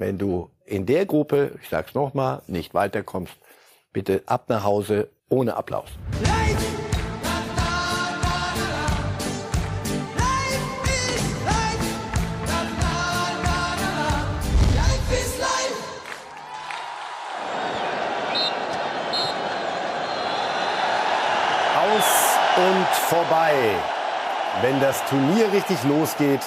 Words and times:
wenn 0.00 0.16
du 0.16 0.50
in 0.64 0.86
der 0.86 1.04
Gruppe, 1.04 1.52
ich 1.62 1.68
sag's 1.68 1.94
nochmal, 1.94 2.40
nicht 2.46 2.72
weiterkommst, 2.72 3.34
bitte 3.92 4.22
ab 4.26 4.46
nach 4.48 4.64
Hause 4.64 5.10
ohne 5.28 5.54
Applaus. 5.56 5.90
Aus 21.76 22.38
und 22.56 22.86
vorbei. 22.86 23.52
Wenn 24.62 24.80
das 24.80 25.04
Turnier 25.08 25.52
richtig 25.52 25.82
losgeht, 25.84 26.40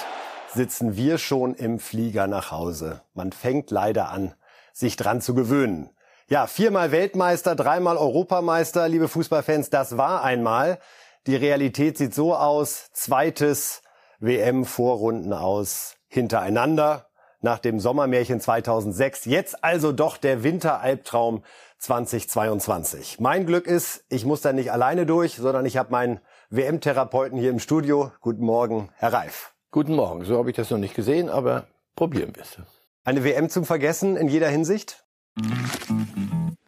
sitzen 0.53 0.95
wir 0.95 1.17
schon 1.17 1.53
im 1.55 1.79
Flieger 1.79 2.27
nach 2.27 2.51
Hause. 2.51 3.01
Man 3.13 3.31
fängt 3.31 3.71
leider 3.71 4.09
an, 4.09 4.33
sich 4.73 4.95
dran 4.95 5.21
zu 5.21 5.33
gewöhnen. 5.33 5.89
Ja, 6.27 6.47
viermal 6.47 6.91
Weltmeister, 6.91 7.55
dreimal 7.55 7.97
Europameister, 7.97 8.87
liebe 8.87 9.07
Fußballfans, 9.07 9.69
das 9.69 9.97
war 9.97 10.23
einmal. 10.23 10.79
Die 11.27 11.35
Realität 11.35 11.97
sieht 11.97 12.13
so 12.13 12.35
aus. 12.35 12.89
Zweites 12.93 13.81
WM-Vorrunden 14.19 15.33
aus 15.33 15.95
hintereinander 16.07 17.07
nach 17.41 17.59
dem 17.59 17.79
Sommermärchen 17.79 18.39
2006. 18.39 19.25
Jetzt 19.25 19.63
also 19.63 19.91
doch 19.91 20.17
der 20.17 20.43
Winteralbtraum 20.43 21.43
2022. 21.79 23.19
Mein 23.19 23.45
Glück 23.45 23.67
ist, 23.67 24.05
ich 24.09 24.25
muss 24.25 24.41
da 24.41 24.53
nicht 24.53 24.71
alleine 24.71 25.05
durch, 25.05 25.35
sondern 25.35 25.65
ich 25.65 25.75
habe 25.75 25.91
meinen 25.91 26.21
WM-Therapeuten 26.49 27.37
hier 27.37 27.49
im 27.49 27.59
Studio. 27.59 28.11
Guten 28.21 28.45
Morgen, 28.45 28.89
Herr 28.95 29.11
Reif. 29.11 29.52
Guten 29.73 29.95
Morgen. 29.95 30.23
So 30.23 30.37
habe 30.37 30.51
ich 30.51 30.55
das 30.55 30.69
noch 30.69 30.77
nicht 30.77 30.93
gesehen, 30.93 31.29
aber 31.29 31.67
probieren 31.95 32.35
wir 32.35 32.43
es. 32.43 32.57
Eine 33.03 33.23
WM 33.23 33.49
zum 33.49 33.65
Vergessen 33.65 34.15
in 34.15 34.27
jeder 34.27 34.47
Hinsicht? 34.47 35.03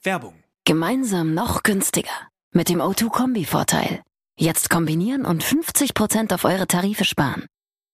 Werbung. 0.02 0.34
Gemeinsam 0.64 1.36
noch 1.36 1.62
günstiger. 1.62 2.10
Mit 2.52 2.68
dem 2.68 2.82
O2-Kombi-Vorteil. 2.82 4.02
Jetzt 4.40 4.72
kombinieren 4.72 5.24
und 5.24 5.44
50% 5.44 6.34
auf 6.34 6.46
eure 6.46 6.66
Tarife 6.66 7.06
sparen. 7.06 7.46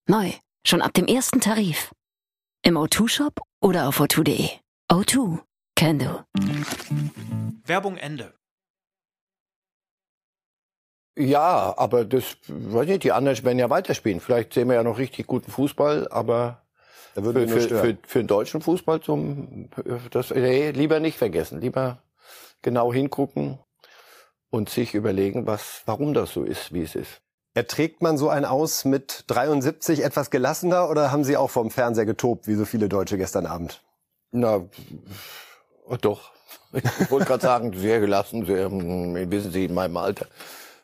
Neu. 0.07 0.31
Schon 0.65 0.81
ab 0.81 0.93
dem 0.93 1.07
ersten 1.07 1.41
Tarif. 1.41 1.91
Im 2.63 2.77
O2-Shop 2.77 3.41
oder 3.61 3.89
auf 3.89 3.99
o2.de. 3.99 4.47
O2. 4.89 5.39
Can 5.75 5.99
do. 5.99 6.23
Werbung 7.65 7.97
Ende. 7.97 8.33
Ja, 11.17 11.73
aber 11.77 12.05
das, 12.05 12.37
weiß 12.47 12.87
nicht, 12.87 13.03
die 13.03 13.11
anderen 13.11 13.43
werden 13.43 13.59
ja 13.59 13.69
weiterspielen. 13.69 14.21
Vielleicht 14.21 14.53
sehen 14.53 14.69
wir 14.69 14.75
ja 14.75 14.83
noch 14.83 14.97
richtig 14.97 15.27
guten 15.27 15.51
Fußball, 15.51 16.07
aber 16.09 16.61
für, 17.13 17.47
für, 17.47 17.61
für, 17.61 17.97
für 18.07 18.19
den 18.19 18.27
deutschen 18.27 18.61
Fußball 18.61 19.01
zum, 19.01 19.69
das, 20.11 20.31
nee, 20.31 20.71
lieber 20.71 20.99
nicht 20.99 21.17
vergessen. 21.17 21.59
Lieber 21.59 21.97
genau 22.61 22.93
hingucken 22.93 23.59
und 24.49 24.69
sich 24.69 24.93
überlegen, 24.93 25.47
was, 25.47 25.81
warum 25.85 26.13
das 26.13 26.31
so 26.31 26.43
ist, 26.43 26.73
wie 26.73 26.83
es 26.83 26.95
ist. 26.95 27.21
Erträgt 27.53 28.01
man 28.01 28.17
so 28.17 28.29
ein 28.29 28.45
Aus 28.45 28.85
mit 28.85 29.25
73 29.27 30.03
etwas 30.05 30.29
gelassener 30.29 30.89
oder 30.89 31.11
haben 31.11 31.25
Sie 31.25 31.35
auch 31.35 31.49
vom 31.49 31.69
Fernseher 31.69 32.05
getobt, 32.05 32.47
wie 32.47 32.55
so 32.55 32.63
viele 32.63 32.87
Deutsche 32.87 33.17
gestern 33.17 33.45
Abend? 33.45 33.81
Na, 34.31 34.63
doch. 36.01 36.31
Ich 36.73 37.11
wollte 37.11 37.25
gerade 37.25 37.43
sagen, 37.43 37.73
sehr 37.77 37.99
gelassen, 37.99 38.45
sehr, 38.45 38.67
hm, 38.67 39.29
wissen 39.29 39.51
Sie, 39.51 39.65
in 39.65 39.73
meinem 39.73 39.97
Alter. 39.97 40.27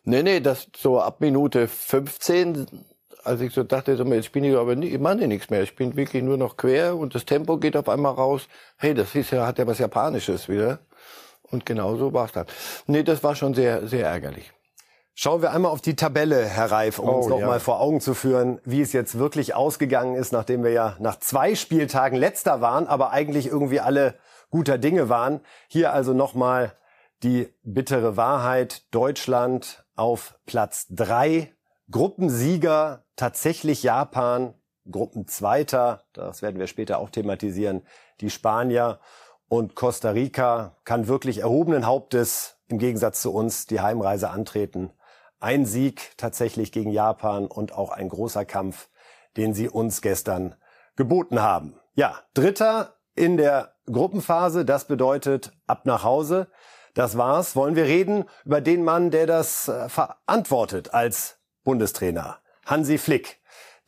Nee, 0.09 0.23
nee, 0.23 0.39
das 0.39 0.69
so 0.73 1.01
ab 1.01 1.19
Minute 1.19 1.67
15, 1.67 2.65
als 3.25 3.41
ich 3.41 3.53
so 3.53 3.63
dachte, 3.63 3.97
so, 3.97 4.05
jetzt 4.05 4.31
bin 4.31 4.45
ich 4.45 4.55
aber 4.55 4.73
nicht, 4.77 4.93
ich 4.93 5.01
mache 5.01 5.15
nichts 5.27 5.49
mehr. 5.49 5.61
Ich 5.63 5.75
bin 5.75 5.97
wirklich 5.97 6.23
nur 6.23 6.37
noch 6.37 6.55
quer 6.55 6.95
und 6.95 7.13
das 7.13 7.25
Tempo 7.25 7.57
geht 7.57 7.75
auf 7.75 7.89
einmal 7.89 8.13
raus. 8.13 8.47
Hey, 8.77 8.93
das 8.93 9.13
ist 9.15 9.31
ja, 9.31 9.45
hat 9.45 9.59
ja 9.59 9.67
was 9.67 9.79
Japanisches 9.79 10.47
wieder. 10.47 10.79
Und 11.51 11.65
genau 11.65 11.97
so 11.97 12.13
war 12.13 12.23
es 12.23 12.31
dann. 12.31 12.45
Nee, 12.85 13.03
das 13.03 13.21
war 13.21 13.35
schon 13.35 13.53
sehr, 13.53 13.85
sehr 13.85 14.07
ärgerlich. 14.07 14.53
Schauen 15.13 15.41
wir 15.41 15.51
einmal 15.51 15.73
auf 15.73 15.81
die 15.81 15.97
Tabelle, 15.97 16.45
Herr 16.45 16.71
Reif, 16.71 16.99
um 16.99 17.09
Oh, 17.09 17.17
uns 17.17 17.27
noch 17.27 17.41
ja. 17.41 17.47
mal 17.47 17.59
vor 17.59 17.81
Augen 17.81 17.99
zu 17.99 18.13
führen, 18.13 18.61
wie 18.63 18.79
es 18.79 18.93
jetzt 18.93 19.19
wirklich 19.19 19.55
ausgegangen 19.55 20.15
ist, 20.15 20.31
nachdem 20.31 20.63
wir 20.63 20.71
ja 20.71 20.95
nach 20.99 21.19
zwei 21.19 21.53
Spieltagen 21.53 22.17
letzter 22.17 22.61
waren, 22.61 22.87
aber 22.87 23.11
eigentlich 23.11 23.47
irgendwie 23.47 23.81
alle 23.81 24.13
guter 24.51 24.77
Dinge 24.77 25.09
waren. 25.09 25.41
Hier 25.67 25.91
also 25.91 26.13
noch 26.13 26.33
mal 26.33 26.71
die 27.23 27.53
bittere 27.63 28.15
Wahrheit. 28.15 28.83
Deutschland 28.91 29.83
auf 29.97 30.39
Platz 30.45 30.87
drei, 30.89 31.53
Gruppensieger 31.91 33.03
tatsächlich 33.15 33.83
Japan, 33.83 34.53
Gruppenzweiter, 34.89 36.03
das 36.13 36.41
werden 36.41 36.59
wir 36.59 36.67
später 36.67 36.99
auch 36.99 37.09
thematisieren, 37.09 37.85
die 38.21 38.29
Spanier 38.29 38.99
und 39.49 39.75
Costa 39.75 40.11
Rica 40.11 40.77
kann 40.85 41.07
wirklich 41.07 41.39
erhobenen 41.39 41.85
Hauptes 41.85 42.57
im 42.67 42.79
Gegensatz 42.79 43.21
zu 43.21 43.33
uns 43.33 43.65
die 43.65 43.81
Heimreise 43.81 44.29
antreten. 44.29 44.91
Ein 45.39 45.65
Sieg 45.65 46.13
tatsächlich 46.17 46.71
gegen 46.71 46.91
Japan 46.91 47.47
und 47.47 47.73
auch 47.73 47.91
ein 47.91 48.09
großer 48.09 48.45
Kampf, 48.45 48.89
den 49.37 49.53
sie 49.53 49.69
uns 49.69 50.01
gestern 50.01 50.55
geboten 50.95 51.41
haben. 51.41 51.79
Ja, 51.95 52.19
Dritter 52.33 52.95
in 53.15 53.37
der 53.37 53.73
Gruppenphase, 53.85 54.65
das 54.65 54.85
bedeutet 54.85 55.53
ab 55.65 55.85
nach 55.85 56.03
Hause. 56.03 56.47
Das 56.97 57.15
war's. 57.15 57.55
Wollen 57.55 57.75
wir 57.75 57.83
reden 57.83 58.25
über 58.43 58.59
den 58.59 58.83
Mann, 58.83 59.11
der 59.11 59.27
das 59.27 59.67
äh, 59.67 59.87
verantwortet 59.87 60.95
als 60.95 61.37
Bundestrainer? 61.63 62.39
Hansi 62.65 62.97
Flick. 62.97 63.39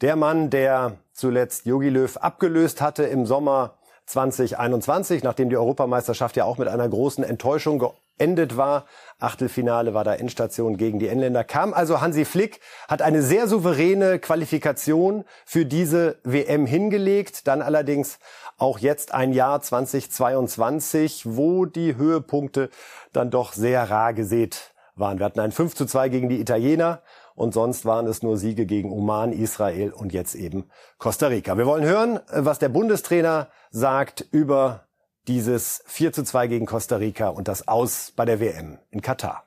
Der 0.02 0.16
Mann, 0.16 0.52
der 0.52 0.98
zuletzt 1.12 1.66
Jogi 1.66 1.90
Löw 1.90 2.16
abgelöst 2.18 2.82
hatte 2.82 3.06
im 3.06 3.26
Sommer 3.26 3.80
2021, 4.06 5.24
nachdem 5.24 5.50
die 5.50 5.58
Europameisterschaft 5.58 6.36
ja 6.36 6.46
auch 6.46 6.60
mit 6.60 6.68
einer 6.68 6.88
großen 6.88 7.24
Enttäuschung 7.24 7.80
geendet 8.20 8.58
war. 8.58 8.86
Achtelfinale 9.18 9.96
war 9.96 10.04
da 10.04 10.14
Endstation 10.14 10.78
gegen 10.78 11.00
die 11.00 11.08
Engländer. 11.08 11.44
Kam 11.44 11.74
also 11.74 12.02
Hansi 12.02 12.26
Flick, 12.26 12.60
hat 12.88 13.02
eine 13.02 13.24
sehr 13.24 13.48
souveräne 13.48 14.20
Qualifikation 14.20 15.26
für 15.48 15.66
diese 15.66 16.20
WM 16.24 16.68
hingelegt. 16.68 17.48
Dann 17.48 17.64
allerdings 17.64 18.20
auch 18.60 18.80
jetzt 18.80 19.14
ein 19.14 19.34
Jahr 19.34 19.62
2022, 19.62 21.24
wo 21.26 21.66
die 21.66 21.96
Höhepunkte 21.96 22.70
dann 23.14 23.32
doch 23.32 23.54
sehr 23.54 23.90
rar 23.90 24.14
gesät 24.14 24.74
waren. 24.96 25.20
Wir 25.20 25.26
hatten 25.26 25.40
ein 25.40 25.52
5 25.52 25.76
zu 25.76 25.86
2 25.86 26.10
gegen 26.10 26.30
die 26.30 26.40
Italiener 26.40 27.02
und 27.36 27.54
sonst 27.54 27.86
waren 27.86 28.06
es 28.06 28.22
nur 28.22 28.38
Siege 28.38 28.66
gegen 28.66 28.92
Oman, 28.92 29.32
Israel 29.32 29.92
und 29.92 30.14
jetzt 30.14 30.36
eben 30.36 30.66
Costa 30.98 31.28
Rica. 31.28 31.58
Wir 31.58 31.66
wollen 31.66 31.86
hören, 31.86 32.20
was 32.32 32.60
der 32.60 32.70
Bundestrainer 32.70 33.48
sagt 33.72 34.26
über 34.32 34.86
dieses 35.28 35.82
4 35.86 36.12
zu 36.12 36.24
2 36.24 36.48
gegen 36.48 36.66
Costa 36.66 36.98
Rica 36.98 37.30
und 37.30 37.48
das 37.48 37.68
Aus 37.68 38.12
bei 38.16 38.26
der 38.26 38.40
WM 38.40 38.80
in 38.92 39.02
Katar. 39.02 39.46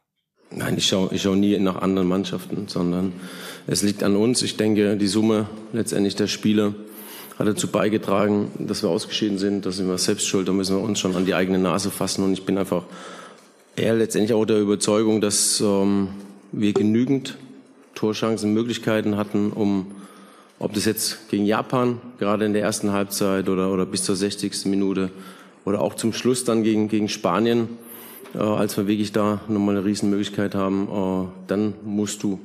Nein, 0.55 0.77
ich 0.77 0.87
schaue 0.87 1.09
ich 1.13 1.23
schau 1.23 1.35
nie 1.35 1.59
nach 1.59 1.81
anderen 1.81 2.09
Mannschaften, 2.09 2.69
sondern 2.69 3.15
es 3.67 3.83
liegt 3.83 4.03
an 4.03 4.17
uns. 4.17 4.43
Ich 4.43 4.57
denke, 4.57 4.97
die 4.97 5.07
Summe 5.07 5.47
letztendlich 5.73 6.15
der 6.15 6.27
Spiele 6.27 6.75
hat 7.39 7.47
dazu 7.47 7.69
beigetragen, 7.69 8.51
dass 8.59 8.83
wir 8.83 8.91
ausgeschieden 8.91 9.39
sind. 9.39 9.67
Da 9.67 9.73
sind 9.73 9.89
wir 9.89 9.99
selbst 9.99 10.27
schuld, 10.27 10.49
da 10.49 10.53
müssen 10.53 10.77
wir 10.77 10.83
uns 10.83 11.01
schon 11.01 11.17
an 11.17 11.25
die 11.25 11.35
eigene 11.35 11.59
Nase 11.59 11.91
fassen. 11.91 12.25
Und 12.25 12.33
ich 12.33 12.45
bin 12.45 12.59
einfach 12.59 12.85
eher 13.77 13.95
letztendlich 13.95 14.35
auch 14.35 14.45
der 14.45 14.61
Überzeugung, 14.61 15.21
dass 15.21 15.61
ähm, 15.61 16.09
wir 16.53 16.73
genügend 16.73 17.37
Torchancen, 17.95 18.53
Möglichkeiten 18.53 19.17
hatten, 19.17 19.51
um, 19.53 19.87
ob 20.59 20.75
das 20.75 20.85
jetzt 20.85 21.29
gegen 21.31 21.45
Japan, 21.45 22.01
gerade 22.19 22.45
in 22.45 22.53
der 22.53 22.63
ersten 22.63 22.93
Halbzeit 22.93 23.49
oder, 23.49 23.73
oder 23.73 23.87
bis 23.87 24.05
zur 24.05 24.17
60. 24.17 24.67
Minute 24.67 25.11
oder 25.65 25.81
auch 25.81 25.95
zum 25.95 26.13
Schluss 26.13 26.45
dann 26.45 26.63
gegen, 26.63 26.89
gegen 26.89 27.09
Spanien, 27.09 27.69
äh, 28.35 28.39
als 28.39 28.77
wir 28.77 28.87
wirklich 28.87 29.13
da 29.13 29.41
nochmal 29.49 29.77
eine 29.77 29.85
Riesenmöglichkeit 29.85 30.55
haben, 30.55 30.89
äh, 30.89 31.47
dann 31.47 31.75
musst 31.85 32.23
du 32.23 32.41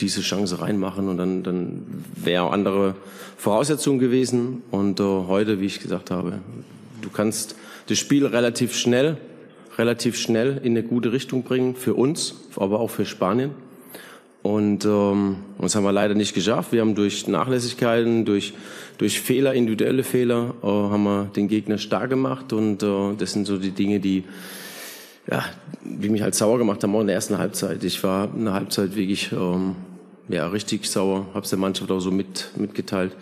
diese 0.00 0.20
Chance 0.20 0.60
reinmachen 0.60 1.08
und 1.08 1.16
dann, 1.16 1.42
dann 1.42 2.04
wäre 2.14 2.50
andere 2.50 2.94
Voraussetzungen 3.36 3.98
gewesen. 3.98 4.62
Und 4.70 5.00
äh, 5.00 5.02
heute, 5.02 5.60
wie 5.60 5.66
ich 5.66 5.80
gesagt 5.80 6.10
habe, 6.10 6.40
du 7.02 7.10
kannst 7.10 7.56
das 7.88 7.98
Spiel 7.98 8.26
relativ 8.26 8.74
schnell, 8.74 9.16
relativ 9.76 10.16
schnell 10.16 10.60
in 10.62 10.76
eine 10.76 10.82
gute 10.82 11.12
Richtung 11.12 11.42
bringen 11.42 11.74
für 11.74 11.94
uns, 11.94 12.34
aber 12.56 12.80
auch 12.80 12.90
für 12.90 13.06
Spanien. 13.06 13.50
Und 14.42 14.84
ähm, 14.84 15.36
das 15.58 15.74
haben 15.74 15.84
wir 15.84 15.92
leider 15.92 16.14
nicht 16.14 16.34
geschafft. 16.34 16.72
Wir 16.72 16.80
haben 16.80 16.94
durch 16.94 17.26
Nachlässigkeiten, 17.26 18.24
durch, 18.24 18.54
durch 18.96 19.20
Fehler, 19.20 19.52
individuelle 19.54 20.04
Fehler, 20.04 20.54
äh, 20.62 20.66
haben 20.66 21.02
wir 21.02 21.24
den 21.34 21.48
Gegner 21.48 21.76
stark 21.78 22.10
gemacht. 22.10 22.52
Und 22.52 22.82
äh, 22.82 23.14
das 23.18 23.32
sind 23.32 23.46
so 23.46 23.58
die 23.58 23.72
Dinge, 23.72 24.00
die, 24.00 24.24
ja, 25.30 25.44
die 25.82 26.08
mich 26.08 26.22
halt 26.22 26.34
sauer 26.34 26.58
gemacht 26.58 26.82
haben, 26.82 26.94
auch 26.94 27.00
in 27.00 27.08
der 27.08 27.16
ersten 27.16 27.38
Halbzeit. 27.38 27.82
Ich 27.82 28.02
war 28.04 28.28
in 28.34 28.44
der 28.44 28.54
Halbzeit 28.54 28.94
wirklich 28.94 29.32
ähm, 29.32 29.74
ja, 30.28 30.46
richtig 30.48 30.90
sauer, 30.90 31.26
habe 31.34 31.40
es 31.40 31.50
der 31.50 31.58
Mannschaft 31.58 31.90
auch 31.90 32.00
so 32.00 32.10
mit, 32.10 32.50
mitgeteilt. 32.56 33.16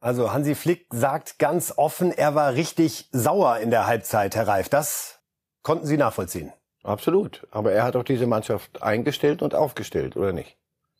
Also 0.00 0.32
Hansi 0.32 0.54
Flick 0.54 0.86
sagt 0.90 1.38
ganz 1.38 1.72
offen, 1.76 2.10
er 2.10 2.34
war 2.34 2.54
richtig 2.54 3.08
sauer 3.12 3.58
in 3.58 3.70
der 3.70 3.86
Halbzeit, 3.86 4.34
Herr 4.34 4.48
Reif. 4.48 4.68
Das 4.68 5.20
konnten 5.62 5.86
Sie 5.86 5.96
nachvollziehen. 5.96 6.52
Absolut. 6.82 7.46
Aber 7.52 7.72
er 7.72 7.84
hat 7.84 7.94
auch 7.94 8.02
diese 8.02 8.26
Mannschaft 8.26 8.82
eingestellt 8.82 9.42
und 9.42 9.54
aufgestellt, 9.54 10.16
oder 10.16 10.32
nicht? 10.32 10.56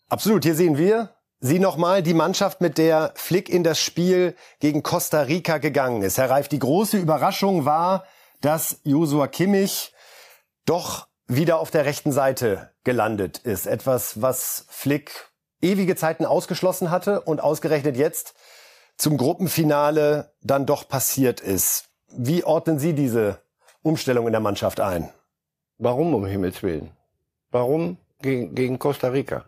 Absolut. 0.08 0.44
Hier 0.44 0.54
sehen 0.54 0.78
wir 0.78 1.16
Sie 1.44 1.58
nochmal 1.58 2.04
die 2.04 2.14
Mannschaft, 2.14 2.60
mit 2.60 2.78
der 2.78 3.12
Flick 3.16 3.48
in 3.48 3.64
das 3.64 3.80
Spiel 3.80 4.36
gegen 4.60 4.84
Costa 4.84 5.22
Rica 5.22 5.58
gegangen 5.58 6.02
ist. 6.02 6.16
Herr 6.16 6.30
Reif, 6.30 6.46
die 6.46 6.60
große 6.60 6.98
Überraschung 6.98 7.64
war, 7.64 8.04
dass 8.40 8.78
Josua 8.84 9.26
Kimmich 9.26 9.92
doch 10.66 11.08
wieder 11.26 11.58
auf 11.58 11.72
der 11.72 11.84
rechten 11.84 12.12
Seite 12.12 12.70
gelandet 12.84 13.38
ist. 13.38 13.66
Etwas, 13.66 14.22
was 14.22 14.66
Flick 14.68 15.31
ewige 15.62 15.96
Zeiten 15.96 16.26
ausgeschlossen 16.26 16.90
hatte 16.90 17.20
und 17.22 17.40
ausgerechnet 17.40 17.96
jetzt 17.96 18.34
zum 18.96 19.16
Gruppenfinale 19.16 20.32
dann 20.42 20.66
doch 20.66 20.88
passiert 20.88 21.40
ist. 21.40 21.86
Wie 22.08 22.44
ordnen 22.44 22.78
Sie 22.78 22.92
diese 22.92 23.38
Umstellung 23.82 24.26
in 24.26 24.32
der 24.32 24.40
Mannschaft 24.40 24.80
ein? 24.80 25.08
Warum 25.78 26.14
um 26.14 26.26
Himmels 26.26 26.62
Willen? 26.62 26.90
Warum 27.50 27.96
gegen, 28.20 28.54
gegen 28.54 28.78
Costa 28.78 29.08
Rica? 29.08 29.46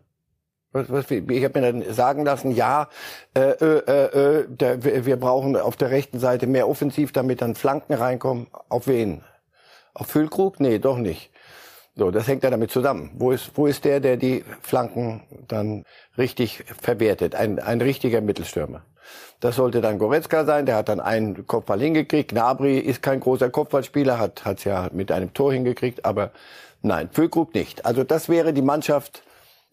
Was, 0.73 0.91
was, 0.91 1.11
ich 1.11 1.45
habe 1.45 1.61
mir 1.61 1.73
dann 1.73 1.95
sagen 1.95 2.25
lassen, 2.25 2.51
ja, 2.51 2.89
äh, 3.37 3.41
äh, 3.41 4.41
äh, 4.41 4.47
der, 4.49 5.07
wir 5.07 5.17
brauchen 5.17 5.57
auf 5.57 5.77
der 5.77 5.91
rechten 5.91 6.19
Seite 6.19 6.49
mehr 6.49 6.69
Offensiv, 6.69 7.13
damit 7.13 7.43
dann 7.43 7.55
Flanken 7.55 7.95
reinkommen. 7.95 8.49
Auf 8.69 8.89
wen? 8.89 9.23
Auf 9.95 10.09
Füllkrug? 10.09 10.59
Nee, 10.59 10.81
doch 10.81 10.99
nicht. 10.99 11.31
So, 11.97 12.11
das 12.11 12.27
hängt 12.27 12.43
ja 12.43 12.51
damit 12.51 12.71
zusammen. 12.71 13.11
Wo 13.15 13.31
ist, 13.31 13.53
wo 13.55 13.67
ist 13.67 13.85
der, 13.85 14.01
der 14.01 14.17
die 14.17 14.45
Flanken 14.63 15.23
dann 15.47 15.85
richtig 16.19 16.65
verwertet? 16.81 17.35
Ein, 17.35 17.61
ein 17.61 17.81
richtiger 17.81 18.21
Mittelstürmer. 18.21 18.83
Das 19.41 19.57
sollte 19.57 19.81
dann 19.81 19.99
Goretzka 19.99 20.45
sein, 20.45 20.67
der 20.67 20.77
hat 20.77 20.89
dann 20.89 21.01
einen 21.01 21.47
Kopfball 21.47 21.81
hingekriegt. 21.81 22.31
Gnabry 22.31 22.79
ist 22.79 23.03
kein 23.03 23.21
großer 23.21 23.51
Kopfballspieler, 23.51 24.19
hat 24.19 24.43
es 24.45 24.65
ja 24.65 24.89
mit 24.93 25.13
einem 25.13 25.35
Tor 25.35 25.53
hingekriegt, 25.53 26.05
aber 26.05 26.31
nein, 26.83 27.11
Füllkrug 27.13 27.55
nicht. 27.55 27.85
Also 27.85 28.05
das 28.05 28.29
wäre 28.29 28.53
die 28.53 28.63
Mannschaft, 28.63 29.23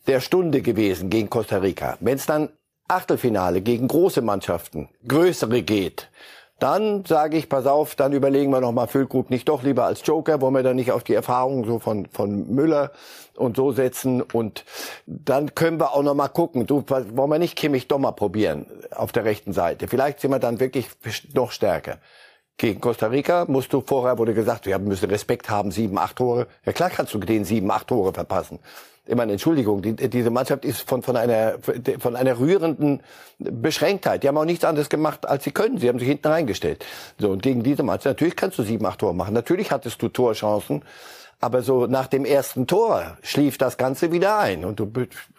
der 0.07 0.19
Stunde 0.19 0.61
gewesen 0.61 1.09
gegen 1.09 1.29
Costa 1.29 1.57
Rica. 1.57 1.97
Wenn 2.01 2.17
es 2.17 2.25
dann 2.25 2.49
Achtelfinale 2.87 3.61
gegen 3.61 3.87
große 3.87 4.21
Mannschaften, 4.21 4.89
größere 5.07 5.61
geht, 5.61 6.09
dann 6.61 7.05
sage 7.05 7.37
ich, 7.37 7.49
pass 7.49 7.65
auf, 7.65 7.95
dann 7.95 8.13
überlegen 8.13 8.51
wir 8.51 8.61
nochmal 8.61 8.87
Füllkrug 8.87 9.31
nicht 9.31 9.49
doch 9.49 9.63
lieber 9.63 9.85
als 9.85 10.05
Joker, 10.05 10.41
wollen 10.41 10.53
wir 10.53 10.61
dann 10.61 10.75
nicht 10.75 10.91
auf 10.91 11.03
die 11.03 11.15
Erfahrung 11.15 11.65
so 11.65 11.79
von, 11.79 12.05
von 12.05 12.53
Müller 12.53 12.91
und 13.35 13.57
so 13.57 13.71
setzen 13.71 14.21
und 14.21 14.63
dann 15.07 15.55
können 15.55 15.79
wir 15.79 15.93
auch 15.93 16.03
nochmal 16.03 16.29
gucken, 16.29 16.67
du, 16.67 16.83
wollen 16.87 17.29
wir 17.31 17.39
nicht 17.39 17.57
Kimmich 17.57 17.87
doch 17.87 17.97
mal 17.97 18.11
probieren 18.11 18.67
auf 18.91 19.11
der 19.11 19.25
rechten 19.25 19.53
Seite. 19.53 19.87
Vielleicht 19.87 20.19
sind 20.19 20.29
wir 20.29 20.37
dann 20.37 20.59
wirklich 20.59 20.87
noch 21.33 21.51
stärker. 21.51 21.97
Gegen 22.57 22.79
Costa 22.79 23.07
Rica 23.07 23.45
musst 23.47 23.73
du 23.73 23.81
vorher 23.81 24.19
wurde 24.19 24.35
gesagt, 24.35 24.67
wir 24.67 24.77
müssen 24.77 25.09
Respekt 25.09 25.49
haben, 25.49 25.71
sieben, 25.71 25.97
acht 25.97 26.17
Tore. 26.17 26.45
Ja 26.63 26.73
klar 26.73 26.91
kannst 26.91 27.11
du 27.15 27.17
den 27.17 27.43
sieben, 27.43 27.71
acht 27.71 27.87
Tore 27.87 28.13
verpassen 28.13 28.59
ich 29.07 29.15
meine, 29.15 29.31
Entschuldigung, 29.31 29.81
die, 29.81 29.95
diese 29.95 30.29
Mannschaft 30.29 30.63
ist 30.63 30.87
von, 30.87 31.01
von, 31.01 31.17
einer, 31.17 31.55
von 31.99 32.15
einer 32.15 32.39
rührenden 32.39 33.01
Beschränktheit. 33.39 34.23
Die 34.23 34.27
haben 34.27 34.37
auch 34.37 34.45
nichts 34.45 34.63
anderes 34.63 34.89
gemacht, 34.89 35.27
als 35.27 35.43
sie 35.43 35.51
können. 35.51 35.79
Sie 35.79 35.89
haben 35.89 35.97
sich 35.97 36.07
hinten 36.07 36.27
reingestellt. 36.27 36.85
So, 37.17 37.31
und 37.31 37.41
gegen 37.41 37.63
diese 37.63 37.81
Mannschaft, 37.81 38.05
natürlich 38.05 38.35
kannst 38.35 38.59
du 38.59 38.63
sieben, 38.63 38.85
acht 38.85 38.99
Tore 38.99 39.15
machen. 39.15 39.33
Natürlich 39.33 39.71
hattest 39.71 40.01
du 40.01 40.09
Torchancen. 40.09 40.83
Aber 41.39 41.63
so 41.63 41.87
nach 41.87 42.05
dem 42.05 42.23
ersten 42.23 42.67
Tor 42.67 43.17
schlief 43.23 43.57
das 43.57 43.77
Ganze 43.77 44.11
wieder 44.11 44.37
ein. 44.37 44.63
Und 44.63 44.79
du, 44.79 44.91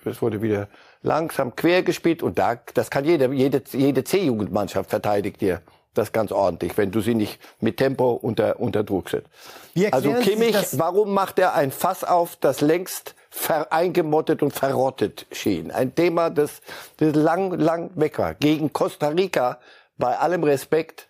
es 0.05 0.21
wurde 0.21 0.43
wieder 0.43 0.67
langsam 1.03 1.55
quer 1.55 1.85
gespielt. 1.85 2.25
Und 2.25 2.41
da, 2.41 2.59
das 2.75 2.91
kann 2.91 3.05
jede, 3.05 3.33
jede, 3.33 3.63
jede 3.71 4.03
C-Jugendmannschaft 4.03 4.91
verteidigt 4.91 5.41
dir 5.41 5.61
das 5.95 6.11
ganz 6.11 6.33
ordentlich, 6.33 6.77
wenn 6.77 6.91
du 6.91 7.01
sie 7.01 7.15
nicht 7.15 7.39
mit 7.61 7.77
Tempo 7.77 8.13
unter, 8.13 8.59
unter 8.59 8.83
Druck 8.83 9.11
setzt. 9.11 9.29
Also 9.93 10.13
Kimmich, 10.15 10.57
warum 10.73 11.13
macht 11.13 11.39
er 11.39 11.55
ein 11.55 11.71
Fass 11.71 12.03
auf, 12.03 12.37
das 12.37 12.61
längst 12.61 13.15
eingemottet 13.71 14.43
und 14.43 14.53
verrottet 14.53 15.27
schien. 15.33 15.71
Ein 15.71 15.95
Thema, 15.95 16.31
das, 16.31 16.61
das 16.99 17.15
lang, 17.15 17.59
lang 17.59 17.91
weg 17.95 18.19
war. 18.19 18.35
Gegen 18.35 18.73
Costa 18.73 19.09
Rica, 19.09 19.59
bei 19.97 20.19
allem 20.19 20.45
Respekt, 20.45 21.09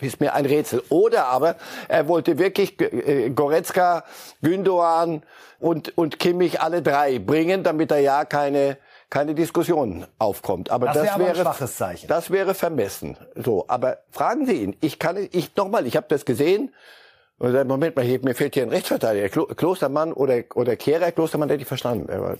ist 0.00 0.20
mir 0.20 0.34
ein 0.34 0.44
Rätsel. 0.44 0.82
Oder 0.88 1.26
aber 1.26 1.54
er 1.88 2.08
wollte 2.08 2.36
wirklich 2.38 2.80
äh, 2.80 3.30
Goretzka, 3.30 4.04
Gündogan 4.42 5.22
und, 5.60 5.96
und 5.96 6.18
Kimmich 6.18 6.60
alle 6.60 6.82
drei 6.82 7.20
bringen, 7.20 7.62
damit 7.62 7.92
er 7.92 8.00
ja 8.00 8.24
keine 8.24 8.76
keine 9.10 9.36
Diskussion 9.36 10.08
aufkommt. 10.18 10.72
Aber 10.72 10.86
das, 10.86 11.06
das 11.06 11.18
wäre, 11.20 11.36
schwaches 11.36 11.76
Zeichen. 11.76 12.08
Das 12.08 12.32
wäre 12.32 12.52
vermessen. 12.52 13.16
So, 13.36 13.64
aber 13.68 13.98
fragen 14.10 14.44
Sie 14.44 14.64
ihn. 14.64 14.76
Ich 14.80 14.98
kann, 14.98 15.28
ich 15.30 15.54
nochmal, 15.54 15.86
ich 15.86 15.94
habe 15.96 16.06
das 16.08 16.24
gesehen 16.24 16.74
und 17.38 17.52
sagt, 17.52 17.68
Moment 17.68 17.96
mal, 17.96 18.04
hier, 18.04 18.20
mir 18.22 18.34
fehlt 18.34 18.54
hier 18.54 18.62
ein 18.62 18.68
Rechtsverteidiger. 18.68 19.28
Klo 19.28 19.46
Klostermann 19.46 20.12
oder, 20.12 20.44
oder 20.54 20.76
Kehrer, 20.76 21.12
Klostermann 21.12 21.48
hätte 21.48 21.62
ich 21.62 21.68
verstanden. 21.68 22.10
Aber, 22.10 22.36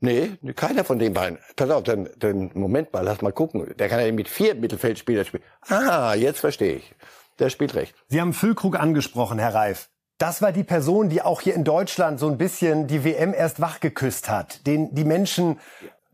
nee, 0.00 0.30
keiner 0.54 0.84
von 0.84 0.98
den 0.98 1.14
beiden. 1.14 1.38
Pass 1.56 1.70
auf, 1.70 1.82
dann, 1.82 2.08
dann, 2.16 2.50
Moment 2.54 2.92
mal, 2.92 3.04
lass 3.04 3.22
mal 3.22 3.32
gucken. 3.32 3.74
Der 3.78 3.88
kann 3.88 4.00
ja 4.00 4.10
mit 4.12 4.28
vier 4.28 4.54
Mittelfeldspielern 4.54 5.24
spielen. 5.24 5.42
Ah, 5.68 6.14
jetzt 6.14 6.40
verstehe 6.40 6.76
ich. 6.76 6.94
Der 7.38 7.50
spielt 7.50 7.74
recht. 7.74 7.94
Sie 8.08 8.20
haben 8.20 8.32
Füllkrug 8.32 8.78
angesprochen, 8.78 9.38
Herr 9.38 9.54
Reif. 9.54 9.88
Das 10.18 10.42
war 10.42 10.50
die 10.50 10.64
Person, 10.64 11.08
die 11.08 11.22
auch 11.22 11.40
hier 11.40 11.54
in 11.54 11.62
Deutschland 11.62 12.18
so 12.18 12.28
ein 12.28 12.38
bisschen 12.38 12.88
die 12.88 13.04
WM 13.04 13.32
erst 13.32 13.60
wachgeküsst 13.60 14.28
hat. 14.28 14.66
Den 14.66 14.92
die 14.92 15.04
Menschen, 15.04 15.60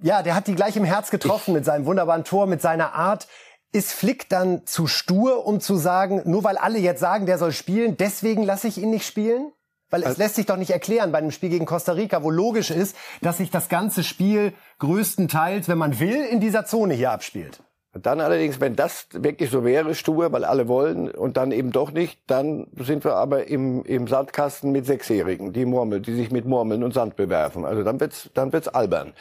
ja, 0.02 0.22
der 0.22 0.34
hat 0.34 0.46
die 0.46 0.54
gleich 0.54 0.76
im 0.76 0.84
Herz 0.84 1.10
getroffen 1.10 1.54
mit 1.54 1.64
seinem 1.64 1.86
wunderbaren 1.86 2.25
Tor, 2.25 2.46
mit 2.46 2.60
seiner 2.60 2.94
Art. 2.94 3.26
Ist 3.74 3.92
Flick 3.92 4.28
dann 4.28 4.64
zu 4.66 4.86
stur, 4.86 5.48
um 5.48 5.58
zu 5.58 5.74
sagen, 5.74 6.22
nur 6.26 6.44
weil 6.44 6.56
alle 6.56 6.78
jetzt 6.78 7.00
sagen, 7.00 7.26
der 7.26 7.38
soll 7.38 7.50
spielen, 7.50 7.96
deswegen 7.96 8.44
lasse 8.44 8.68
ich 8.68 8.78
ihn 8.78 8.90
nicht 8.90 9.04
spielen? 9.04 9.50
Weil 9.90 10.02
es 10.02 10.06
also, 10.06 10.22
lässt 10.22 10.36
sich 10.36 10.46
doch 10.46 10.56
nicht 10.56 10.70
erklären 10.70 11.10
bei 11.10 11.18
einem 11.18 11.32
Spiel 11.32 11.48
gegen 11.48 11.66
Costa 11.66 11.90
Rica, 11.90 12.22
wo 12.22 12.30
logisch 12.30 12.70
ist, 12.70 12.94
dass 13.20 13.38
sich 13.38 13.50
das 13.50 13.68
ganze 13.68 14.04
Spiel 14.04 14.52
größtenteils, 14.78 15.68
wenn 15.68 15.78
man 15.78 15.98
will, 15.98 16.24
in 16.24 16.38
dieser 16.38 16.64
Zone 16.64 16.94
hier 16.94 17.10
abspielt. 17.10 17.64
Dann 17.92 18.20
allerdings, 18.20 18.60
wenn 18.60 18.76
das 18.76 19.08
wirklich 19.10 19.50
so 19.50 19.64
wäre, 19.64 19.96
stur, 19.96 20.30
weil 20.30 20.44
alle 20.44 20.68
wollen 20.68 21.10
und 21.10 21.36
dann 21.36 21.50
eben 21.50 21.72
doch 21.72 21.90
nicht, 21.90 22.20
dann 22.28 22.68
sind 22.76 23.02
wir 23.02 23.16
aber 23.16 23.48
im, 23.48 23.84
im 23.84 24.06
Sandkasten 24.06 24.70
mit 24.70 24.86
Sechsjährigen, 24.86 25.52
die 25.52 25.64
murmeln, 25.64 26.04
die 26.04 26.14
sich 26.14 26.30
mit 26.30 26.44
Murmeln 26.44 26.84
und 26.84 26.94
Sand 26.94 27.16
bewerfen. 27.16 27.64
Also 27.64 27.82
dann 27.82 27.98
wird's, 27.98 28.30
dann 28.34 28.52
wird's 28.52 28.68
albern. 28.68 29.14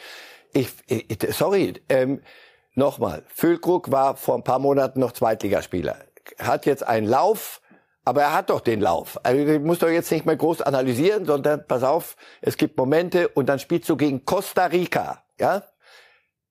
Ich, 0.52 0.68
ich 0.86 1.18
sorry, 1.30 1.74
ähm, 1.88 2.20
Nochmal, 2.74 3.22
Füllkrug 3.28 3.92
war 3.92 4.16
vor 4.16 4.34
ein 4.34 4.42
paar 4.42 4.58
Monaten 4.58 4.98
noch 5.00 5.12
Zweitligaspieler. 5.12 5.96
Hat 6.38 6.66
jetzt 6.66 6.86
einen 6.86 7.06
Lauf, 7.06 7.60
aber 8.04 8.22
er 8.22 8.32
hat 8.32 8.50
doch 8.50 8.60
den 8.60 8.80
Lauf. 8.80 9.18
Also 9.22 9.44
du 9.44 9.60
musst 9.60 9.82
doch 9.82 9.88
jetzt 9.88 10.10
nicht 10.10 10.26
mehr 10.26 10.36
groß 10.36 10.62
analysieren, 10.62 11.24
sondern 11.24 11.66
pass 11.66 11.84
auf, 11.84 12.16
es 12.40 12.56
gibt 12.56 12.76
Momente 12.76 13.28
und 13.28 13.48
dann 13.48 13.60
spielst 13.60 13.88
du 13.88 13.96
gegen 13.96 14.24
Costa 14.24 14.66
Rica. 14.66 15.22
Ja? 15.38 15.62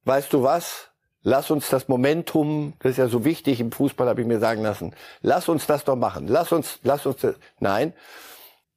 Weißt 0.06 0.32
du 0.32 0.44
was? 0.44 0.90
Lass 1.26 1.52
uns 1.52 1.70
das 1.70 1.88
Momentum, 1.88 2.74
das 2.80 2.92
ist 2.92 2.98
ja 2.98 3.08
so 3.08 3.24
wichtig 3.24 3.62
im 3.62 3.72
Fußball, 3.72 4.08
habe 4.08 4.22
ich 4.22 4.28
mir 4.28 4.40
sagen 4.40 4.62
lassen. 4.62 4.94
Lass 5.22 5.48
uns 5.48 5.66
das 5.68 5.86
doch 5.86 5.96
machen. 5.96 6.28
Lass 6.28 6.52
uns, 6.52 6.80
lass 6.84 7.06
uns. 7.06 7.22
Das. 7.22 7.36
Nein, 7.60 7.94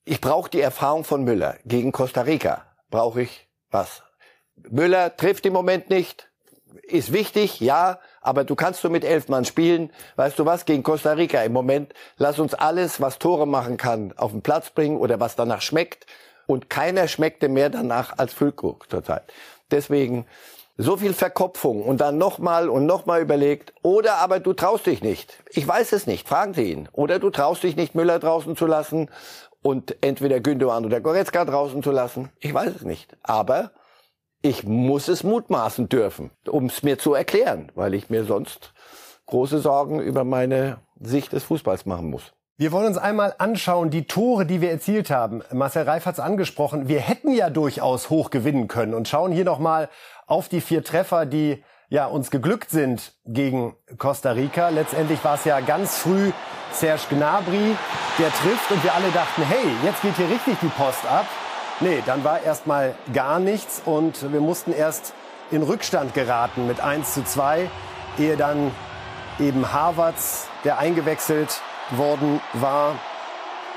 ich 0.05 0.21
brauche 0.21 0.49
die 0.49 0.61
Erfahrung 0.61 1.03
von 1.03 1.25
Müller 1.25 1.57
gegen 1.65 1.91
Costa 1.91 2.23
Rica. 2.23 2.65
Brauche 2.91 3.23
ich 3.23 3.49
was? 3.71 4.05
Müller 4.55 5.17
trifft 5.17 5.45
im 5.47 5.53
Moment 5.53 5.91
nicht 5.91 6.25
ist 6.83 7.12
wichtig, 7.12 7.61
ja, 7.61 7.99
aber 8.21 8.45
du 8.45 8.54
kannst 8.54 8.83
du 8.85 8.90
mit 8.90 9.04
elf 9.04 9.28
Mann 9.28 9.45
spielen. 9.45 9.90
Weißt 10.16 10.38
du 10.38 10.45
was, 10.45 10.64
gegen 10.64 10.83
Costa 10.83 11.12
Rica 11.12 11.42
im 11.42 11.52
Moment, 11.52 11.95
lass 12.18 12.38
uns 12.38 12.54
alles, 12.54 13.00
was 13.00 13.18
Tore 13.18 13.47
machen 13.47 13.76
kann, 13.76 14.12
auf 14.16 14.33
den 14.33 14.42
Platz 14.42 14.71
bringen 14.71 14.99
oder 14.99 15.21
was 15.21 15.37
danach 15.37 15.62
schmeckt. 15.62 16.06
Und 16.47 16.71
keiner 16.71 17.09
schmeckte 17.09 17.49
mehr 17.49 17.71
danach 17.71 18.18
als 18.18 18.33
Füllkrug 18.33 18.88
zurzeit. 18.88 19.25
Deswegen 19.71 20.26
so 20.78 20.97
viel 20.97 21.14
Verkopfung 21.14 21.83
und 21.83 22.00
dann 22.00 22.18
nochmal 22.18 22.68
und 22.68 22.87
nochmal 22.87 23.23
überlegt. 23.23 23.73
Oder 23.83 24.16
aber 24.16 24.40
du 24.40 24.52
traust 24.52 24.87
dich 24.87 25.02
nicht. 25.02 25.37
Ich 25.50 25.66
weiß 25.66 25.92
es 25.92 26.06
nicht. 26.06 26.28
Fragen 26.28 26.54
Sie 26.54 26.71
ihn. 26.71 26.88
Oder 26.92 27.18
du 27.18 27.30
traust 27.30 27.62
dich 27.62 27.76
nicht, 27.76 27.95
Müller 27.95 28.18
draußen 28.18 28.56
zu 28.56 28.66
lassen 28.66 29.09
und 29.62 29.97
entweder 30.02 30.40
Gündogan 30.40 30.85
oder 30.85 31.00
Goretzka 31.00 31.45
draußen 31.45 31.83
zu 31.83 31.90
lassen. 31.90 32.30
Ich 32.40 32.52
weiß 32.52 32.75
es 32.76 32.83
nicht. 32.83 33.16
Aber 33.23 33.73
ich 34.43 34.64
muss 34.64 35.09
es 35.09 35.23
mutmaßen 35.25 35.88
dürfen, 35.88 36.31
um 36.47 36.66
es 36.66 36.83
mir 36.83 36.99
zu 36.99 37.14
erklären, 37.14 37.73
weil 37.75 37.95
ich 37.95 38.11
mir 38.11 38.25
sonst 38.25 38.73
große 39.26 39.59
Sorgen 39.59 40.00
über 40.00 40.25
meine 40.25 40.78
Sicht 41.00 41.33
des 41.33 41.45
Fußballs 41.45 41.87
machen 41.87 42.11
muss. 42.11 42.33
Wir 42.59 42.73
wollen 42.73 42.87
uns 42.87 42.97
einmal 42.97 43.35
anschauen, 43.37 43.90
die 43.90 44.07
Tore, 44.07 44.47
die 44.47 44.62
wir 44.62 44.71
erzielt 44.71 45.11
haben. 45.11 45.43
Marcel 45.52 45.83
Reif 45.83 46.07
hat 46.07 46.14
es 46.14 46.21
angesprochen. 46.21 46.88
Wir 46.88 47.00
hätten 47.00 47.31
ja 47.33 47.50
durchaus 47.50 48.09
hoch 48.09 48.31
gewinnen 48.31 48.66
können 48.66 48.95
und 48.95 49.09
schauen 49.09 49.31
hier 49.31 49.45
nochmal 49.45 49.90
auf 50.26 50.49
die 50.49 50.62
vier 50.62 50.83
Treffer, 50.83 51.26
die 51.26 51.62
ja, 51.88 52.07
uns 52.07 52.31
geglückt 52.31 52.71
sind 52.71 53.12
gegen 53.26 53.76
Costa 53.99 54.33
Rica. 54.33 54.71
Letztendlich 54.71 55.23
war 55.23 55.35
es 55.35 55.45
ja 55.45 55.61
ganz 55.61 55.99
früh 55.99 56.33
Serge 56.73 57.02
Gnabry, 57.11 57.76
der 58.19 58.31
trifft 58.31 58.71
und 58.71 58.83
wir 58.83 58.95
alle 58.95 59.11
dachten, 59.11 59.43
hey, 59.43 59.71
jetzt 59.85 60.00
geht 60.02 60.16
hier 60.16 60.28
richtig 60.28 60.57
die 60.62 60.69
Post 60.69 61.05
ab. 61.07 61.26
Nee, 61.80 62.02
dann 62.06 62.25
war 62.25 62.42
erstmal 62.42 62.95
gar 63.12 63.38
nichts 63.38 63.83
und 63.85 64.33
wir 64.33 64.40
mussten 64.40 64.73
erst 64.73 65.12
in 65.50 65.62
Rückstand 65.62 66.14
geraten 66.14 66.66
mit 66.66 66.80
1 66.80 67.12
zu 67.12 67.23
2, 67.23 67.68
ehe 68.18 68.38
dann 68.38 68.71
eben 69.38 69.73
Harvards, 69.75 70.49
der 70.64 70.78
eingewechselt 70.78 71.61
worden 71.90 72.40
war. 72.54 72.95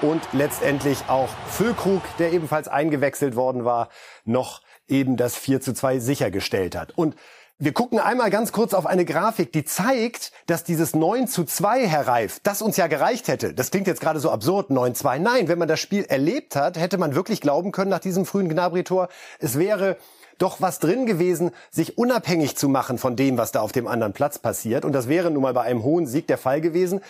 und 0.01 0.21
letztendlich 0.31 1.03
auch 1.09 1.29
Füllkrug, 1.49 2.01
der 2.19 2.31
ebenfalls 2.31 2.67
eingewechselt 2.67 3.35
worden 3.35 3.65
war, 3.65 3.89
noch 4.25 4.61
eben 4.87 5.17
das 5.17 5.35
4 5.35 5.61
zu 5.61 5.73
2 5.73 5.99
sichergestellt 5.99 6.75
hat. 6.75 6.97
Und 6.97 7.15
wir 7.61 7.73
gucken 7.73 7.99
einmal 7.99 8.29
ganz 8.29 8.53
kurz 8.53 8.73
auf 8.73 8.85
eine 8.85 9.03
Grafik, 9.03 9.51
die 9.51 9.65
zeigt, 9.65 10.31
dass 10.47 10.63
dieses 10.63 10.95
9 10.95 11.27
zu 11.27 11.43
2, 11.43 11.85
Herr 11.87 12.07
Reif, 12.07 12.39
das 12.41 12.61
uns 12.61 12.77
ja 12.77 12.87
gereicht 12.87 13.27
hätte. 13.27 13.53
Das 13.53 13.69
klingt 13.69 13.85
jetzt 13.85 13.99
gerade 13.99 14.21
so 14.21 14.31
absurd, 14.31 14.71
9-2. 14.71 15.19
Nein, 15.19 15.49
wenn 15.49 15.59
man 15.59 15.67
das 15.67 15.81
Spiel 15.81 16.05
erlebt 16.05 16.55
hat, 16.55 16.79
hätte 16.79 16.97
man 16.97 17.15
wirklich 17.15 17.41
glauben 17.41 17.73
können 17.73 17.91
nach 17.91 17.99
diesem 17.99 18.25
frühen 18.25 18.47
Gnabry-Tor, 18.47 19.09
es 19.39 19.59
wäre 19.59 19.97
doch 20.37 20.61
was 20.61 20.79
drin 20.79 21.05
gewesen, 21.05 21.51
sich 21.69 21.97
unabhängig 21.97 22.55
zu 22.55 22.69
machen 22.69 22.97
von 22.97 23.17
dem, 23.17 23.37
was 23.37 23.51
da 23.51 23.59
auf 23.59 23.73
dem 23.73 23.87
anderen 23.87 24.13
Platz 24.13 24.39
passiert. 24.39 24.85
Und 24.85 24.93
das 24.93 25.09
wäre 25.09 25.29
nun 25.29 25.43
mal 25.43 25.53
bei 25.53 25.63
einem 25.63 25.83
hohen 25.83 26.07
Sieg 26.07 26.27
der 26.27 26.37
Fall 26.37 26.61
gewesen. 26.61 27.01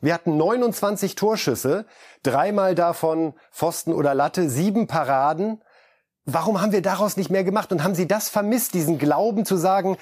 Wir 0.00 0.14
hatten 0.14 0.36
29 0.36 1.14
Torschüsse, 1.14 1.84
dreimal 2.24 2.74
davon 2.74 3.34
Pfosten 3.52 3.92
oder 3.92 4.16
Latte, 4.16 4.50
sieben 4.50 4.88
Paraden. 4.88 5.60
Warum 6.24 6.60
haben 6.60 6.72
wir 6.72 6.82
daraus 6.82 7.16
nicht 7.16 7.30
mehr 7.30 7.44
gemacht? 7.44 7.72
Und 7.72 7.82
haben 7.82 7.94
Sie 7.94 8.06
das 8.06 8.28
vermisst, 8.28 8.74
diesen 8.74 8.98
Glauben 8.98 9.44
zu 9.44 9.56
sagen, 9.56 9.96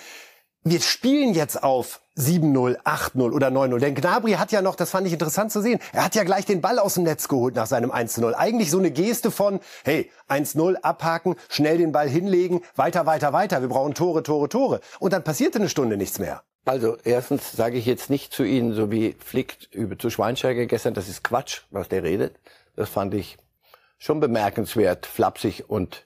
wir 0.63 0.81
spielen 0.81 1.33
jetzt 1.33 1.63
auf 1.63 2.01
7-0, 2.19 2.83
8-0 2.83 3.33
oder 3.33 3.49
9-0. 3.49 3.79
Denn 3.79 3.95
Gnabry 3.95 4.33
hat 4.33 4.53
ja 4.53 4.61
noch, 4.61 4.75
das 4.75 4.91
fand 4.91 5.07
ich 5.07 5.15
interessant 5.15 5.51
zu 5.51 5.63
sehen, 5.63 5.81
er 5.95 6.05
hat 6.05 6.15
ja 6.15 6.25
gleich 6.25 6.45
den 6.45 6.61
Ball 6.61 6.79
aus 6.79 6.95
dem 6.95 7.05
Netz 7.05 7.29
geholt 7.29 7.55
nach 7.55 7.67
seinem 7.67 7.91
1-0. 7.91 8.35
Eigentlich 8.35 8.71
so 8.71 8.79
eine 8.79 8.91
Geste 8.91 9.31
von, 9.31 9.61
hey, 9.85 10.11
1-0, 10.29 10.77
abhaken, 10.83 11.37
schnell 11.49 11.79
den 11.79 11.93
Ball 11.93 12.09
hinlegen, 12.11 12.61
weiter, 12.77 13.07
weiter, 13.07 13.33
weiter. 13.33 13.63
Wir 13.63 13.69
brauchen 13.69 13.95
Tore, 13.95 14.23
Tore, 14.23 14.51
Tore. 14.51 14.81
Und 14.99 15.15
dann 15.15 15.25
passierte 15.25 15.59
eine 15.59 15.71
Stunde 15.71 15.97
nichts 15.97 16.19
mehr. 16.19 16.43
Also 16.67 16.99
erstens 17.05 17.53
sage 17.53 17.79
ich 17.79 17.87
jetzt 17.87 18.11
nicht 18.11 18.35
zu 18.35 18.43
Ihnen, 18.43 18.75
so 18.75 18.91
wie 18.91 19.17
Flick 19.19 19.71
zu 19.99 20.11
Schweinsteiger 20.11 20.67
gestern, 20.67 20.93
das 20.93 21.09
ist 21.09 21.25
Quatsch, 21.25 21.63
was 21.71 21.89
der 21.89 22.03
redet. 22.03 22.39
Das 22.77 22.91
fand 22.91 23.15
ich 23.15 23.39
schon 23.97 24.21
bemerkenswert, 24.21 25.07
flapsig 25.07 25.65
und 25.69 26.05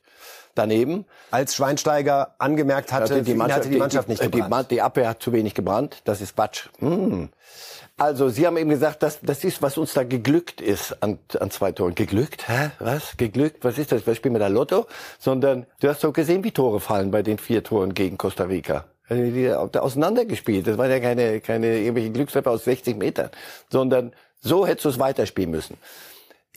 daneben. 0.54 1.04
Als 1.30 1.54
Schweinsteiger 1.54 2.34
angemerkt 2.38 2.92
hatte, 2.92 3.22
die 3.22 3.34
Mannschaft, 3.34 3.60
hatte 3.60 3.70
die 3.70 3.78
Mannschaft 3.78 4.08
nicht 4.08 4.22
die, 4.22 4.30
gebrannt. 4.30 4.70
Die, 4.70 4.76
die 4.76 4.82
Abwehr 4.82 5.08
hat 5.08 5.22
zu 5.22 5.32
wenig 5.32 5.54
gebrannt. 5.54 6.02
Das 6.04 6.20
ist 6.20 6.34
Quatsch. 6.34 6.68
Hm. 6.78 7.28
Also 7.96 8.28
Sie 8.28 8.46
haben 8.46 8.56
eben 8.56 8.70
gesagt, 8.70 9.02
dass 9.04 9.20
das 9.20 9.44
ist, 9.44 9.62
was 9.62 9.78
uns 9.78 9.94
da 9.94 10.02
geglückt 10.02 10.60
ist 10.60 11.00
an, 11.02 11.18
an 11.38 11.50
zwei 11.50 11.70
Toren. 11.70 11.94
Geglückt? 11.94 12.48
Hä? 12.48 12.70
Was? 12.80 13.16
Geglückt? 13.16 13.64
Was 13.64 13.78
ist 13.78 13.92
das? 13.92 14.06
Wir 14.06 14.14
spielen 14.16 14.32
mit 14.32 14.42
der 14.42 14.48
Lotto? 14.48 14.86
Sondern 15.18 15.66
du 15.80 15.88
hast 15.88 16.02
doch 16.02 16.12
gesehen, 16.12 16.42
wie 16.42 16.50
Tore 16.50 16.80
fallen 16.80 17.12
bei 17.12 17.22
den 17.22 17.38
vier 17.38 17.62
Toren 17.62 17.94
gegen 17.94 18.18
Costa 18.18 18.44
Rica. 18.44 18.84
Also 19.08 19.22
die 19.22 19.52
auseinandergespielt. 19.52 20.66
Das 20.66 20.78
waren 20.78 20.90
ja 20.90 20.98
keine, 20.98 21.40
keine 21.40 21.78
irgendwelche 21.78 22.10
Glückstreffer 22.10 22.50
aus 22.50 22.64
60 22.64 22.96
Metern, 22.96 23.30
sondern 23.70 24.12
so 24.40 24.66
hättest 24.66 24.86
du 24.86 24.88
es 24.90 24.98
weiterspielen 24.98 25.50
müssen. 25.50 25.76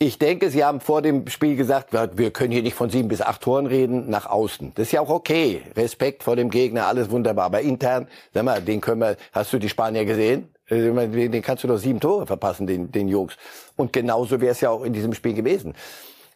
Ich 0.00 0.16
denke, 0.16 0.48
Sie 0.48 0.64
haben 0.64 0.80
vor 0.80 1.02
dem 1.02 1.26
Spiel 1.26 1.56
gesagt, 1.56 1.92
wir 1.92 2.30
können 2.30 2.52
hier 2.52 2.62
nicht 2.62 2.76
von 2.76 2.88
sieben 2.88 3.08
bis 3.08 3.20
acht 3.20 3.42
Toren 3.42 3.66
reden, 3.66 4.08
nach 4.08 4.26
außen. 4.26 4.70
Das 4.76 4.86
ist 4.86 4.92
ja 4.92 5.00
auch 5.00 5.10
okay. 5.10 5.62
Respekt 5.76 6.22
vor 6.22 6.36
dem 6.36 6.50
Gegner, 6.50 6.86
alles 6.86 7.10
wunderbar. 7.10 7.46
Aber 7.46 7.62
intern, 7.62 8.06
sag 8.32 8.44
mal, 8.44 8.62
den 8.62 8.80
können 8.80 9.00
wir, 9.00 9.16
hast 9.32 9.52
du 9.52 9.58
die 9.58 9.68
Spanier 9.68 10.04
gesehen? 10.04 10.54
Äh, 10.68 10.92
den 11.28 11.42
kannst 11.42 11.64
du 11.64 11.68
doch 11.68 11.78
sieben 11.78 11.98
Tore 11.98 12.26
verpassen, 12.26 12.68
den, 12.68 12.92
den 12.92 13.08
Jungs. 13.08 13.36
Und 13.74 13.92
genauso 13.92 14.40
wäre 14.40 14.52
es 14.52 14.60
ja 14.60 14.70
auch 14.70 14.84
in 14.84 14.92
diesem 14.92 15.14
Spiel 15.14 15.34
gewesen. 15.34 15.74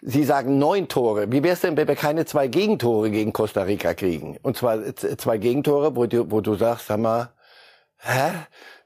Sie 0.00 0.24
sagen 0.24 0.58
neun 0.58 0.88
Tore. 0.88 1.30
Wie 1.30 1.44
wäre 1.44 1.54
es 1.54 1.60
denn, 1.60 1.76
wenn 1.76 1.86
wir 1.86 1.94
keine 1.94 2.24
zwei 2.24 2.48
Gegentore 2.48 3.12
gegen 3.12 3.32
Costa 3.32 3.62
Rica 3.62 3.94
kriegen? 3.94 4.38
Und 4.42 4.56
zwar 4.56 4.96
zwei 4.96 5.38
Gegentore, 5.38 5.94
wo 5.94 6.06
du, 6.06 6.28
wo 6.32 6.40
du 6.40 6.56
sagst, 6.56 6.88
sag 6.88 6.98
mal, 6.98 7.30
hä? 7.98 8.32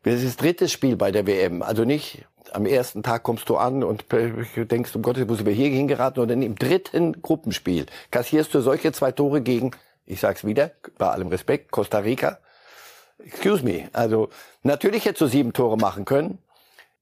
Das 0.02 0.16
ist 0.16 0.26
das 0.26 0.36
dritte 0.36 0.68
Spiel 0.68 0.96
bei 0.96 1.12
der 1.12 1.26
WM. 1.26 1.62
Also 1.62 1.84
nicht 1.84 2.26
am 2.56 2.64
ersten 2.64 3.02
Tag 3.02 3.22
kommst 3.22 3.48
du 3.50 3.56
an 3.56 3.84
und 3.84 4.06
denkst, 4.10 4.96
um 4.96 5.02
Gottes 5.02 5.20
Willen, 5.20 5.28
muss 5.28 5.40
ich 5.40 5.56
hier 5.56 5.68
hingeraten, 5.68 6.22
oder 6.22 6.32
im 6.32 6.56
dritten 6.56 7.20
Gruppenspiel 7.20 7.86
kassierst 8.10 8.54
du 8.54 8.60
solche 8.60 8.92
zwei 8.92 9.12
Tore 9.12 9.42
gegen, 9.42 9.72
ich 10.06 10.20
sag's 10.20 10.44
wieder, 10.44 10.70
bei 10.96 11.08
allem 11.08 11.28
Respekt, 11.28 11.70
Costa 11.70 11.98
Rica. 11.98 12.38
Excuse 13.18 13.62
me. 13.62 13.88
Also, 13.92 14.30
natürlich 14.62 15.04
hättest 15.04 15.20
du 15.20 15.26
sieben 15.26 15.52
Tore 15.52 15.76
machen 15.76 16.04
können. 16.04 16.38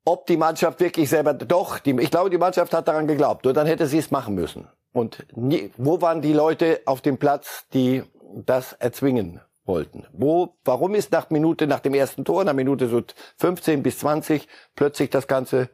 Ob 0.04 0.26
die 0.26 0.36
Mannschaft 0.36 0.80
wirklich 0.80 1.08
selber, 1.08 1.34
doch, 1.34 1.78
die, 1.78 1.92
ich 2.00 2.10
glaube, 2.10 2.30
die 2.30 2.38
Mannschaft 2.38 2.74
hat 2.74 2.88
daran 2.88 3.06
geglaubt. 3.06 3.44
Nur 3.44 3.54
dann 3.54 3.66
hätte 3.66 3.86
sie 3.86 3.98
es 3.98 4.10
machen 4.10 4.34
müssen. 4.34 4.68
Und 4.92 5.24
nie, 5.34 5.70
wo 5.76 6.00
waren 6.00 6.20
die 6.20 6.32
Leute 6.32 6.80
auf 6.84 7.00
dem 7.00 7.18
Platz, 7.18 7.66
die 7.72 8.02
das 8.44 8.74
erzwingen 8.74 9.40
wollten. 9.64 10.06
Wo, 10.12 10.54
warum 10.64 10.94
ist 10.94 11.12
nach 11.12 11.30
Minute, 11.30 11.66
nach 11.66 11.80
dem 11.80 11.94
ersten 11.94 12.24
Tor, 12.24 12.44
nach 12.44 12.52
Minute 12.52 12.88
so 12.88 13.02
15 13.38 13.82
bis 13.82 13.98
20 13.98 14.46
plötzlich 14.76 15.10
das 15.10 15.26
Ganze 15.26 15.70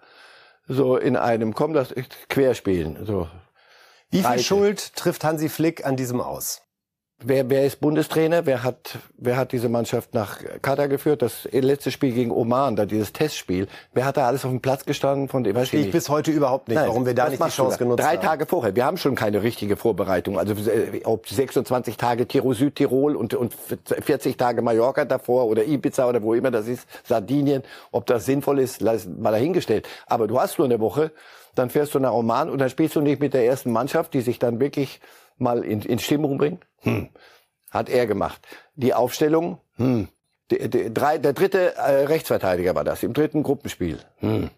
so 0.68 0.96
in 0.96 1.16
einem, 1.16 1.54
komm, 1.54 1.72
das 1.72 1.94
querspielen, 2.28 3.04
so. 3.04 3.28
Wie 4.10 4.22
viel. 4.22 4.38
Schuld 4.40 4.96
trifft 4.96 5.24
Hansi 5.24 5.48
Flick 5.48 5.84
an 5.86 5.96
diesem 5.96 6.20
aus? 6.20 6.62
Wer, 7.22 7.50
wer 7.50 7.66
ist 7.66 7.80
Bundestrainer? 7.80 8.46
Wer 8.46 8.62
hat, 8.62 8.98
wer 9.18 9.36
hat 9.36 9.52
diese 9.52 9.68
Mannschaft 9.68 10.14
nach 10.14 10.38
Katar 10.62 10.88
geführt? 10.88 11.20
Das 11.20 11.46
letzte 11.52 11.90
Spiel 11.90 12.12
gegen 12.12 12.30
Oman, 12.30 12.76
da 12.76 12.86
dieses 12.86 13.12
Testspiel. 13.12 13.66
Wer 13.92 14.06
hat 14.06 14.16
da 14.16 14.26
alles 14.26 14.46
auf 14.46 14.50
dem 14.50 14.62
Platz 14.62 14.86
gestanden? 14.86 15.28
Von 15.28 15.44
dem 15.44 15.54
verstehe 15.54 15.84
ich 15.84 15.92
bis 15.92 16.08
heute 16.08 16.30
überhaupt 16.30 16.68
nicht, 16.68 16.78
Nein, 16.78 16.88
warum 16.88 17.04
wir 17.04 17.14
da 17.14 17.28
nicht 17.28 17.44
die 17.44 17.50
Chance 17.50 17.76
genutzt 17.76 18.00
Drei 18.00 18.12
haben. 18.12 18.20
Drei 18.20 18.26
Tage 18.26 18.46
vorher. 18.46 18.74
Wir 18.74 18.86
haben 18.86 18.96
schon 18.96 19.16
keine 19.16 19.42
richtige 19.42 19.76
Vorbereitung. 19.76 20.38
Also 20.38 20.54
äh, 20.70 21.02
ob 21.04 21.28
26 21.28 21.98
Tage 21.98 22.26
Tiro 22.26 22.54
Südtirol 22.54 23.16
und, 23.16 23.34
und 23.34 23.54
40 23.54 24.38
Tage 24.38 24.62
Mallorca 24.62 25.04
davor 25.04 25.46
oder 25.46 25.64
Ibiza 25.66 26.08
oder 26.08 26.22
wo 26.22 26.32
immer 26.32 26.50
das 26.50 26.68
ist, 26.68 26.88
Sardinien. 27.04 27.62
Ob 27.92 28.06
das 28.06 28.24
sinnvoll 28.24 28.60
ist, 28.60 28.80
mal 28.80 29.30
dahingestellt. 29.30 29.86
Aber 30.06 30.26
du 30.26 30.40
hast 30.40 30.58
nur 30.58 30.66
eine 30.66 30.80
Woche, 30.80 31.12
dann 31.54 31.68
fährst 31.68 31.94
du 31.94 31.98
nach 31.98 32.12
Oman 32.12 32.48
und 32.48 32.60
dann 32.60 32.70
spielst 32.70 32.96
du 32.96 33.02
nicht 33.02 33.20
mit 33.20 33.34
der 33.34 33.44
ersten 33.44 33.72
Mannschaft, 33.72 34.14
die 34.14 34.22
sich 34.22 34.38
dann 34.38 34.58
wirklich 34.58 35.00
mal 35.40 35.64
in, 35.64 35.82
in 35.82 35.98
Stimmung 35.98 36.38
bringt? 36.38 36.66
Hm. 36.80 37.08
Hat 37.70 37.88
er 37.88 38.06
gemacht. 38.06 38.46
Die 38.74 38.94
Aufstellung? 38.94 39.60
Hm. 39.76 40.08
Der, 40.50 40.68
der, 40.68 40.90
drei, 40.90 41.18
der 41.18 41.32
dritte 41.32 41.76
äh, 41.76 42.06
Rechtsverteidiger 42.06 42.74
war 42.74 42.84
das, 42.84 43.02
im 43.02 43.12
dritten 43.12 43.42
Gruppenspiel. 43.42 43.98
Hm. 44.16 44.50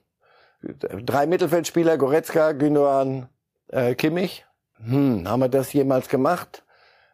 Drei 0.61 1.27
Mittelfeldspieler, 1.27 1.99
Goretzka, 1.99 2.53
Gündogan, 2.53 3.29
äh, 3.69 3.95
Kimmich. 3.95 4.47
Hm. 4.85 5.29
Haben 5.29 5.41
wir 5.41 5.49
das 5.49 5.73
jemals 5.73 6.09
gemacht? 6.09 6.65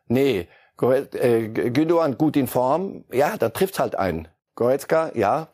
Nee. 0.07 0.49
Goretz, 0.77 1.15
äh, 1.15 1.49
Gündogan 1.49 2.17
gut 2.17 2.37
in 2.37 2.47
Form. 2.47 3.05
Ja, 3.13 3.37
da 3.37 3.49
trifft's 3.49 3.81
halt 3.81 3.97
einen. 3.97 4.29
Goretzka, 4.55 5.11
ja. 5.15 5.49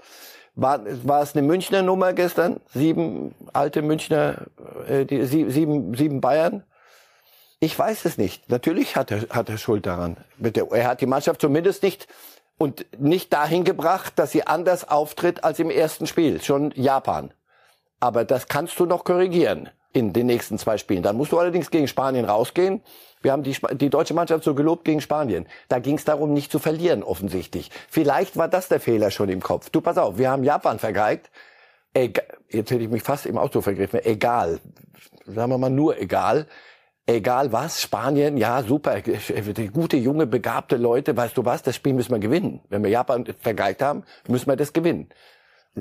War, 0.54 0.80
war 1.04 1.22
es 1.22 1.34
eine 1.34 1.46
Münchner 1.46 1.82
Nummer 1.82 2.12
gestern? 2.12 2.60
Sieben 2.72 3.34
alte 3.52 3.82
Münchner, 3.82 4.46
äh, 4.86 5.04
die, 5.04 5.24
sieben, 5.24 5.94
sieben 5.94 6.20
Bayern? 6.20 6.64
Ich 7.64 7.78
weiß 7.78 8.04
es 8.04 8.18
nicht. 8.18 8.50
Natürlich 8.50 8.94
hat 8.94 9.10
er, 9.10 9.22
hat 9.30 9.48
er 9.48 9.56
Schuld 9.56 9.86
daran. 9.86 10.18
Er 10.70 10.86
hat 10.86 11.00
die 11.00 11.06
Mannschaft 11.06 11.40
zumindest 11.40 11.82
nicht 11.82 12.06
und 12.58 12.84
nicht 13.00 13.32
dahin 13.32 13.64
gebracht, 13.64 14.12
dass 14.16 14.32
sie 14.32 14.46
anders 14.46 14.86
auftritt 14.86 15.44
als 15.44 15.58
im 15.60 15.70
ersten 15.70 16.06
Spiel, 16.06 16.42
schon 16.42 16.72
Japan. 16.76 17.32
Aber 18.00 18.26
das 18.26 18.48
kannst 18.48 18.78
du 18.78 18.84
noch 18.84 19.04
korrigieren 19.04 19.70
in 19.94 20.12
den 20.12 20.26
nächsten 20.26 20.58
zwei 20.58 20.76
Spielen. 20.76 21.02
Dann 21.02 21.16
musst 21.16 21.32
du 21.32 21.38
allerdings 21.38 21.70
gegen 21.70 21.88
Spanien 21.88 22.26
rausgehen. 22.26 22.82
Wir 23.22 23.32
haben 23.32 23.44
die, 23.44 23.56
die 23.76 23.88
deutsche 23.88 24.12
Mannschaft 24.12 24.44
so 24.44 24.54
gelobt 24.54 24.84
gegen 24.84 25.00
Spanien. 25.00 25.46
Da 25.68 25.78
ging 25.78 25.96
es 25.96 26.04
darum, 26.04 26.34
nicht 26.34 26.52
zu 26.52 26.58
verlieren, 26.58 27.02
offensichtlich. 27.02 27.70
Vielleicht 27.88 28.36
war 28.36 28.48
das 28.48 28.68
der 28.68 28.78
Fehler 28.78 29.10
schon 29.10 29.30
im 29.30 29.40
Kopf. 29.40 29.70
Du, 29.70 29.80
pass 29.80 29.96
auf, 29.96 30.18
wir 30.18 30.30
haben 30.30 30.44
Japan 30.44 30.78
vergeigt. 30.78 31.30
Egal, 31.94 32.26
jetzt 32.50 32.70
hätte 32.70 32.84
ich 32.84 32.90
mich 32.90 33.02
fast 33.02 33.24
im 33.24 33.38
Auto 33.38 33.62
vergriffen. 33.62 34.00
Egal. 34.04 34.60
Sagen 35.24 35.50
wir 35.50 35.56
mal 35.56 35.70
nur 35.70 35.96
egal 35.98 36.46
egal 37.06 37.52
was, 37.52 37.82
Spanien, 37.82 38.36
ja, 38.36 38.62
super, 38.62 39.00
gute, 39.72 39.96
junge, 39.96 40.26
begabte 40.26 40.76
Leute, 40.76 41.16
weißt 41.16 41.36
du 41.36 41.44
was, 41.44 41.62
das 41.62 41.76
Spiel 41.76 41.92
müssen 41.92 42.12
wir 42.12 42.18
gewinnen. 42.18 42.60
Wenn 42.68 42.82
wir 42.82 42.90
Japan 42.90 43.26
vergeigt 43.40 43.82
haben, 43.82 44.04
müssen 44.28 44.46
wir 44.46 44.56
das 44.56 44.72
gewinnen. 44.72 45.08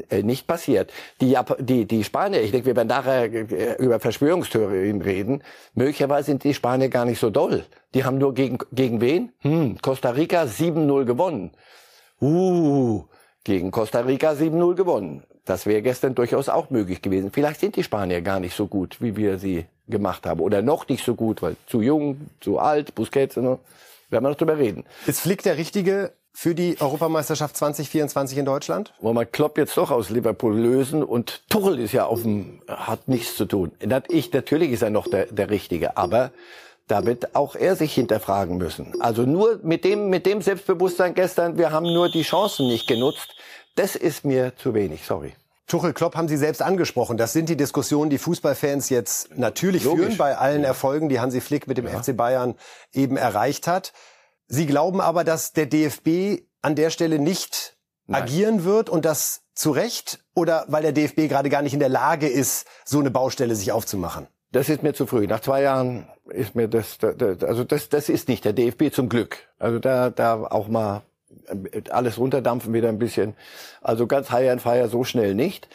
Äh, 0.10 0.24
nicht 0.24 0.48
passiert. 0.48 0.92
Die, 1.22 1.30
Jap 1.32 1.56
die, 1.60 1.86
die 1.86 2.04
Spanier, 2.04 2.42
ich 2.42 2.52
denke, 2.52 2.68
wir 2.68 2.76
werden 2.76 2.88
nachher 2.88 3.32
äh, 3.32 3.76
über 3.78 4.00
Verschwörungstheorien 4.00 5.02
reden, 5.02 5.44
möglicherweise 5.76 6.28
sind 6.28 6.44
die 6.44 6.54
Spanier 6.54 6.90
gar 6.90 7.06
nicht 7.06 7.20
so 7.20 7.30
doll. 7.30 7.64
Die 7.94 8.04
haben 8.04 8.18
nur 8.18 8.34
gegen, 8.34 8.58
gegen 8.72 9.02
wen? 9.02 9.32
Hm, 9.40 9.78
Costa 9.82 10.10
Rica 10.10 10.44
7-0 10.44 11.06
gewonnen. 11.06 11.52
Uh, 12.22 13.04
gegen 13.44 13.72
Costa 13.72 14.00
Rica 14.00 14.32
7-0 14.32 14.76
gewonnen. 14.76 15.24
Das 15.46 15.66
wäre 15.66 15.82
gestern 15.82 16.16
durchaus 16.16 16.50
auch 16.50 16.70
möglich 16.70 17.02
gewesen. 17.02 17.32
Vielleicht 17.32 17.60
sind 17.60 17.76
die 17.76 17.84
Spanier 17.84 18.22
gar 18.22 18.40
nicht 18.40 18.56
so 18.56 18.68
gut, 18.68 19.02
wie 19.02 19.16
wir 19.18 19.38
sie 19.38 19.66
gemacht 19.88 20.26
haben. 20.26 20.40
Oder 20.40 20.62
noch 20.62 20.88
nicht 20.88 21.06
so 21.06 21.16
gut, 21.16 21.42
weil 21.42 21.56
zu 21.68 21.82
jung, 21.82 22.30
zu 22.42 22.60
alt, 22.60 22.96
Busquets, 22.96 23.38
ne? 23.38 23.60
werden 24.10 24.24
wir 24.24 24.30
noch 24.30 24.38
drüber 24.38 24.58
reden. 24.58 24.86
Ist 25.06 25.22
Flick 25.22 25.44
der 25.44 25.58
Richtige 25.58 26.14
für 26.32 26.56
die 26.56 26.80
Europameisterschaft 26.80 27.58
2024 27.58 28.38
in 28.38 28.46
Deutschland? 28.46 28.94
Wollen 29.02 29.16
wir 29.16 29.26
Klopp 29.26 29.58
jetzt 29.58 29.78
doch 29.78 29.92
aus 29.92 30.10
Liverpool 30.10 30.58
lösen 30.58 31.04
und 31.04 31.44
Tuchel 31.50 31.80
ist 31.80 31.92
ja 31.92 32.06
auf 32.06 32.24
dem, 32.24 32.62
hat 32.68 33.08
nichts 33.08 33.36
zu 33.36 33.46
tun. 33.46 33.72
Ich, 34.10 34.32
natürlich 34.34 34.72
ist 34.72 34.82
er 34.82 34.90
noch 34.90 35.08
der, 35.08 35.28
der 35.28 35.50
Richtige, 35.50 35.98
aber 35.98 36.32
da 36.88 37.06
wird 37.06 37.36
auch 37.36 37.56
er 37.56 37.76
sich 37.76 37.94
hinterfragen 37.94 38.58
müssen. 38.58 39.00
Also 39.00 39.24
nur 39.24 39.60
mit 39.64 39.84
dem, 39.84 40.10
mit 40.10 40.26
dem 40.26 40.42
Selbstbewusstsein 40.42 41.14
gestern, 41.14 41.58
wir 41.58 41.72
haben 41.72 41.86
nur 41.86 42.10
die 42.10 42.24
Chancen 42.24 42.68
nicht 42.68 42.88
genutzt, 42.88 43.36
das 43.76 43.96
ist 43.96 44.26
mir 44.26 44.56
zu 44.56 44.74
wenig, 44.74 45.06
sorry. 45.06 45.34
Tuchel 45.68 45.94
Klopp 45.94 46.16
haben 46.16 46.28
Sie 46.28 46.38
selbst 46.38 46.62
angesprochen. 46.62 47.18
Das 47.18 47.34
sind 47.34 47.50
die 47.50 47.56
Diskussionen, 47.56 48.10
die 48.10 48.18
Fußballfans 48.18 48.90
jetzt 48.90 49.38
natürlich 49.38 49.84
Logisch. 49.86 50.06
führen 50.06 50.18
bei 50.18 50.38
allen 50.38 50.64
Erfolgen, 50.64 51.10
die 51.10 51.20
Hansi 51.20 51.42
Flick 51.42 51.68
mit 51.68 51.78
dem 51.78 51.88
ja. 51.88 52.02
FC 52.02 52.16
Bayern 52.16 52.56
eben 52.92 53.18
erreicht 53.18 53.68
hat. 53.68 53.94
Sie 54.48 54.66
glauben 54.66 55.02
aber, 55.02 55.24
dass 55.24 55.54
der 55.54 55.66
DFB 55.66 56.44
an 56.62 56.76
der 56.76 56.90
Stelle 56.90 57.18
nicht 57.18 57.78
Nein. 58.08 58.24
agieren 58.24 58.64
wird 58.66 58.90
und 58.90 59.06
das 59.06 59.42
zu 59.56 59.72
Recht 59.72 60.24
oder 60.36 60.66
weil 60.68 60.84
der 60.84 60.92
DFB 60.92 61.30
gerade 61.30 61.50
gar 61.50 61.62
nicht 61.62 61.74
in 61.74 61.80
der 61.80 61.90
Lage 61.90 62.28
ist, 62.28 62.68
so 62.84 63.00
eine 63.00 63.12
Baustelle 63.12 63.56
sich 63.56 63.72
aufzumachen? 63.72 64.28
Das 64.52 64.70
ist 64.70 64.84
mir 64.84 64.94
zu 64.94 65.08
früh. 65.08 65.26
Nach 65.26 65.40
zwei 65.40 65.64
Jahren 65.64 66.08
ist 66.30 66.56
mir 66.56 66.68
das, 66.68 66.98
das 67.00 67.44
also 67.44 67.64
das, 67.64 67.90
das 67.90 68.10
ist 68.10 68.28
nicht 68.28 68.46
der 68.46 68.54
DFB 68.54 68.94
zum 68.94 69.10
Glück. 69.10 69.38
Also 69.58 69.80
da, 69.80 70.10
da 70.10 70.44
auch 70.44 70.68
mal 70.68 71.02
alles 71.90 72.18
runterdampfen 72.18 72.74
wieder 72.74 72.90
ein 72.90 73.00
bisschen. 73.00 73.36
Also 73.82 74.08
ganz 74.08 74.32
high 74.32 74.50
and 74.50 74.62
fire 74.62 74.88
so 74.88 75.04
schnell 75.04 75.36
nicht. 75.36 75.68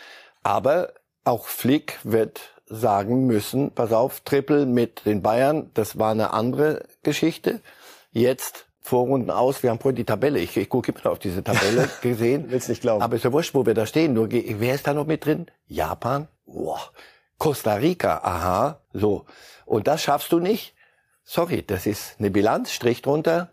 Aber 0.42 0.92
auch 1.24 1.46
Flick 1.46 1.98
wird 2.04 2.40
sagen 2.66 3.26
müssen, 3.26 3.70
pass 3.70 3.92
auf, 3.92 4.20
Triple 4.20 4.66
mit 4.66 5.06
den 5.06 5.22
Bayern, 5.22 5.70
das 5.74 5.98
war 5.98 6.10
eine 6.10 6.32
andere 6.32 6.84
Geschichte. 7.02 7.60
Jetzt 8.12 8.66
Vorrunden 8.80 9.30
aus, 9.30 9.62
wir 9.62 9.70
haben 9.70 9.80
vorhin 9.80 9.96
die 9.96 10.04
Tabelle, 10.04 10.38
ich, 10.38 10.56
ich 10.56 10.68
gucke 10.68 10.92
immer 10.92 11.12
auf 11.12 11.18
diese 11.18 11.44
Tabelle 11.44 11.88
gesehen. 12.02 12.46
Willst 12.48 12.68
nicht 12.68 12.80
glauben. 12.80 13.02
Aber 13.02 13.16
ist 13.16 13.24
ja 13.24 13.32
wurscht, 13.32 13.54
wo 13.54 13.66
wir 13.66 13.74
da 13.74 13.84
stehen. 13.84 14.14
Nur, 14.14 14.30
wer 14.30 14.74
ist 14.74 14.86
da 14.86 14.94
noch 14.94 15.06
mit 15.06 15.26
drin? 15.26 15.46
Japan? 15.66 16.28
Boah. 16.46 16.80
Costa 17.36 17.74
Rica, 17.74 18.20
aha, 18.24 18.80
so. 18.92 19.26
Und 19.64 19.86
das 19.86 20.02
schaffst 20.02 20.32
du 20.32 20.40
nicht. 20.40 20.74
Sorry, 21.22 21.62
das 21.62 21.86
ist 21.86 22.16
eine 22.18 22.30
Bilanz, 22.30 22.72
Strich 22.72 23.02
drunter, 23.02 23.50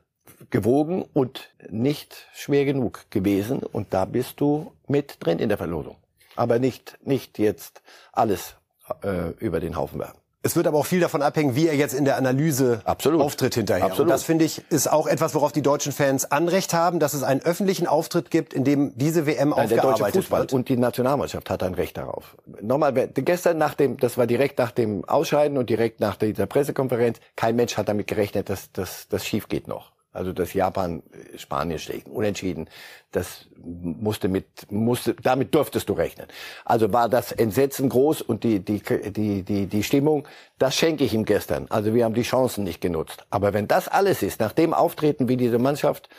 gewogen 0.49 1.03
und 1.13 1.49
nicht 1.69 2.27
schwer 2.33 2.65
genug 2.65 3.05
gewesen. 3.09 3.59
Und 3.59 3.93
da 3.93 4.05
bist 4.05 4.39
du 4.41 4.71
mit 4.87 5.17
drin 5.19 5.39
in 5.39 5.49
der 5.49 5.57
Verlosung. 5.57 5.97
Aber 6.35 6.59
nicht, 6.59 6.97
nicht 7.03 7.39
jetzt 7.39 7.81
alles 8.11 8.55
äh, 9.03 9.31
über 9.39 9.59
den 9.59 9.75
Haufen 9.75 9.99
werfen. 9.99 10.19
Es 10.45 10.55
wird 10.55 10.67
aber 10.67 10.77
auch 10.77 10.85
viel 10.85 10.99
davon 10.99 11.23
abhängen, 11.23 11.55
wie 11.55 11.67
er 11.67 11.75
jetzt 11.75 11.95
in 11.95 12.05
der 12.05 12.17
Analyse 12.17 12.81
Absolut. 12.85 13.19
auftritt 13.19 13.55
hinterher. 13.55 13.85
Absolut. 13.85 14.01
Und 14.01 14.09
das 14.09 14.21
finde 14.21 14.45
ich 14.45 14.61
ist 14.69 14.85
auch 14.85 15.07
etwas, 15.07 15.33
worauf 15.33 15.51
die 15.51 15.63
deutschen 15.63 15.91
Fans 15.91 16.29
Anrecht 16.29 16.71
haben, 16.71 16.99
dass 16.99 17.15
es 17.15 17.23
einen 17.23 17.41
öffentlichen 17.41 17.87
Auftritt 17.87 18.29
gibt, 18.29 18.53
in 18.53 18.63
dem 18.63 18.95
diese 18.95 19.25
WM 19.25 19.49
Nein, 19.49 19.63
aufgearbeitet 19.63 19.99
der 19.99 20.05
deutsche 20.05 20.19
Fußball 20.19 20.41
wird. 20.41 20.53
Und 20.53 20.69
die 20.69 20.77
Nationalmannschaft 20.77 21.49
hat 21.49 21.63
ein 21.63 21.73
Recht 21.73 21.97
darauf. 21.97 22.37
Nochmal, 22.61 22.93
gestern 22.93 23.57
nach 23.57 23.73
dem, 23.73 23.97
das 23.97 24.19
war 24.19 24.27
direkt 24.27 24.59
nach 24.59 24.69
dem 24.69 25.03
Ausscheiden 25.05 25.57
und 25.57 25.67
direkt 25.67 25.99
nach 25.99 26.15
dieser 26.15 26.45
Pressekonferenz, 26.45 27.17
kein 27.35 27.55
Mensch 27.55 27.75
hat 27.75 27.89
damit 27.89 28.05
gerechnet, 28.05 28.51
dass 28.51 28.69
das 28.71 29.25
schief 29.25 29.47
geht 29.47 29.67
noch. 29.67 29.94
Also 30.15 30.34
dass 30.34 30.53
Japan 30.53 31.03
äh, 31.12 31.38
Spanien 31.38 31.79
schlägt, 31.79 32.07
unentschieden. 32.07 32.69
Das 33.12 33.48
musste 33.63 34.27
mit, 34.27 34.45
musste, 34.72 35.15
damit 35.15 35.53
durftest 35.55 35.89
du 35.89 35.93
rechnen. 35.93 36.27
Also 36.65 36.91
war 36.91 37.10
das 37.10 37.31
Entsetzen 37.31 37.89
groß 37.89 38.22
und 38.22 38.43
die, 38.43 38.60
die, 38.60 38.81
die, 39.12 39.43
die, 39.43 39.67
die 39.67 39.84
Stimmung, 39.84 40.27
das 40.57 40.75
schenke 40.75 41.03
ich 41.03 41.13
ihm 41.13 41.25
gestern. 41.25 41.67
Also 41.69 41.93
wir 41.93 42.05
haben 42.05 42.13
die 42.13 42.24
Chancen 42.24 42.63
nicht 42.63 42.81
genutzt. 42.81 43.25
Aber 43.29 43.53
wenn 43.53 43.67
das 43.67 43.88
alles 43.88 44.22
ist, 44.24 44.39
nach 44.39 44.51
dem 44.51 44.74
Auftreten, 44.74 45.27
wie 45.29 45.38
diese 45.38 45.60
Mannschaft 45.60 46.10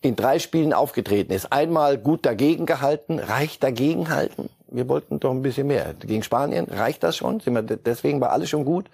in 0.00 0.16
drei 0.16 0.38
Spielen 0.38 0.72
aufgetreten 0.72 1.32
ist, 1.32 1.52
einmal 1.52 1.98
gut 1.98 2.26
dagegen 2.26 2.66
gehalten, 2.66 3.18
reicht 3.18 3.62
dagegen 3.62 4.10
halten. 4.10 4.50
Wir 4.68 4.88
wollten 4.88 5.20
doch 5.20 5.30
ein 5.30 5.42
bisschen 5.42 5.68
mehr. 5.68 5.94
Gegen 6.00 6.22
Spanien 6.22 6.66
reicht 6.66 7.02
das 7.02 7.16
schon. 7.16 7.40
Sind 7.40 7.54
wir, 7.54 7.62
deswegen 7.62 8.20
war 8.20 8.32
alles 8.32 8.50
schon 8.50 8.64
gut. 8.64 8.90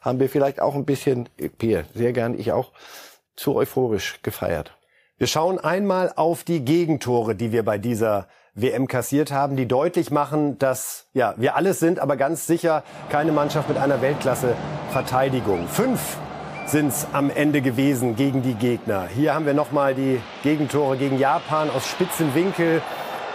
Haben 0.00 0.20
wir 0.20 0.28
vielleicht 0.28 0.60
auch 0.60 0.74
ein 0.74 0.84
bisschen, 0.84 1.28
Pierre, 1.58 1.84
sehr 1.94 2.12
gern, 2.12 2.38
ich 2.38 2.52
auch, 2.52 2.72
zu 3.36 3.54
euphorisch 3.54 4.20
gefeiert. 4.22 4.72
Wir 5.18 5.26
schauen 5.26 5.58
einmal 5.58 6.12
auf 6.14 6.44
die 6.44 6.64
Gegentore, 6.64 7.34
die 7.34 7.52
wir 7.52 7.64
bei 7.64 7.78
dieser 7.78 8.28
WM 8.54 8.86
kassiert 8.88 9.32
haben, 9.32 9.56
die 9.56 9.66
deutlich 9.66 10.10
machen, 10.10 10.58
dass 10.58 11.06
ja, 11.14 11.34
wir 11.36 11.56
alles 11.56 11.78
sind, 11.78 11.98
aber 11.98 12.16
ganz 12.16 12.46
sicher 12.46 12.82
keine 13.10 13.32
Mannschaft 13.32 13.68
mit 13.68 13.78
einer 13.78 14.02
Weltklasse-Verteidigung. 14.02 15.68
Fünf 15.68 16.18
sind 16.66 16.88
es 16.88 17.06
am 17.12 17.30
Ende 17.30 17.60
gewesen 17.60 18.16
gegen 18.16 18.42
die 18.42 18.54
Gegner. 18.54 19.06
Hier 19.06 19.34
haben 19.34 19.46
wir 19.46 19.54
nochmal 19.54 19.94
die 19.94 20.20
Gegentore 20.42 20.96
gegen 20.96 21.18
Japan 21.18 21.70
aus 21.70 21.86
spitzen 21.86 22.34
Winkel. 22.34 22.82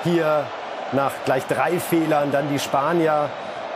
Hier 0.03 0.45
nach 0.91 1.13
gleich 1.25 1.45
drei 1.47 1.79
Fehlern 1.79 2.31
dann 2.31 2.49
die 2.51 2.59
Spanier 2.59 3.29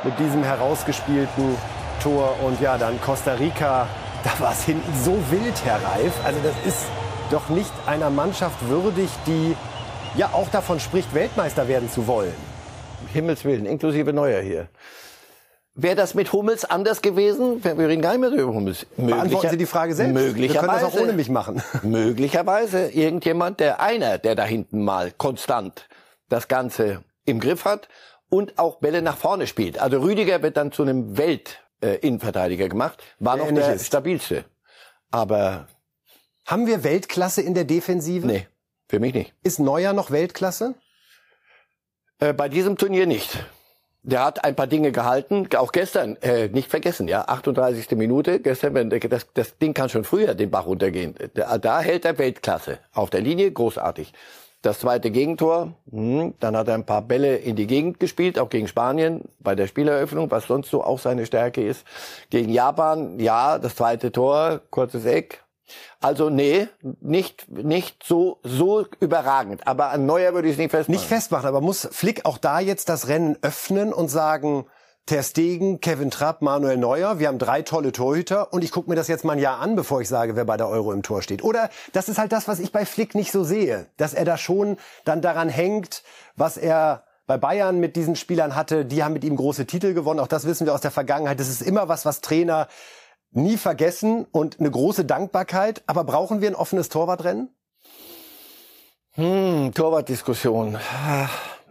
mit 0.03 0.19
diesem 0.19 0.43
herausgespielten 0.43 1.55
Tor 2.03 2.35
und 2.43 2.59
ja, 2.61 2.77
dann 2.77 2.99
Costa 3.01 3.33
Rica 3.33 3.87
da 4.25 4.39
war 4.39 4.51
es 4.51 4.63
hinten 4.63 4.91
so 5.03 5.17
wild, 5.29 5.63
Herr 5.63 5.81
Reif. 5.83 6.13
Also 6.25 6.39
das 6.43 6.55
ist 6.65 6.85
doch 7.31 7.47
nicht 7.49 7.71
einer 7.85 8.09
Mannschaft 8.09 8.67
würdig, 8.67 9.09
die 9.27 9.55
ja 10.17 10.29
auch 10.33 10.49
davon 10.49 10.79
spricht, 10.79 11.13
Weltmeister 11.13 11.67
werden 11.67 11.89
zu 11.89 12.07
wollen. 12.07 12.33
Himmels 13.13 13.45
Willen, 13.45 13.65
inklusive 13.65 14.13
Neuer 14.13 14.41
hier. 14.41 14.67
Wäre 15.75 15.95
das 15.95 16.15
mit 16.15 16.31
Hummels 16.31 16.65
anders 16.65 17.01
gewesen? 17.01 17.63
Wir 17.63 17.77
reden 17.77 18.01
gar 18.01 18.11
nicht 18.17 18.21
mehr 18.21 18.31
über 18.31 18.53
Hummels. 18.53 18.87
Beantworten 18.97 19.49
Sie 19.49 19.57
die 19.57 19.65
Frage 19.65 19.93
selbst. 19.93 20.13
Möglicherweise. 20.13 20.53
Wir 20.53 20.59
können 20.69 20.81
das 20.81 20.95
auch 20.95 21.01
ohne 21.01 21.13
mich 21.13 21.29
machen. 21.29 21.61
Möglicherweise 21.83 22.89
irgendjemand, 22.89 23.59
der 23.59 23.81
einer, 23.81 24.17
der 24.17 24.35
da 24.35 24.45
hinten 24.45 24.83
mal 24.83 25.11
konstant 25.11 25.87
das 26.29 26.47
Ganze 26.47 27.03
im 27.25 27.39
Griff 27.39 27.65
hat 27.65 27.89
und 28.29 28.57
auch 28.57 28.77
Bälle 28.77 29.01
nach 29.01 29.17
vorne 29.17 29.47
spielt. 29.47 29.77
Also 29.77 29.99
Rüdiger 29.99 30.41
wird 30.41 30.57
dann 30.57 30.71
zu 30.71 30.81
einem 30.83 31.17
Welt 31.17 31.64
äh, 31.81 31.95
Innenverteidiger 31.97 32.69
gemacht, 32.69 33.03
war 33.19 33.37
noch 33.37 33.51
der 33.51 33.75
ist. 33.75 33.85
stabilste. 33.85 34.45
Aber 35.11 35.67
haben 36.45 36.67
wir 36.67 36.83
Weltklasse 36.83 37.41
in 37.41 37.53
der 37.53 37.63
Defensive? 37.65 38.27
Nee, 38.27 38.47
für 38.87 38.99
mich 38.99 39.13
nicht. 39.13 39.33
Ist 39.43 39.59
Neuer 39.59 39.93
noch 39.93 40.11
Weltklasse? 40.11 40.75
Äh, 42.19 42.33
bei 42.33 42.49
diesem 42.49 42.77
Turnier 42.77 43.07
nicht. 43.07 43.45
Der 44.03 44.23
hat 44.23 44.43
ein 44.43 44.55
paar 44.55 44.67
Dinge 44.67 44.91
gehalten, 44.91 45.49
auch 45.57 45.71
gestern, 45.71 46.15
äh, 46.17 46.47
nicht 46.47 46.69
vergessen, 46.69 47.07
ja, 47.07 47.23
38. 47.27 47.89
Minute, 47.97 48.39
gestern, 48.39 48.75
wenn, 48.75 48.91
das, 48.91 49.25
das 49.33 49.57
Ding 49.57 49.73
kann 49.73 49.89
schon 49.89 50.03
früher 50.03 50.35
den 50.35 50.51
Bach 50.51 50.67
runtergehen. 50.67 51.15
Da, 51.33 51.57
da 51.57 51.79
hält 51.79 52.05
er 52.05 52.19
Weltklasse. 52.19 52.77
Auf 52.93 53.09
der 53.09 53.21
Linie, 53.21 53.51
großartig. 53.51 54.13
Das 54.65 54.79
zweite 54.79 55.11
Gegentor, 55.11 55.75
hm, 55.91 56.33
dann 56.39 56.57
hat 56.57 56.67
er 56.67 56.73
ein 56.73 56.87
paar 56.87 57.03
Bälle 57.03 57.35
in 57.35 57.55
die 57.55 57.67
Gegend 57.67 57.99
gespielt, 57.99 58.39
auch 58.39 58.49
gegen 58.49 58.67
Spanien 58.67 59.21
bei 59.39 59.53
der 59.53 59.67
Spieleröffnung, 59.67 60.31
was 60.31 60.47
sonst 60.47 60.71
so 60.71 60.83
auch 60.83 60.97
seine 60.97 61.27
Stärke 61.27 61.63
ist. 61.63 61.85
Gegen 62.31 62.51
Japan, 62.51 63.19
ja, 63.19 63.59
das 63.59 63.75
zweite 63.75 64.11
Tor, 64.11 64.61
kurzes 64.71 65.05
Eck. 65.05 65.43
Also 66.01 66.31
nee, 66.31 66.67
nicht 66.99 67.47
nicht 67.47 68.03
so 68.03 68.39
so 68.41 68.87
überragend, 68.99 69.67
aber 69.67 69.91
an 69.91 70.07
Neuer 70.07 70.33
würde 70.33 70.47
ich 70.47 70.53
es 70.53 70.57
nicht 70.57 70.71
festmachen. 70.71 70.99
Nicht 70.99 71.07
festmachen, 71.07 71.47
aber 71.47 71.61
muss 71.61 71.87
Flick 71.91 72.25
auch 72.25 72.39
da 72.39 72.59
jetzt 72.59 72.89
das 72.89 73.07
Rennen 73.07 73.37
öffnen 73.43 73.93
und 73.93 74.07
sagen, 74.07 74.65
Ter 75.05 75.21
Stegen, 75.21 75.81
Kevin 75.81 76.09
Trapp, 76.09 76.41
Manuel 76.41 76.77
Neuer. 76.77 77.19
Wir 77.19 77.27
haben 77.27 77.37
drei 77.37 77.61
tolle 77.61 77.91
Torhüter 77.91 78.51
und 78.51 78.63
ich 78.63 78.71
gucke 78.71 78.89
mir 78.89 78.95
das 78.95 79.07
jetzt 79.07 79.23
mal 79.23 79.33
ein 79.33 79.39
Jahr 79.39 79.59
an, 79.59 79.75
bevor 79.75 80.01
ich 80.01 80.09
sage, 80.09 80.35
wer 80.35 80.45
bei 80.45 80.57
der 80.57 80.67
Euro 80.67 80.91
im 80.93 81.03
Tor 81.03 81.21
steht. 81.21 81.43
Oder 81.43 81.69
das 81.93 82.09
ist 82.09 82.17
halt 82.17 82.31
das, 82.31 82.47
was 82.47 82.59
ich 82.59 82.71
bei 82.71 82.87
Flick 82.87 83.13
nicht 83.13 83.31
so 83.31 83.43
sehe, 83.43 83.85
dass 83.97 84.15
er 84.15 84.25
da 84.25 84.35
schon 84.35 84.77
dann 85.03 85.21
daran 85.21 85.47
hängt, 85.47 86.01
was 86.35 86.57
er 86.57 87.03
bei 87.27 87.37
Bayern 87.37 87.79
mit 87.79 87.95
diesen 87.95 88.15
Spielern 88.15 88.55
hatte. 88.55 88.83
Die 88.83 89.03
haben 89.03 89.13
mit 89.13 89.23
ihm 89.23 89.35
große 89.35 89.67
Titel 89.67 89.93
gewonnen. 89.93 90.19
Auch 90.19 90.27
das 90.27 90.45
wissen 90.45 90.65
wir 90.65 90.73
aus 90.73 90.81
der 90.81 90.91
Vergangenheit. 90.91 91.39
Das 91.39 91.49
ist 91.49 91.61
immer 91.61 91.87
was, 91.87 92.05
was 92.05 92.21
Trainer 92.21 92.67
nie 93.29 93.57
vergessen 93.57 94.25
und 94.31 94.59
eine 94.59 94.71
große 94.71 95.05
Dankbarkeit. 95.05 95.83
Aber 95.85 96.03
brauchen 96.03 96.41
wir 96.41 96.49
ein 96.49 96.55
offenes 96.55 96.89
Torwartrennen? 96.89 97.49
Hm, 99.11 99.71
Torwartdiskussion. 99.75 100.79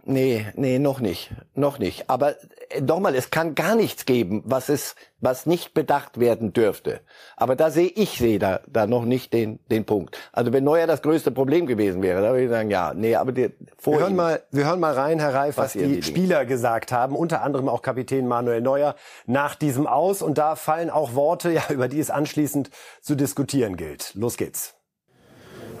Nee, 0.07 0.45
nee, 0.53 0.77
noch 0.77 0.99
nicht. 0.99 1.31
Noch 1.55 1.79
nicht. 1.79 2.11
Aber 2.11 2.35
äh, 2.69 2.79
nochmal, 2.79 3.15
es 3.15 3.31
kann 3.31 3.55
gar 3.55 3.75
nichts 3.75 4.05
geben, 4.05 4.43
was 4.45 4.69
es, 4.69 4.95
was 5.19 5.47
nicht 5.47 5.73
bedacht 5.73 6.19
werden 6.19 6.53
dürfte. 6.53 7.01
Aber 7.35 7.55
da 7.55 7.71
sehe 7.71 7.87
ich 7.87 8.19
sehe 8.19 8.37
da, 8.37 8.59
da 8.67 8.85
noch 8.85 9.03
nicht 9.03 9.33
den, 9.33 9.59
den 9.71 9.85
Punkt. 9.85 10.15
Also 10.31 10.53
wenn 10.53 10.63
Neuer 10.63 10.85
das 10.85 11.01
größte 11.01 11.31
Problem 11.31 11.65
gewesen 11.65 12.03
wäre, 12.03 12.21
da 12.21 12.29
würde 12.29 12.43
ich 12.43 12.49
sagen, 12.51 12.69
ja, 12.69 12.93
nee, 12.93 13.15
aber 13.15 13.31
die, 13.31 13.49
wir 13.83 13.99
hören 13.99 14.15
mal, 14.15 14.43
wir 14.51 14.65
hören 14.65 14.79
mal 14.79 14.93
rein, 14.93 15.19
Herr 15.19 15.33
Reif, 15.33 15.57
was, 15.57 15.73
was 15.75 15.81
die, 15.81 15.95
die 15.95 16.03
Spieler 16.03 16.45
gesagt 16.45 16.91
haben, 16.91 17.15
unter 17.15 17.41
anderem 17.41 17.67
auch 17.67 17.81
Kapitän 17.81 18.27
Manuel 18.27 18.61
Neuer 18.61 18.95
nach 19.25 19.55
diesem 19.55 19.87
Aus. 19.87 20.21
Und 20.21 20.37
da 20.37 20.55
fallen 20.55 20.91
auch 20.91 21.15
Worte, 21.15 21.49
ja, 21.51 21.63
über 21.69 21.87
die 21.87 21.99
es 21.99 22.11
anschließend 22.11 22.69
zu 23.01 23.15
diskutieren 23.15 23.75
gilt. 23.75 24.13
Los 24.13 24.37
geht's. 24.37 24.75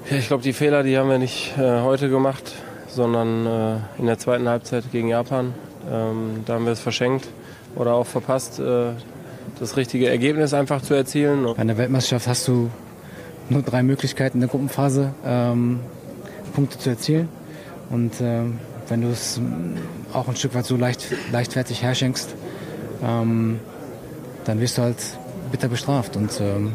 Ja, 0.09 0.17
ich 0.17 0.27
glaube, 0.27 0.41
die 0.41 0.53
Fehler, 0.53 0.81
die 0.81 0.97
haben 0.97 1.09
wir 1.09 1.19
nicht 1.19 1.55
äh, 1.59 1.81
heute 1.81 2.09
gemacht 2.09 2.53
sondern 2.95 3.45
äh, 3.45 3.99
in 3.99 4.05
der 4.05 4.17
zweiten 4.17 4.47
Halbzeit 4.47 4.91
gegen 4.91 5.09
Japan. 5.09 5.53
Ähm, 5.91 6.43
da 6.45 6.53
haben 6.53 6.65
wir 6.65 6.71
es 6.71 6.79
verschenkt 6.79 7.27
oder 7.75 7.93
auch 7.93 8.07
verpasst, 8.07 8.59
äh, 8.59 8.91
das 9.59 9.77
richtige 9.77 10.09
Ergebnis 10.09 10.53
einfach 10.53 10.81
zu 10.81 10.93
erzielen. 10.93 11.43
Bei 11.43 11.57
einer 11.57 11.77
Weltmeisterschaft 11.77 12.27
hast 12.27 12.47
du 12.47 12.69
nur 13.49 13.61
drei 13.61 13.83
Möglichkeiten 13.83 14.37
in 14.37 14.41
der 14.41 14.49
Gruppenphase, 14.49 15.13
ähm, 15.25 15.81
Punkte 16.53 16.79
zu 16.79 16.89
erzielen. 16.89 17.29
Und 17.89 18.19
äh, 18.21 18.41
wenn 18.87 19.01
du 19.01 19.09
es 19.09 19.39
auch 20.13 20.27
ein 20.27 20.35
Stück 20.35 20.55
weit 20.55 20.65
so 20.65 20.77
leicht, 20.77 21.07
leichtfertig 21.31 21.83
herschenkst, 21.83 22.33
ähm, 23.03 23.59
dann 24.45 24.59
wirst 24.59 24.77
du 24.77 24.83
halt 24.83 24.97
bitter 25.51 25.67
bestraft. 25.67 26.15
Und 26.15 26.39
ähm, 26.39 26.73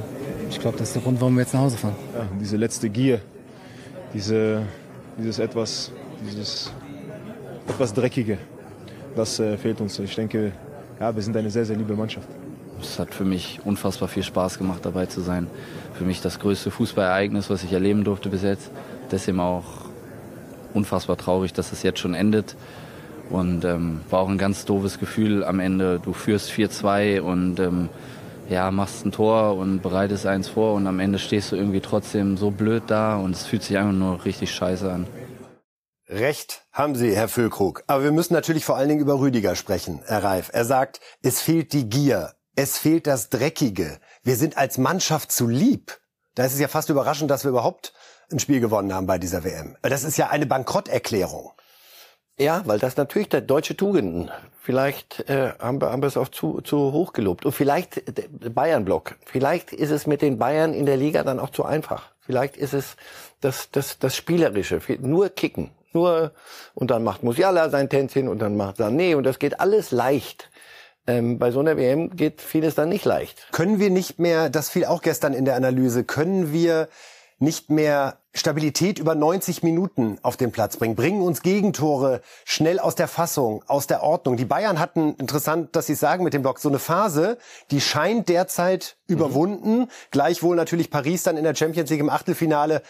ich 0.50 0.60
glaube, 0.60 0.78
das 0.78 0.88
ist 0.88 0.96
der 0.96 1.02
Grund, 1.02 1.20
warum 1.20 1.34
wir 1.34 1.42
jetzt 1.42 1.54
nach 1.54 1.62
Hause 1.62 1.76
fahren. 1.76 1.96
Ja, 2.14 2.28
diese 2.40 2.56
letzte 2.56 2.88
Gier, 2.88 3.20
diese, 4.14 4.62
dieses 5.18 5.38
etwas 5.38 5.92
dieses 6.26 6.72
etwas 7.68 7.92
Dreckige. 7.94 8.38
das 9.16 9.38
äh, 9.40 9.56
fehlt 9.56 9.80
uns. 9.80 9.98
Ich 9.98 10.14
denke, 10.14 10.52
ja, 10.98 11.14
wir 11.14 11.22
sind 11.22 11.36
eine 11.36 11.50
sehr, 11.50 11.64
sehr 11.64 11.76
liebe 11.76 11.94
Mannschaft. 11.94 12.28
Es 12.80 12.98
hat 12.98 13.14
für 13.14 13.24
mich 13.24 13.60
unfassbar 13.64 14.08
viel 14.08 14.22
Spaß 14.22 14.58
gemacht, 14.58 14.80
dabei 14.84 15.06
zu 15.06 15.20
sein. 15.20 15.46
Für 15.94 16.04
mich 16.04 16.20
das 16.20 16.38
größte 16.38 16.70
Fußballereignis, 16.70 17.50
was 17.50 17.62
ich 17.62 17.72
erleben 17.72 18.04
durfte 18.04 18.28
bis 18.28 18.42
jetzt. 18.42 18.70
Deswegen 19.10 19.40
auch 19.40 19.64
unfassbar 20.72 21.16
traurig, 21.16 21.52
dass 21.52 21.72
es 21.72 21.82
jetzt 21.82 21.98
schon 21.98 22.14
endet. 22.14 22.56
Und 23.28 23.64
ähm, 23.64 24.00
war 24.10 24.20
auch 24.20 24.28
ein 24.28 24.38
ganz 24.38 24.64
doofes 24.64 24.98
Gefühl 24.98 25.44
am 25.44 25.60
Ende. 25.60 26.00
Du 26.02 26.12
führst 26.12 26.50
4-2 26.50 27.20
und 27.20 27.60
ähm, 27.60 27.88
ja, 28.48 28.70
machst 28.70 29.06
ein 29.06 29.12
Tor 29.12 29.56
und 29.56 29.80
bereitest 29.80 30.26
eins 30.26 30.48
vor 30.48 30.74
und 30.74 30.86
am 30.86 30.98
Ende 30.98 31.18
stehst 31.18 31.52
du 31.52 31.56
irgendwie 31.56 31.80
trotzdem 31.80 32.36
so 32.36 32.50
blöd 32.50 32.82
da 32.88 33.16
und 33.16 33.30
es 33.32 33.46
fühlt 33.46 33.62
sich 33.62 33.78
einfach 33.78 33.92
nur 33.92 34.24
richtig 34.24 34.52
scheiße 34.52 34.90
an. 34.90 35.06
Recht 36.10 36.66
haben 36.72 36.96
Sie, 36.96 37.14
Herr 37.14 37.28
Füllkrug. 37.28 37.84
Aber 37.86 38.02
wir 38.02 38.10
müssen 38.10 38.34
natürlich 38.34 38.64
vor 38.64 38.76
allen 38.76 38.88
Dingen 38.88 39.00
über 39.00 39.20
Rüdiger 39.20 39.54
sprechen, 39.54 40.02
Herr 40.06 40.24
Reif. 40.24 40.50
Er 40.52 40.64
sagt, 40.64 40.98
es 41.22 41.40
fehlt 41.40 41.72
die 41.72 41.88
Gier, 41.88 42.34
es 42.56 42.78
fehlt 42.78 43.06
das 43.06 43.28
Dreckige. 43.28 44.00
Wir 44.24 44.34
sind 44.34 44.58
als 44.58 44.76
Mannschaft 44.76 45.30
zu 45.30 45.46
lieb. 45.46 46.00
Da 46.34 46.44
ist 46.44 46.54
es 46.54 46.58
ja 46.58 46.66
fast 46.66 46.88
überraschend, 46.88 47.30
dass 47.30 47.44
wir 47.44 47.50
überhaupt 47.50 47.92
ein 48.32 48.40
Spiel 48.40 48.58
gewonnen 48.58 48.92
haben 48.92 49.06
bei 49.06 49.18
dieser 49.18 49.44
WM. 49.44 49.76
Das 49.82 50.02
ist 50.02 50.16
ja 50.16 50.30
eine 50.30 50.46
Bankrotterklärung. 50.46 51.52
Ja, 52.36 52.62
weil 52.64 52.80
das 52.80 52.96
natürlich 52.96 53.28
der 53.28 53.42
deutsche 53.42 53.76
Tugenden. 53.76 54.32
Vielleicht 54.60 55.28
äh, 55.28 55.52
haben, 55.60 55.80
wir, 55.80 55.92
haben 55.92 56.02
wir 56.02 56.08
es 56.08 56.16
auch 56.16 56.28
zu, 56.28 56.60
zu 56.60 56.90
hoch 56.90 57.12
gelobt. 57.12 57.46
Und 57.46 57.52
vielleicht 57.52 58.02
der 58.08 58.50
Bayern-Block. 58.50 59.14
Vielleicht 59.26 59.72
ist 59.72 59.90
es 59.92 60.08
mit 60.08 60.22
den 60.22 60.38
Bayern 60.38 60.74
in 60.74 60.86
der 60.86 60.96
Liga 60.96 61.22
dann 61.22 61.38
auch 61.38 61.50
zu 61.50 61.64
einfach. 61.64 62.10
Vielleicht 62.18 62.56
ist 62.56 62.74
es 62.74 62.96
das, 63.40 63.70
das, 63.70 64.00
das 64.00 64.16
Spielerische. 64.16 64.80
Nur 64.98 65.28
kicken. 65.28 65.70
Nur, 65.92 66.32
und 66.74 66.90
dann 66.90 67.02
macht 67.02 67.22
Musiala 67.22 67.68
sein 67.70 67.88
Tänzchen 67.88 68.28
und 68.28 68.38
dann 68.38 68.56
macht 68.56 68.78
Sané 68.78 69.16
und 69.16 69.24
das 69.24 69.38
geht 69.38 69.60
alles 69.60 69.90
leicht. 69.90 70.50
Ähm, 71.06 71.38
bei 71.38 71.50
so 71.50 71.60
einer 71.60 71.76
WM 71.76 72.16
geht 72.16 72.40
vieles 72.40 72.74
dann 72.74 72.88
nicht 72.88 73.04
leicht. 73.04 73.48
Können 73.52 73.80
wir 73.80 73.90
nicht 73.90 74.18
mehr, 74.18 74.50
das 74.50 74.68
fiel 74.68 74.84
auch 74.84 75.02
gestern 75.02 75.32
in 75.32 75.44
der 75.44 75.56
Analyse, 75.56 76.04
können 76.04 76.52
wir 76.52 76.88
nicht 77.40 77.70
mehr 77.70 78.18
Stabilität 78.32 79.00
über 79.00 79.16
90 79.16 79.64
Minuten 79.64 80.18
auf 80.22 80.36
den 80.36 80.52
Platz 80.52 80.76
bringen, 80.76 80.94
bringen 80.94 81.20
uns 81.20 81.42
Gegentore 81.42 82.20
schnell 82.44 82.78
aus 82.78 82.94
der 82.94 83.08
Fassung, 83.08 83.64
aus 83.66 83.88
der 83.88 84.04
Ordnung. 84.04 84.36
Die 84.36 84.44
Bayern 84.44 84.78
hatten, 84.78 85.14
interessant, 85.14 85.74
dass 85.74 85.86
Sie 85.86 85.96
sagen 85.96 86.22
mit 86.22 86.32
dem 86.32 86.42
Block, 86.42 86.60
so 86.60 86.68
eine 86.68 86.78
Phase, 86.78 87.38
die 87.72 87.80
scheint 87.80 88.28
derzeit 88.28 88.96
mhm. 89.08 89.16
überwunden. 89.16 89.88
Gleichwohl 90.12 90.54
natürlich 90.54 90.90
Paris 90.90 91.24
dann 91.24 91.36
in 91.36 91.42
der 91.42 91.56
Champions 91.56 91.90
League 91.90 92.00
im 92.00 92.10
Achtelfinale 92.10 92.82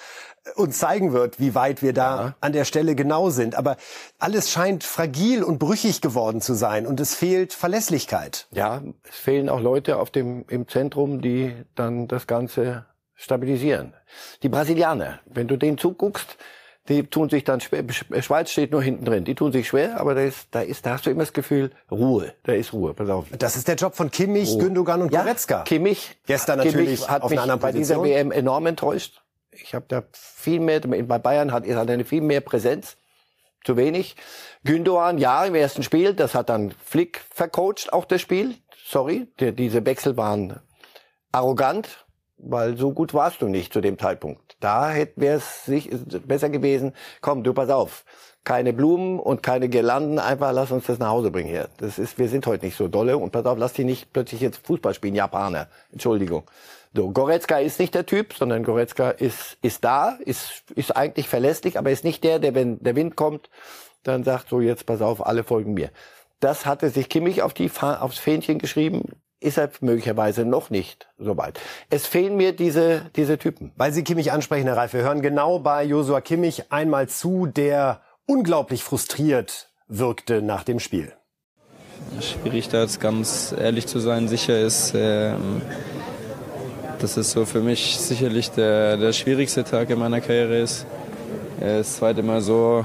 uns 0.57 0.79
zeigen 0.79 1.13
wird, 1.13 1.39
wie 1.39 1.55
weit 1.55 1.83
wir 1.83 1.93
da 1.93 2.17
ja. 2.17 2.35
an 2.41 2.53
der 2.53 2.65
Stelle 2.65 2.95
genau 2.95 3.31
sind. 3.31 3.55
Aber 3.55 3.77
alles 4.19 4.51
scheint 4.51 4.85
fragil 4.85 5.43
und 5.43 5.59
brüchig 5.59 6.01
geworden 6.01 6.41
zu 6.41 6.55
sein 6.55 6.87
und 6.87 7.01
es 7.01 7.15
fehlt 7.15 7.53
Verlässlichkeit. 7.53 8.47
Ja, 8.51 8.83
es 9.09 9.17
fehlen 9.17 9.49
auch 9.49 9.61
Leute 9.61 9.99
auf 9.99 10.11
dem, 10.11 10.45
im 10.49 10.67
Zentrum, 10.69 11.21
die 11.21 11.55
dann 11.75 12.09
das 12.09 12.27
Ganze 12.27 12.87
stabilisieren. 13.15 13.95
Die 14.43 14.49
Brasilianer, 14.49 15.21
wenn 15.27 15.47
du 15.47 15.57
denen 15.57 15.79
zuguckst, 15.79 16.39
die 16.89 17.05
tun 17.05 17.29
sich 17.29 17.45
dann 17.45 17.61
schwer. 17.61 17.85
Schweiz 18.21 18.51
steht 18.51 18.73
nur 18.73 18.83
hinten 18.83 19.05
drin. 19.05 19.25
Die 19.25 19.35
tun 19.35 19.53
sich 19.53 19.69
schwer, 19.69 20.01
aber 20.01 20.15
da 20.15 20.23
ist, 20.23 20.49
da 20.51 20.61
ist, 20.61 20.87
da 20.87 20.93
hast 20.93 21.07
du 21.07 21.11
immer 21.11 21.23
das 21.23 21.33
Gefühl, 21.33 21.71
Ruhe. 21.91 22.35
Da 22.43 22.53
ist 22.53 22.73
Ruhe. 22.73 22.95
Pass 22.95 23.09
auf. 23.11 23.27
Das 23.39 23.57
ist 23.57 23.69
der 23.69 23.77
Job 23.77 23.95
von 23.95 24.11
Kimmich, 24.11 24.51
Ruhe. 24.51 24.65
Gündogan 24.65 25.03
und 25.03 25.13
Goretzka. 25.13 25.59
Ja, 25.59 25.63
Kimmich. 25.65 26.17
Gestern 26.27 26.59
natürlich 26.59 26.87
Kimmich 26.87 27.09
hat 27.09 27.23
auf 27.23 27.31
mich 27.31 27.39
einer 27.39 27.59
bei 27.59 27.71
dieser 27.71 28.03
WM 28.03 28.33
enorm 28.33 28.67
enttäuscht. 28.67 29.23
Ich 29.53 29.75
habe 29.75 29.87
da 29.89 30.05
viel 30.13 30.61
mehr, 30.61 30.81
bei 30.81 31.19
Bayern 31.19 31.53
hat, 31.53 31.67
er 31.67 31.81
eine 31.81 32.05
viel 32.05 32.21
mehr 32.21 32.41
Präsenz. 32.41 32.97
Zu 33.63 33.77
wenig. 33.77 34.17
Gündogan, 34.65 35.19
ja, 35.19 35.45
im 35.45 35.55
ersten 35.55 35.83
Spiel, 35.83 36.15
das 36.15 36.35
hat 36.35 36.49
dann 36.49 36.71
Flick 36.83 37.21
vercoacht, 37.31 37.93
auch 37.93 38.07
das 38.07 38.23
Spiel. 38.23 38.55
Sorry, 38.87 39.29
die, 39.39 39.53
diese 39.53 39.85
Wechsel 39.85 40.17
waren 40.17 40.61
arrogant, 41.31 42.07
weil 42.39 42.79
so 42.79 42.93
gut 42.93 43.13
warst 43.13 43.43
du 43.43 43.49
nicht 43.49 43.73
zu 43.73 43.83
dem 43.83 43.99
Zeitpunkt. 43.99 44.57
Da 44.61 44.95
wäre 45.17 45.37
es 45.37 45.65
sich 45.65 45.91
besser 46.27 46.49
gewesen, 46.49 46.95
komm, 47.21 47.43
du 47.43 47.53
pass 47.53 47.69
auf, 47.71 48.05
keine 48.45 48.73
Blumen 48.73 49.19
und 49.19 49.43
keine 49.43 49.69
Girlanden, 49.69 50.19
einfach 50.19 50.53
lass 50.53 50.71
uns 50.71 50.87
das 50.87 50.99
nach 50.99 51.11
Hause 51.11 51.31
bringen 51.31 51.49
hier. 51.49 51.69
Das 51.79 51.99
ist, 51.99 52.19
wir 52.19 52.29
sind 52.29 52.47
heute 52.47 52.65
nicht 52.65 52.77
so 52.77 52.89
dolle 52.89 53.19
und 53.19 53.31
pass 53.31 53.45
auf, 53.45 53.59
lass 53.59 53.75
die 53.75 53.85
nicht 53.85 54.13
plötzlich 54.13 54.41
jetzt 54.41 54.67
Fußball 54.67 54.95
spielen, 54.95 55.15
Japaner. 55.15 55.69
Entschuldigung. 55.93 56.45
So, 56.95 57.11
Goretzka 57.11 57.59
ist 57.59 57.79
nicht 57.79 57.95
der 57.95 58.07
Typ, 58.07 58.35
sondern 58.35 58.65
Goretzka 58.65 59.11
ist, 59.11 59.59
ist 59.63 59.85
da, 59.85 60.19
ist, 60.25 60.65
ist 60.75 60.97
eigentlich 60.97 61.29
verlässlich, 61.29 61.79
aber 61.79 61.91
ist 61.91 62.05
nicht 62.05 62.25
der, 62.25 62.39
der, 62.39 62.55
wenn 62.55 62.83
der 62.83 62.97
Wind 62.97 63.15
kommt, 63.17 63.49
dann 64.03 64.25
sagt 64.25 64.49
so, 64.49 64.61
jetzt 64.61 64.87
pass 64.87 65.01
auf, 65.01 65.25
alle 65.25 65.45
folgen 65.45 65.75
mir. 65.75 65.91
Das 66.41 66.67
hatte 66.67 66.91
sich 66.91 67.09
Kimmich 67.09 67.43
auf 67.43 67.55
die, 67.55 67.71
aufs 67.81 68.19
Fähnchen 68.19 68.59
geschrieben 68.59 69.05
ist 69.41 69.57
er 69.57 69.71
möglicherweise 69.81 70.45
noch 70.45 70.71
nicht 70.71 71.09
so 71.19 71.37
weit. 71.37 71.59
Es 71.89 72.07
fehlen 72.07 72.37
mir 72.37 72.53
diese, 72.53 73.11
diese 73.17 73.39
Typen. 73.39 73.73
Weil 73.77 73.93
Sie 73.93 74.05
Kimmich 74.05 74.33
ansprechen, 74.33 74.67
Herr 74.67 74.77
Reif, 74.77 74.93
wir 74.93 75.03
hören 75.03 75.23
genau 75.23 75.59
bei 75.59 75.83
Josua 75.83 76.21
Kimmich 76.21 76.71
einmal 76.71 77.09
zu, 77.09 77.47
der 77.47 78.03
unglaublich 78.27 78.85
frustriert 78.85 79.71
wirkte 79.89 80.43
nach 80.43 80.63
dem 80.63 80.79
Spiel. 80.79 81.13
Schwierig 82.21 82.69
da 82.69 82.83
jetzt 82.83 83.01
ganz 83.01 83.55
ehrlich 83.59 83.87
zu 83.87 83.99
sein. 83.99 84.29
Sicher 84.29 84.61
ist, 84.61 84.95
äh, 84.95 85.35
dass 87.01 87.17
es 87.17 87.33
so 87.33 87.45
für 87.45 87.61
mich 87.61 87.97
sicherlich 87.99 88.51
der, 88.51 88.97
der 88.97 89.13
schwierigste 89.13 89.65
Tag 89.65 89.91
in 89.91 89.99
meiner 89.99 90.21
Karriere 90.21 90.59
ist. 90.59 90.87
Das 91.59 91.97
zweite 91.97 92.23
Mal 92.23 92.41
so 92.41 92.85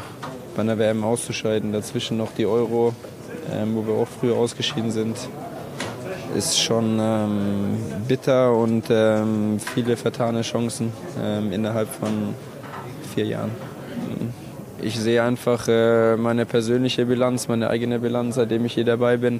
bei 0.55 0.61
einer 0.61 0.77
WM 0.77 1.03
auszuscheiden, 1.03 1.71
dazwischen 1.71 2.17
noch 2.17 2.31
die 2.33 2.45
Euro, 2.45 2.93
äh, 3.51 3.65
wo 3.73 3.85
wir 3.85 3.93
auch 3.93 4.07
früher 4.07 4.35
ausgeschieden 4.35 4.91
sind 4.91 5.17
ist 6.35 6.59
schon 6.59 6.97
ähm, 6.99 7.77
bitter 8.07 8.53
und 8.53 8.85
ähm, 8.89 9.57
viele 9.59 9.95
vertane 9.95 10.41
Chancen 10.41 10.91
ähm, 11.23 11.51
innerhalb 11.53 11.87
von 11.87 12.35
vier 13.13 13.25
Jahren. 13.25 13.51
Ich 14.81 14.99
sehe 14.99 15.23
einfach 15.23 15.67
äh, 15.67 16.17
meine 16.17 16.45
persönliche 16.45 17.05
Bilanz, 17.05 17.47
meine 17.47 17.69
eigene 17.69 17.99
Bilanz, 17.99 18.35
seitdem 18.35 18.65
ich 18.65 18.73
hier 18.73 18.83
dabei 18.83 19.17
bin. 19.17 19.39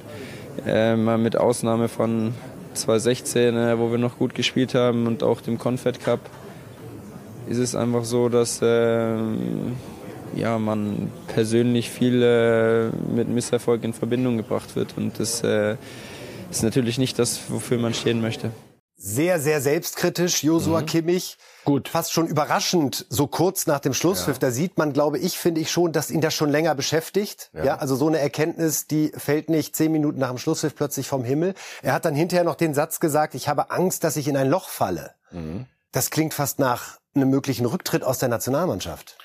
Äh, 0.66 0.96
mal 0.96 1.18
mit 1.18 1.36
Ausnahme 1.36 1.88
von 1.88 2.32
2016, 2.76 3.56
äh, 3.56 3.78
wo 3.78 3.90
wir 3.90 3.98
noch 3.98 4.18
gut 4.18 4.34
gespielt 4.34 4.74
haben 4.74 5.06
und 5.06 5.22
auch 5.22 5.40
dem 5.40 5.58
Confed 5.58 6.00
Cup, 6.00 6.20
ist 7.48 7.58
es 7.58 7.74
einfach 7.74 8.04
so, 8.04 8.28
dass 8.28 8.60
ähm, 8.62 9.76
ja, 10.34 10.58
man 10.58 11.10
persönlich 11.28 11.90
viel 11.90 12.22
äh, 12.22 12.90
mit 13.14 13.28
Misserfolg 13.28 13.84
in 13.84 13.92
Verbindung 13.92 14.36
gebracht 14.36 14.76
wird. 14.76 14.96
Und 14.96 15.18
das 15.18 15.42
äh, 15.42 15.76
ist 16.50 16.62
natürlich 16.62 16.98
nicht 16.98 17.18
das, 17.18 17.50
wofür 17.50 17.78
man 17.78 17.94
stehen 17.94 18.20
möchte. 18.20 18.50
Sehr, 18.96 19.38
sehr 19.40 19.60
selbstkritisch, 19.60 20.42
Josua 20.42 20.80
mhm. 20.80 20.86
Kimmich. 20.86 21.36
Gut. 21.66 21.88
Fast 21.88 22.12
schon 22.12 22.28
überraschend, 22.28 23.06
so 23.10 23.26
kurz 23.26 23.66
nach 23.66 23.80
dem 23.80 23.92
Schlusspfiff. 23.92 24.36
Ja. 24.36 24.40
Da 24.40 24.50
sieht 24.52 24.78
man, 24.78 24.92
glaube 24.92 25.18
ich, 25.18 25.36
finde 25.36 25.60
ich 25.60 25.72
schon, 25.72 25.90
dass 25.90 26.12
ihn 26.12 26.20
das 26.20 26.32
schon 26.32 26.48
länger 26.48 26.76
beschäftigt. 26.76 27.50
Ja. 27.52 27.64
ja. 27.64 27.76
also 27.78 27.96
so 27.96 28.06
eine 28.06 28.20
Erkenntnis, 28.20 28.86
die 28.86 29.10
fällt 29.16 29.50
nicht 29.50 29.74
zehn 29.74 29.90
Minuten 29.90 30.20
nach 30.20 30.28
dem 30.28 30.38
Schlusspfiff 30.38 30.76
plötzlich 30.76 31.08
vom 31.08 31.24
Himmel. 31.24 31.54
Er 31.82 31.92
hat 31.92 32.04
dann 32.04 32.14
hinterher 32.14 32.44
noch 32.44 32.54
den 32.54 32.72
Satz 32.72 33.00
gesagt, 33.00 33.34
ich 33.34 33.48
habe 33.48 33.72
Angst, 33.72 34.04
dass 34.04 34.16
ich 34.16 34.28
in 34.28 34.36
ein 34.36 34.48
Loch 34.48 34.68
falle. 34.68 35.10
Mhm. 35.32 35.66
Das 35.90 36.10
klingt 36.10 36.34
fast 36.34 36.60
nach 36.60 37.00
einem 37.16 37.30
möglichen 37.30 37.66
Rücktritt 37.66 38.04
aus 38.04 38.18
der 38.18 38.28
Nationalmannschaft. 38.28 39.18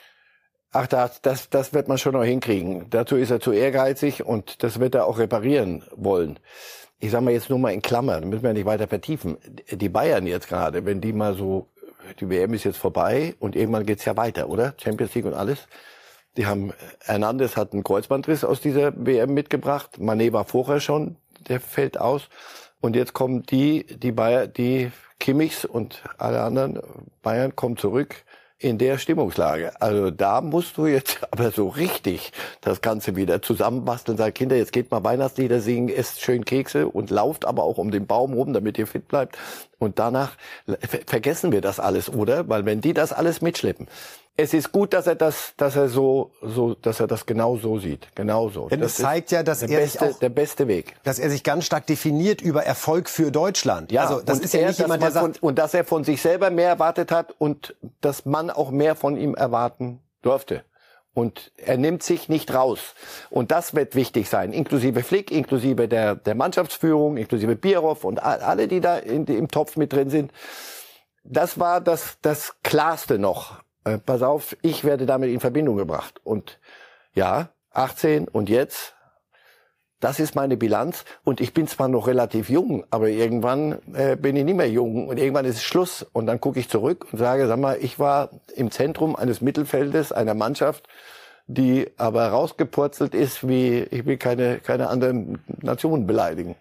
Ach, 0.71 0.87
das, 0.87 1.21
das, 1.21 1.49
das 1.49 1.73
wird 1.73 1.89
man 1.89 1.99
schon 1.99 2.13
noch 2.13 2.23
hinkriegen. 2.23 2.89
Dazu 2.89 3.17
ist 3.17 3.29
er 3.29 3.39
zu 3.39 3.51
ehrgeizig 3.51 4.25
und 4.25 4.63
das 4.63 4.79
wird 4.79 4.95
er 4.95 5.05
auch 5.05 5.19
reparieren 5.19 5.83
wollen 5.95 6.39
ich 7.01 7.09
sage 7.09 7.25
mal 7.25 7.33
jetzt 7.33 7.49
nur 7.49 7.59
mal 7.59 7.73
in 7.73 7.81
Klammern, 7.81 8.29
müssen 8.29 8.43
wir 8.43 8.53
nicht 8.53 8.65
weiter 8.65 8.87
vertiefen. 8.87 9.37
Die 9.71 9.89
Bayern 9.89 10.27
jetzt 10.27 10.47
gerade, 10.47 10.85
wenn 10.85 11.01
die 11.01 11.13
mal 11.13 11.35
so, 11.35 11.67
die 12.19 12.29
WM 12.29 12.53
ist 12.53 12.63
jetzt 12.63 12.77
vorbei 12.77 13.35
und 13.39 13.55
irgendwann 13.55 13.85
geht's 13.85 14.05
ja 14.05 14.17
weiter, 14.17 14.49
oder? 14.49 14.73
Champions 14.77 15.13
League 15.15 15.25
und 15.25 15.33
alles. 15.33 15.67
Die 16.37 16.45
haben, 16.45 16.73
Hernandez 17.01 17.57
hat 17.57 17.73
einen 17.73 17.83
Kreuzbandriss 17.83 18.43
aus 18.43 18.61
dieser 18.61 18.93
WM 18.95 19.33
mitgebracht. 19.33 19.97
Mané 19.99 20.31
war 20.31 20.45
vorher 20.45 20.79
schon, 20.79 21.17
der 21.49 21.59
fällt 21.59 21.99
aus. 21.99 22.29
Und 22.79 22.95
jetzt 22.95 23.13
kommen 23.13 23.43
die, 23.43 23.85
die 23.85 24.11
Bayern, 24.11 24.51
die 24.53 24.91
Kimmichs 25.19 25.65
und 25.65 26.03
alle 26.17 26.41
anderen 26.41 26.81
Bayern 27.21 27.55
kommen 27.55 27.77
zurück 27.77 28.23
in 28.61 28.77
der 28.77 28.97
Stimmungslage. 28.99 29.73
Also 29.81 30.11
da 30.11 30.39
musst 30.41 30.77
du 30.77 30.85
jetzt 30.85 31.19
aber 31.31 31.51
so 31.51 31.67
richtig 31.67 32.31
das 32.61 32.81
Ganze 32.81 33.15
wieder 33.15 33.41
zusammenbasteln. 33.41 34.17
Sag 34.17 34.35
Kinder, 34.35 34.55
jetzt 34.55 34.71
geht 34.71 34.91
mal 34.91 35.03
Weihnachtslieder 35.03 35.59
singen, 35.61 35.89
esst 35.89 36.21
schön 36.21 36.45
Kekse 36.45 36.87
und 36.87 37.09
lauft 37.09 37.45
aber 37.45 37.63
auch 37.63 37.77
um 37.77 37.91
den 37.91 38.05
Baum 38.05 38.33
rum, 38.33 38.53
damit 38.53 38.77
ihr 38.77 38.87
fit 38.87 39.07
bleibt. 39.07 39.37
Und 39.79 39.97
danach 39.97 40.33
vergessen 41.07 41.51
wir 41.51 41.61
das 41.61 41.79
alles, 41.79 42.07
oder? 42.07 42.47
Weil 42.47 42.65
wenn 42.65 42.81
die 42.81 42.93
das 42.93 43.11
alles 43.11 43.41
mitschleppen, 43.41 43.87
es 44.37 44.53
ist 44.53 44.71
gut, 44.71 44.93
dass 44.93 45.07
er 45.07 45.15
das, 45.15 45.53
dass 45.57 45.75
er 45.75 45.89
so, 45.89 46.31
so, 46.41 46.73
dass 46.73 46.99
er 46.99 47.07
das 47.07 47.25
genau 47.25 47.57
so 47.57 47.77
sieht, 47.79 48.07
genau 48.15 48.49
so. 48.49 48.69
Denn 48.69 48.79
das 48.79 48.93
es 48.93 48.97
zeigt 49.03 49.31
ja, 49.31 49.43
dass 49.43 49.61
er 49.61 49.67
beste, 49.67 49.99
sich 49.99 50.15
auch, 50.15 50.19
der 50.19 50.29
beste 50.29 50.67
Weg, 50.67 50.95
dass 51.03 51.19
er 51.19 51.29
sich 51.29 51.43
ganz 51.43 51.65
stark 51.65 51.85
definiert 51.85 52.41
über 52.41 52.63
Erfolg 52.63 53.09
für 53.09 53.31
Deutschland. 53.31 53.91
Ja, 53.91 54.03
also 54.03 54.21
das 54.21 54.39
ist 54.39 54.53
ja 54.53 54.65
nicht 54.65 54.79
jemand, 54.79 55.03
der 55.03 55.11
sagt, 55.11 55.37
von, 55.37 55.49
und 55.49 55.59
dass 55.59 55.73
er 55.73 55.83
von 55.83 56.03
sich 56.03 56.21
selber 56.21 56.49
mehr 56.49 56.69
erwartet 56.69 57.11
hat 57.11 57.35
und 57.37 57.75
dass 57.99 58.25
man 58.25 58.49
auch 58.49 58.71
mehr 58.71 58.95
von 58.95 59.17
ihm 59.17 59.35
erwarten 59.35 59.99
durfte. 60.21 60.63
Und 61.13 61.51
er 61.57 61.75
nimmt 61.75 62.03
sich 62.03 62.29
nicht 62.29 62.53
raus. 62.53 62.95
Und 63.29 63.51
das 63.51 63.75
wird 63.75 63.95
wichtig 63.95 64.29
sein, 64.29 64.53
inklusive 64.53 65.03
Flick, 65.03 65.29
inklusive 65.29 65.89
der, 65.89 66.15
der 66.15 66.35
Mannschaftsführung, 66.35 67.17
inklusive 67.17 67.57
Bierhoff 67.57 68.05
und 68.05 68.23
alle, 68.23 68.69
die 68.69 68.79
da 68.79 68.97
in, 68.97 69.25
im 69.25 69.49
Topf 69.49 69.75
mit 69.75 69.91
drin 69.91 70.09
sind. 70.09 70.31
Das 71.25 71.59
war 71.59 71.81
das, 71.81 72.17
das 72.21 72.55
Klarste 72.63 73.19
noch. 73.19 73.61
Äh, 73.83 73.97
pass 73.97 74.21
auf, 74.21 74.55
ich 74.61 74.83
werde 74.83 75.05
damit 75.05 75.29
in 75.29 75.39
Verbindung 75.39 75.77
gebracht. 75.77 76.19
Und 76.23 76.59
ja, 77.13 77.49
18 77.71 78.27
und 78.27 78.49
jetzt 78.49 78.95
das 80.01 80.19
ist 80.19 80.35
meine 80.35 80.57
Bilanz. 80.57 81.05
Und 81.23 81.39
ich 81.39 81.53
bin 81.53 81.67
zwar 81.67 81.87
noch 81.87 82.07
relativ 82.07 82.49
jung, 82.49 82.83
aber 82.89 83.07
irgendwann 83.07 83.77
äh, 83.93 84.17
bin 84.17 84.35
ich 84.35 84.43
nicht 84.43 84.57
mehr 84.57 84.69
jung. 84.69 85.07
Und 85.07 85.17
irgendwann 85.17 85.45
ist 85.45 85.57
es 85.57 85.63
Schluss. 85.63 86.05
Und 86.11 86.25
dann 86.25 86.41
gucke 86.41 86.59
ich 86.59 86.67
zurück 86.67 87.07
und 87.11 87.19
sage, 87.19 87.47
sag 87.47 87.59
mal, 87.59 87.77
ich 87.79 87.99
war 87.99 88.31
im 88.55 88.71
Zentrum 88.71 89.15
eines 89.15 89.41
Mittelfeldes, 89.41 90.11
einer 90.11 90.33
Mannschaft, 90.33 90.87
die 91.47 91.87
aber 91.97 92.27
rausgepurzelt 92.27 93.13
ist, 93.13 93.47
wie 93.47 93.79
ich 93.79 94.05
will 94.05 94.17
keine, 94.17 94.59
keine 94.59 94.89
anderen 94.89 95.43
Nationen 95.61 96.07
beleidigen. 96.07 96.55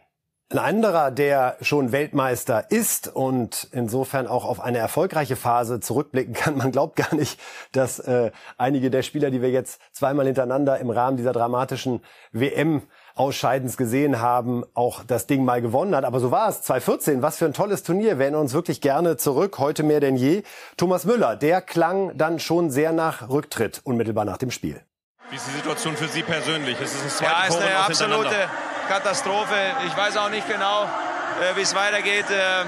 Ein 0.53 0.59
anderer, 0.59 1.13
der 1.13 1.59
schon 1.61 1.93
Weltmeister 1.93 2.73
ist 2.73 3.07
und 3.07 3.69
insofern 3.71 4.27
auch 4.27 4.45
auf 4.45 4.59
eine 4.59 4.79
erfolgreiche 4.79 5.37
Phase 5.37 5.79
zurückblicken 5.79 6.35
kann. 6.35 6.57
Man 6.57 6.73
glaubt 6.73 6.97
gar 6.97 7.15
nicht, 7.15 7.39
dass 7.71 8.01
äh, 8.01 8.33
einige 8.59 8.91
der 8.91 9.03
Spieler, 9.03 9.31
die 9.31 9.43
wir 9.43 9.51
jetzt 9.51 9.81
zweimal 9.93 10.27
hintereinander 10.27 10.81
im 10.81 10.91
Rahmen 10.91 11.17
dieser 11.17 11.33
dramatischen 11.33 12.03
WM 12.33 12.83
Ausscheidens 13.15 13.77
gesehen 13.77 14.21
haben, 14.21 14.65
auch 14.75 15.05
das 15.05 15.29
Ding 15.29 15.45
mal 15.45 15.63
gewonnen 15.63 15.95
hat. 15.95 16.05
Aber 16.05 16.19
so 16.19 16.33
war 16.33 16.49
es. 16.49 16.63
2014, 16.63 17.23
was 17.23 17.39
für 17.39 17.45
ein 17.45 17.53
tolles 17.53 17.85
Turnier. 17.85 18.19
Wir 18.19 18.25
erinnern 18.25 18.41
uns 18.41 18.53
wirklich 18.53 18.81
gerne 18.81 19.17
zurück, 19.17 19.61
heute 19.61 19.85
mehr 19.85 20.01
denn 20.01 20.17
je. 20.17 20.43
Thomas 20.77 21.05
Müller, 21.05 21.37
der 21.37 21.63
klang 21.63 22.19
dann 22.19 22.41
schon 22.41 22.73
sehr 22.73 22.91
nach 22.91 23.29
Rücktritt, 23.29 23.83
unmittelbar 23.85 24.25
nach 24.25 24.39
dem 24.39 24.51
Spiel. 24.51 24.83
Wie 25.31 25.37
ist 25.37 25.47
die 25.47 25.57
Situation 25.59 25.95
für 25.95 26.09
Sie 26.09 26.25
persönlich? 26.25 26.81
Ist 26.81 26.93
es 26.93 27.03
ein 27.05 27.11
zweiter 27.11 27.31
Ja, 27.31 27.47
ist 27.47 27.63
eine 27.63 27.77
absolute 27.77 28.49
Katastrophe. 28.91 29.55
Ich 29.87 29.97
weiß 29.97 30.17
auch 30.17 30.31
nicht 30.31 30.49
genau, 30.49 30.83
äh, 30.83 31.55
wie 31.55 31.61
es 31.61 31.77
weitergeht. 31.77 32.29
Äh, 32.29 32.65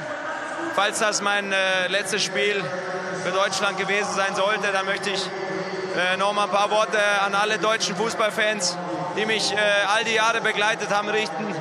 falls 0.76 1.00
das 1.00 1.20
mein 1.20 1.52
äh, 1.52 1.88
letztes 1.88 2.22
Spiel 2.22 2.62
für 3.24 3.32
Deutschland 3.32 3.76
gewesen 3.76 4.14
sein 4.14 4.36
sollte, 4.36 4.70
dann 4.72 4.86
möchte 4.86 5.10
ich 5.10 5.20
noch 6.18 6.32
mal 6.32 6.44
ein 6.44 6.50
paar 6.50 6.70
Worte 6.70 6.98
an 7.26 7.34
alle 7.34 7.58
deutschen 7.58 7.96
Fußballfans 7.96 8.78
die 9.16 9.26
mich 9.26 9.52
all 9.94 10.04
die 10.04 10.14
Jahre 10.14 10.40
begleitet 10.40 10.88
haben, 10.88 11.10
richten. 11.10 11.54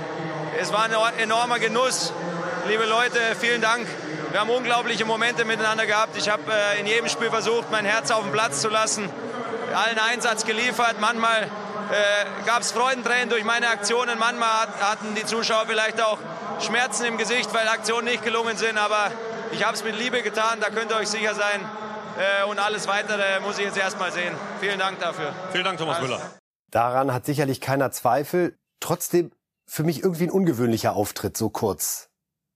Es 0.58 0.72
war 0.72 0.86
ein 0.86 0.94
enormer 1.20 1.60
Genuss. 1.60 2.14
Liebe 2.66 2.86
Leute, 2.86 3.20
vielen 3.38 3.62
Dank. 3.62 3.86
Wir 4.32 4.40
haben 4.40 4.50
unglaubliche 4.50 5.04
Momente 5.04 5.44
miteinander 5.44 5.86
gehabt. 5.86 6.16
Ich 6.16 6.30
habe 6.30 6.44
in 6.80 6.88
jedem 6.88 7.10
Spiel 7.10 7.30
versucht, 7.30 7.70
mein 7.72 7.84
Herz 7.84 8.10
auf 8.10 8.24
den 8.24 8.32
Platz 8.32 8.62
zu 8.62 8.70
lassen, 8.70 9.10
allen 9.76 10.00
Einsatz 10.00 10.46
geliefert. 10.46 10.96
Manchmal 11.02 11.50
äh, 11.92 12.46
gab 12.46 12.62
es 12.62 12.72
Freudentränen 12.72 13.30
durch 13.30 13.44
meine 13.44 13.70
Aktionen. 13.70 14.18
Manchmal 14.18 14.50
hat, 14.50 14.82
hatten 14.82 15.16
die 15.16 15.26
Zuschauer 15.26 15.66
vielleicht 15.68 16.02
auch 16.02 16.18
Schmerzen 16.60 17.06
im 17.06 17.18
Gesicht, 17.18 17.54
weil 17.54 17.68
Aktionen 17.68 18.06
nicht 18.06 18.24
gelungen 18.24 18.58
sind. 18.58 18.78
Aber 18.78 19.12
ich 19.52 19.66
habe 19.66 19.76
es 19.76 19.84
mit 19.84 19.98
Liebe 19.98 20.22
getan, 20.22 20.60
da 20.62 20.70
könnt 20.70 20.92
ihr 20.92 20.98
euch 20.98 21.10
sicher 21.10 21.36
sein. 21.36 21.62
Äh, 22.18 22.50
und 22.50 22.60
alles 22.60 22.88
Weitere 22.88 23.40
muss 23.42 23.58
ich 23.58 23.66
jetzt 23.66 23.78
erst 23.78 24.00
mal 24.00 24.12
sehen. 24.12 24.34
Vielen 24.60 24.80
Dank 24.80 25.00
dafür. 25.00 25.34
Vielen 25.52 25.64
Dank, 25.64 25.78
Thomas 25.78 26.02
Müller. 26.02 26.22
Daran 26.70 27.14
hat 27.14 27.26
sicherlich 27.26 27.62
keiner 27.62 27.92
Zweifel. 27.92 28.58
Trotzdem 28.80 29.32
für 29.66 29.84
mich 29.84 30.04
irgendwie 30.04 30.24
ein 30.24 30.32
ungewöhnlicher 30.32 30.96
Auftritt, 30.96 31.38
so 31.38 31.50
kurz 31.50 32.10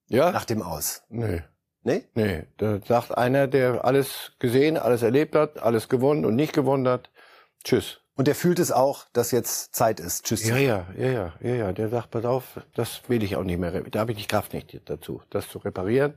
ja? 0.07 0.31
nach 0.31 0.45
dem 0.45 0.61
Aus. 0.61 1.03
Nee. 1.09 1.43
Nee? 1.83 2.05
Nee. 2.13 2.47
Da 2.57 2.79
sagt 2.85 3.17
einer, 3.17 3.47
der 3.47 3.85
alles 3.85 4.33
gesehen, 4.39 4.77
alles 4.77 5.01
erlebt 5.01 5.35
hat, 5.35 5.61
alles 5.61 5.87
gewonnen 5.87 6.25
und 6.25 6.35
nicht 6.35 6.53
gewonnen 6.53 6.87
hat. 6.87 7.09
Tschüss. 7.63 8.01
Und 8.17 8.27
der 8.27 8.35
fühlt 8.35 8.59
es 8.59 8.71
auch, 8.71 9.05
dass 9.11 9.31
jetzt 9.31 9.75
Zeit 9.75 9.99
ist. 9.99 10.25
Tschüss. 10.25 10.47
Ja, 10.47 10.57
ja, 10.57 10.87
ja, 10.97 11.07
ja, 11.09 11.33
ja, 11.41 11.55
ja. 11.55 11.71
Der 11.73 11.89
sagt, 11.89 12.11
pass 12.11 12.23
auf, 12.25 12.61
das 12.73 13.01
will 13.07 13.23
ich 13.23 13.35
auch 13.35 13.43
nicht 13.43 13.59
mehr. 13.59 13.71
Da 13.91 13.99
habe 13.99 14.13
ich 14.13 14.17
die 14.17 14.27
Kraft 14.27 14.53
nicht 14.53 14.79
dazu, 14.85 15.21
das 15.29 15.49
zu 15.49 15.59
reparieren. 15.59 16.13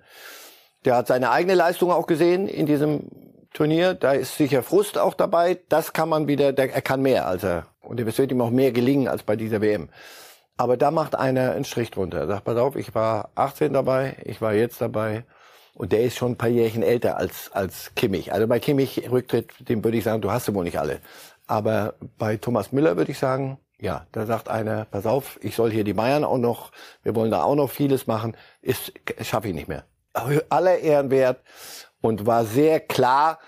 Der 0.85 0.97
hat 0.97 1.09
seine 1.09 1.31
eigene 1.31 1.55
Leistung 1.55 1.91
auch 1.91 2.07
gesehen 2.07 2.47
in 2.47 2.67
diesem 2.67 3.09
Turnier. 3.53 3.95
Da 3.95 4.13
ist 4.13 4.37
sicher 4.37 4.63
Frust 4.63 4.97
auch 4.97 5.15
dabei. 5.15 5.59
Das 5.69 5.93
kann 5.93 6.09
man 6.09 6.29
wieder, 6.29 6.53
der, 6.53 6.73
er 6.73 6.83
kann 6.83 7.03
mehr 7.03 7.27
als 7.27 7.43
er 7.43 7.67
und 7.89 7.99
es 7.99 8.19
wird 8.19 8.31
ihm 8.31 8.41
auch 8.41 8.51
mehr 8.51 8.71
gelingen 8.71 9.09
als 9.09 9.23
bei 9.23 9.35
dieser 9.35 9.61
WM. 9.61 9.89
Aber 10.57 10.77
da 10.77 10.91
macht 10.91 11.15
einer 11.15 11.53
einen 11.53 11.65
Strich 11.65 11.91
drunter. 11.91 12.19
Er 12.19 12.27
sagt, 12.27 12.45
pass 12.45 12.57
auf, 12.57 12.77
ich 12.77 12.95
war 12.95 13.31
18 13.35 13.73
dabei, 13.73 14.17
ich 14.25 14.41
war 14.41 14.53
jetzt 14.53 14.81
dabei. 14.81 15.25
Und 15.75 15.93
der 15.93 16.03
ist 16.03 16.17
schon 16.17 16.33
ein 16.33 16.37
paar 16.37 16.49
Jährchen 16.49 16.83
älter 16.83 17.17
als, 17.17 17.51
als 17.53 17.95
Kimmich. 17.95 18.33
Also 18.33 18.49
bei 18.49 18.59
Kimmich 18.59 19.09
Rücktritt, 19.11 19.69
dem 19.69 19.85
würde 19.85 19.97
ich 19.97 20.05
sagen, 20.05 20.21
du 20.21 20.31
hast 20.33 20.47
sie 20.47 20.55
wohl 20.55 20.65
nicht 20.65 20.79
alle. 20.79 21.01
Aber 21.49 21.95
bei 22.19 22.37
Thomas 22.37 22.73
Müller 22.73 22.97
würde 22.97 23.11
ich 23.11 23.19
sagen, 23.19 23.59
ja, 23.81 24.07
da 24.13 24.27
sagt 24.27 24.49
einer, 24.49 24.85
pass 24.85 25.07
auf, 25.07 25.39
ich 25.43 25.57
soll 25.57 25.71
hier 25.71 25.83
die 25.83 25.95
Bayern 25.95 26.25
auch 26.25 26.39
noch, 26.39 26.73
wir 27.03 27.15
wollen 27.15 27.31
da 27.31 27.43
auch 27.43 27.55
noch 27.55 27.71
vieles 27.71 28.07
machen, 28.07 28.37
ist, 28.61 28.93
schaffe 29.23 29.49
ich 29.49 29.55
nicht 29.55 29.69
mehr. 29.69 29.85
Aller 30.13 30.79
Ehrenwert 30.79 31.41
und 32.01 32.27
war 32.27 32.45
sehr 32.45 32.81
klar, 32.81 33.39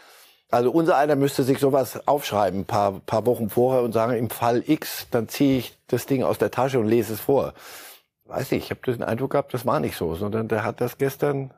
also 0.50 0.70
unser 0.70 0.96
einer 0.96 1.14
müsste 1.14 1.42
sich 1.42 1.58
sowas 1.58 2.08
aufschreiben, 2.08 2.64
paar, 2.64 3.00
paar 3.00 3.26
Wochen 3.26 3.50
vorher 3.50 3.82
und 3.82 3.92
sagen, 3.92 4.16
im 4.16 4.30
Fall 4.30 4.62
X, 4.66 5.06
dann 5.10 5.28
ziehe 5.28 5.58
ich 5.58 5.78
das 5.86 6.06
Ding 6.06 6.22
aus 6.22 6.38
der 6.38 6.50
Tasche 6.50 6.80
und 6.80 6.86
lese 6.86 7.12
es 7.12 7.20
vor. 7.20 7.54
Weiß 8.24 8.50
nicht, 8.50 8.64
ich 8.64 8.70
habe 8.70 8.80
den 8.80 9.02
Eindruck 9.02 9.32
gehabt, 9.32 9.52
das 9.52 9.66
war 9.66 9.80
nicht 9.80 9.96
so, 9.96 10.14
sondern 10.14 10.48
der 10.48 10.64
hat 10.64 10.80
das 10.80 10.98
gestern 10.98 11.52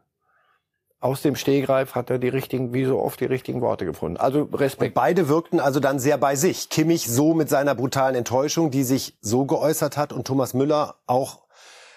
aus 1.03 1.21
dem 1.21 1.35
Stehgreif 1.35 1.97
hat 1.97 2.11
er 2.11 2.19
die 2.19 2.29
richtigen, 2.29 2.73
wie 2.73 2.85
so 2.85 3.01
oft 3.01 3.19
die 3.19 3.25
richtigen 3.25 3.61
Worte 3.61 3.85
gefunden. 3.85 4.19
Also 4.19 4.49
Respekt. 4.53 4.91
Und 4.91 4.95
beide 4.95 5.29
wirkten 5.29 5.59
also 5.59 5.81
dann 5.81 5.99
sehr 5.99 6.17
bei 6.17 6.37
sich. 6.37 6.69
Kimmich 6.69 7.11
so 7.11 7.35
mit 7.35 7.49
seiner 7.49 7.75
brutalen 7.75 8.15
Enttäuschung, 8.15 8.71
die 8.71 8.85
sich 8.85 9.19
so 9.21 9.45
geäußert 9.45 9.97
hat 9.97 10.13
und 10.13 10.27
Thomas 10.27 10.55
Müller 10.55 10.95
auch 11.07 11.43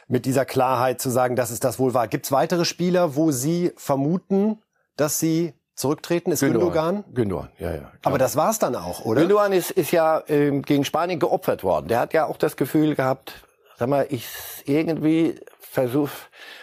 mit 0.08 0.26
dieser 0.26 0.44
Klarheit 0.44 1.00
zu 1.00 1.12
sagen, 1.12 1.36
dass 1.36 1.52
es 1.52 1.60
das 1.60 1.78
wohl 1.78 1.94
war. 1.94 2.08
Gibt 2.08 2.26
es 2.26 2.32
weitere 2.32 2.66
Spieler, 2.66 3.16
wo 3.16 3.32
Sie 3.32 3.72
vermuten, 3.78 4.60
dass 4.98 5.20
sie 5.20 5.54
zurücktreten? 5.76 6.32
Ist 6.32 6.40
Gündogan? 6.40 7.04
Gündogan, 7.14 7.50
ja, 7.60 7.72
ja. 7.72 7.78
Klar. 7.78 7.92
Aber 8.04 8.18
das 8.18 8.36
war's 8.36 8.58
dann 8.58 8.76
auch, 8.76 9.06
oder? 9.06 9.22
Gündogan 9.22 9.54
ist, 9.54 9.70
ist 9.70 9.92
ja 9.92 10.24
ähm, 10.28 10.64
gegen 10.64 10.84
Spanien 10.84 11.20
geopfert 11.20 11.64
worden. 11.64 11.88
Der 11.90 12.00
hat 12.00 12.14
ja 12.14 12.26
auch 12.26 12.38
das 12.38 12.58
Gefühl 12.58 12.96
gehabt, 12.96 13.46
sag 13.78 13.88
mal, 13.88 14.08
ich 14.10 14.28
irgendwie 14.66 15.40
versuch, 15.76 16.10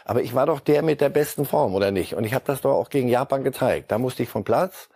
aber 0.05 0.23
ich 0.23 0.35
war 0.35 0.47
doch 0.47 0.59
der 0.59 0.83
mit 0.83 1.01
der 1.01 1.09
besten 1.09 1.45
Form, 1.45 1.75
oder 1.75 1.93
nicht? 1.93 2.15
Und 2.15 2.25
ich 2.25 2.35
habe 2.35 2.45
das 2.47 2.63
doch 2.63 2.73
auch 2.73 2.91
gegen 2.91 3.09
Japan 3.09 3.45
gezeigt. 3.45 3.93
Da 3.93 3.99
musste 3.99 4.25
ich 4.25 4.29
vom 4.29 4.43
Platz. 4.43 4.89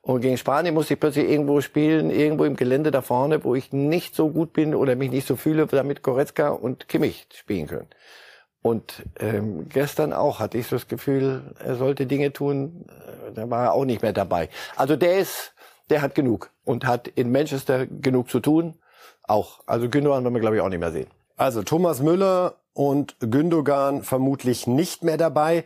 Und 0.00 0.20
gegen 0.20 0.38
Spanien 0.38 0.74
musste 0.74 0.94
ich 0.94 1.00
plötzlich 1.00 1.28
irgendwo 1.28 1.60
spielen, 1.60 2.10
irgendwo 2.10 2.44
im 2.44 2.56
Gelände 2.56 2.90
da 2.90 3.02
vorne, 3.02 3.44
wo 3.44 3.54
ich 3.54 3.72
nicht 3.72 4.14
so 4.14 4.30
gut 4.30 4.52
bin 4.52 4.74
oder 4.74 4.96
mich 4.96 5.10
nicht 5.10 5.26
so 5.26 5.36
fühle, 5.36 5.66
damit 5.66 6.02
Goretzka 6.02 6.48
und 6.48 6.88
Kimmich 6.88 7.26
spielen 7.34 7.66
können. 7.66 7.88
Und 8.62 9.04
ähm, 9.20 9.68
gestern 9.68 10.12
auch 10.12 10.40
hatte 10.40 10.58
ich 10.58 10.66
so 10.66 10.76
das 10.76 10.88
Gefühl, 10.88 11.54
er 11.62 11.76
sollte 11.76 12.06
Dinge 12.06 12.32
tun, 12.32 12.86
äh, 12.88 13.32
da 13.32 13.50
war 13.50 13.64
er 13.66 13.72
auch 13.72 13.84
nicht 13.84 14.02
mehr 14.02 14.12
dabei. 14.12 14.48
Also 14.76 14.96
der 14.96 15.18
ist, 15.18 15.52
der 15.90 16.02
hat 16.02 16.14
genug 16.14 16.50
und 16.64 16.86
hat 16.86 17.08
in 17.08 17.30
Manchester 17.30 17.86
genug 17.86 18.30
zu 18.30 18.40
tun. 18.40 18.74
Auch. 19.22 19.60
Also 19.66 19.88
Gündogan 19.88 20.24
werden 20.24 20.34
wir, 20.34 20.40
glaube 20.40 20.56
ich, 20.56 20.62
auch 20.62 20.68
nicht 20.68 20.80
mehr 20.80 20.92
sehen. 20.92 21.08
Also 21.38 21.62
Thomas 21.62 22.00
Müller 22.00 22.56
und 22.72 23.16
Gündogan 23.20 24.02
vermutlich 24.02 24.66
nicht 24.66 25.04
mehr 25.04 25.16
dabei. 25.16 25.64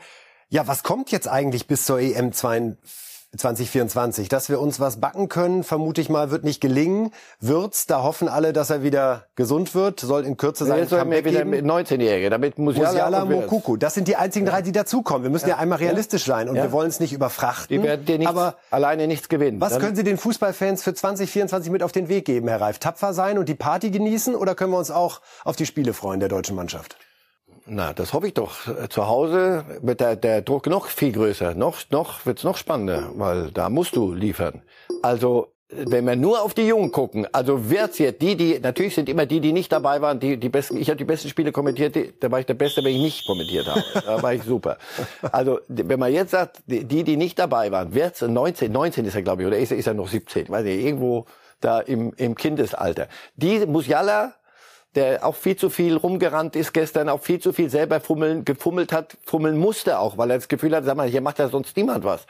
Ja, 0.51 0.67
was 0.67 0.83
kommt 0.83 1.11
jetzt 1.11 1.29
eigentlich 1.29 1.67
bis 1.67 1.87
zur 1.87 1.99
EM 1.99 2.33
42? 2.35 3.12
2024. 3.37 4.29
Dass 4.29 4.49
wir 4.49 4.61
uns 4.61 4.79
was 4.79 5.01
backen 5.01 5.29
können, 5.29 5.65
vermute 5.65 6.01
ich 6.01 6.09
mal, 6.09 6.31
wird 6.31 6.45
nicht 6.45 6.61
gelingen. 6.61 7.13
Wird's, 7.41 7.87
da 7.87 8.03
hoffen 8.03 8.29
alle, 8.29 8.53
dass 8.53 8.71
er 8.71 8.83
wieder 8.83 9.27
gesund 9.37 9.75
wird, 9.75 10.01
soll 10.01 10.25
in 10.25 10.37
Kürze 10.37 10.67
sein. 10.67 10.79
Jetzt 10.79 10.93
mir 10.93 11.25
wieder 11.25 11.45
mit 11.45 11.65
19-Jährige, 11.65 12.29
damit 12.31 12.59
Musiala, 12.59 12.91
Musiala 12.91 13.25
Mokuku. 13.25 13.77
Das 13.77 13.95
sind 13.95 14.09
die 14.09 14.17
einzigen 14.17 14.47
drei, 14.47 14.61
die 14.63 14.73
dazukommen. 14.73 15.23
Wir 15.23 15.31
müssen 15.31 15.49
ja, 15.49 15.57
ja 15.57 15.61
einmal 15.61 15.79
realistisch 15.79 16.25
sein 16.25 16.49
und 16.49 16.57
ja. 16.57 16.65
wir 16.65 16.73
wollen 16.73 16.89
es 16.89 17.01
nicht 17.01 17.13
überfrachten. 17.13 17.75
Die 17.75 17.83
werden 17.83 18.05
dir 18.05 18.19
nichts, 18.19 18.31
aber 18.31 18.57
alleine 18.71 19.07
nichts 19.07 19.29
gewinnen. 19.29 19.61
Was 19.61 19.79
können 19.79 19.97
Sie 19.97 20.05
den 20.05 20.19
Fußballfans 20.19 20.83
für 20.83 20.95
2024 20.95 21.73
mit 21.73 21.83
auf 21.83 21.93
den 21.93 22.09
Weg 22.09 22.27
geben, 22.27 22.49
Herr 22.49 22.61
Reif? 22.61 22.79
Tapfer 22.79 23.15
sein 23.15 23.39
und 23.39 23.49
die 23.49 23.55
Party 23.55 23.91
genießen 23.91 24.35
oder 24.35 24.55
können 24.55 24.73
wir 24.73 24.79
uns 24.79 24.91
auch 24.91 25.21
auf 25.45 25.57
die 25.57 25.67
Spiele 25.67 25.95
freuen 25.95 26.21
der 26.21 26.29
deutschen 26.29 26.57
Mannschaft? 26.57 26.97
Na, 27.67 27.93
das 27.93 28.13
hoffe 28.13 28.27
ich 28.27 28.35
doch. 28.35 28.57
Zu 28.89 29.07
Hause 29.07 29.65
wird 29.83 30.01
der, 30.01 30.17
der 30.17 30.43
Druck 30.43 30.67
noch 30.67 30.87
viel 30.87 31.13
größer. 31.13 31.55
Noch, 31.55 31.79
noch 31.91 32.27
wird's 32.27 32.43
noch 32.43 32.57
spannender, 32.57 33.11
weil 33.15 33.51
da 33.51 33.69
musst 33.69 33.95
du 33.95 34.13
liefern. 34.13 34.63
Also 35.03 35.53
wenn 35.75 36.05
wir 36.05 36.17
nur 36.17 36.43
auf 36.43 36.55
die 36.55 36.67
Jungen 36.67 36.93
gucken, 36.93 37.27
also 37.33 37.71
wird's 37.71 37.99
jetzt 37.99 38.21
die, 38.21 38.37
die 38.37 38.59
natürlich 38.61 38.95
sind 38.95 39.09
immer 39.09 39.27
die, 39.27 39.41
die 39.41 39.53
nicht 39.53 39.73
dabei 39.73 40.01
waren, 40.03 40.21
die 40.21 40.37
die 40.37 40.49
besten. 40.49 40.77
Ich 40.77 40.89
habe 40.89 40.99
die 40.99 41.05
besten 41.05 41.29
Spiele 41.29 41.53
kommentiert, 41.53 41.95
die, 41.95 42.13
da 42.19 42.31
war 42.31 42.41
ich 42.41 42.47
der 42.47 42.55
Beste, 42.55 42.85
wenn 42.85 42.95
ich 42.95 43.01
nicht 43.01 43.27
kommentiert 43.27 43.67
habe. 43.67 43.83
Da 44.05 44.23
war 44.23 44.35
ich 44.35 44.43
super. 44.43 44.77
Also 45.31 45.61
wenn 45.69 45.99
man 45.99 46.13
jetzt 46.13 46.33
sagt, 46.33 46.63
die, 46.67 47.05
die 47.05 47.17
nicht 47.17 47.39
dabei 47.39 47.71
waren, 47.71 47.95
wird's 47.95 48.21
19, 48.21 48.71
19 48.71 49.05
ist 49.07 49.15
er 49.15 49.23
glaube 49.23 49.43
ich, 49.43 49.49
oder 49.49 49.59
ist 49.59 49.71
er, 49.71 49.79
ist 49.79 49.87
er 49.87 49.95
noch 49.95 50.09
17, 50.09 50.49
weiß 50.49 50.65
nicht, 50.65 50.85
irgendwo 50.85 51.27
da 51.61 51.81
im, 51.81 52.13
im 52.17 52.35
Kindesalter. 52.35 53.09
Die 53.37 53.65
Musiala 53.67 54.35
der 54.95 55.25
auch 55.25 55.35
viel 55.35 55.57
zu 55.57 55.71
viel 55.71 55.97
rumgerannt 55.97 56.57
ist 56.57 56.73
gestern, 56.73 57.09
auch 57.09 57.21
viel 57.21 57.41
zu 57.41 57.53
viel 57.53 57.71
selber 57.71 58.01
fummeln, 58.01 58.45
gefummelt 58.45 58.93
hat, 58.93 59.17
fummeln 59.25 59.57
musste 59.57 59.99
auch, 59.99 60.19
weil 60.19 60.31
er 60.31 60.37
das 60.37 60.49
Gefühl 60.49 60.75
hat, 60.77 60.85
sag 60.85 60.97
mal, 60.97 61.09
hier 61.09 61.21
macht 61.21 61.39
ja 61.39 61.49
sonst 61.49 61.77
niemand 61.77 62.05
was. 62.05 62.27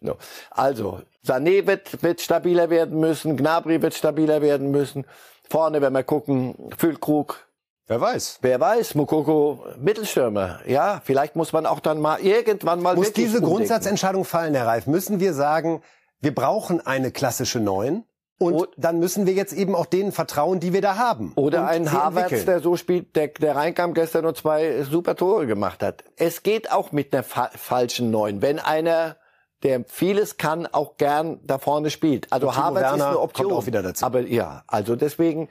No. 0.00 0.16
Also, 0.50 1.00
Sané 1.26 1.66
wird, 1.66 2.02
wird 2.02 2.20
stabiler 2.20 2.70
werden 2.70 3.00
müssen, 3.00 3.36
Gnabry 3.36 3.82
wird 3.82 3.94
stabiler 3.94 4.42
werden 4.42 4.70
müssen. 4.70 5.04
Vorne, 5.48 5.80
wenn 5.80 5.92
wir 5.92 6.02
gucken, 6.02 6.54
Füllkrug. 6.76 7.46
Wer 7.86 8.00
weiß. 8.00 8.38
Wer 8.42 8.58
weiß, 8.58 8.96
Mukoko, 8.96 9.64
Mittelstürmer. 9.78 10.60
Ja, 10.66 11.00
vielleicht 11.04 11.36
muss 11.36 11.52
man 11.52 11.66
auch 11.66 11.80
dann 11.80 12.00
mal 12.00 12.20
irgendwann 12.20 12.82
mal 12.82 12.96
Muss 12.96 13.12
diese 13.12 13.38
umdenken. 13.38 13.56
Grundsatzentscheidung 13.56 14.24
fallen, 14.24 14.54
Herr 14.54 14.66
Reif? 14.66 14.86
Müssen 14.86 15.20
wir 15.20 15.34
sagen, 15.34 15.82
wir 16.20 16.34
brauchen 16.34 16.84
eine 16.84 17.12
klassische 17.12 17.60
Neun? 17.60 18.04
Und 18.38 18.68
dann 18.76 18.98
müssen 18.98 19.26
wir 19.26 19.32
jetzt 19.32 19.54
eben 19.54 19.74
auch 19.74 19.86
denen 19.86 20.12
vertrauen, 20.12 20.60
die 20.60 20.74
wir 20.74 20.82
da 20.82 20.96
haben. 20.96 21.32
Oder 21.36 21.62
und 21.62 21.68
ein 21.68 21.84
sie 21.84 21.90
Havertz, 21.90 22.24
entwickeln. 22.24 22.46
der 22.46 22.60
so 22.60 22.76
spielt, 22.76 23.16
der, 23.16 23.28
der 23.28 23.56
reinkam 23.56 23.94
gestern 23.94 24.26
und 24.26 24.36
zwei 24.36 24.82
super 24.82 25.16
Tore 25.16 25.46
gemacht 25.46 25.82
hat. 25.82 26.04
Es 26.16 26.42
geht 26.42 26.70
auch 26.70 26.92
mit 26.92 27.14
einer 27.14 27.22
fa 27.22 27.50
falschen 27.54 28.10
Neun. 28.10 28.42
Wenn 28.42 28.58
einer, 28.58 29.16
der 29.62 29.84
vieles 29.86 30.36
kann, 30.36 30.66
auch 30.66 30.98
gern 30.98 31.40
da 31.44 31.58
vorne 31.58 31.88
spielt. 31.88 32.30
Also 32.30 32.54
Havertz 32.54 32.96
ist 32.96 33.02
eine 33.02 33.18
Option. 33.18 33.48
kommt 33.48 33.58
auch 33.58 33.66
wieder 33.66 33.82
dazu. 33.82 34.04
Aber 34.04 34.20
ja, 34.20 34.64
also 34.66 34.96
deswegen 34.96 35.48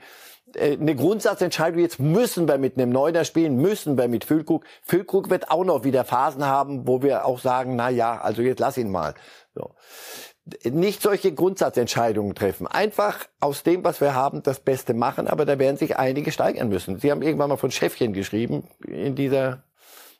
äh, 0.54 0.74
eine 0.74 0.94
Grundsatzentscheidung. 0.94 1.80
Jetzt 1.80 1.98
müssen 1.98 2.46
wir 2.46 2.58
mit 2.58 2.76
einem 2.76 2.90
Neuner 2.90 3.24
spielen, 3.24 3.56
müssen 3.56 3.98
wir 3.98 4.06
mit 4.06 4.24
Füllkrug. 4.24 4.64
Füllkrug 4.84 5.28
wird 5.28 5.50
auch 5.50 5.64
noch 5.64 5.82
wieder 5.82 6.04
Phasen 6.04 6.46
haben, 6.46 6.86
wo 6.86 7.02
wir 7.02 7.24
auch 7.24 7.40
sagen, 7.40 7.74
na 7.74 7.88
ja, 7.88 8.20
also 8.20 8.42
jetzt 8.42 8.60
lass 8.60 8.78
ihn 8.78 8.92
mal. 8.92 9.14
So 9.56 9.74
nicht 10.64 11.02
solche 11.02 11.34
Grundsatzentscheidungen 11.34 12.34
treffen. 12.34 12.66
Einfach 12.66 13.26
aus 13.40 13.62
dem, 13.62 13.84
was 13.84 14.00
wir 14.00 14.14
haben, 14.14 14.42
das 14.42 14.60
Beste 14.60 14.94
machen, 14.94 15.26
aber 15.26 15.44
da 15.44 15.58
werden 15.58 15.76
sich 15.76 15.96
einige 15.96 16.30
steigern 16.30 16.68
müssen. 16.68 16.98
Sie 16.98 17.10
haben 17.10 17.22
irgendwann 17.22 17.48
mal 17.48 17.56
von 17.56 17.72
Chefchen 17.72 18.12
geschrieben 18.12 18.68
in 18.86 19.16
dieser, 19.16 19.64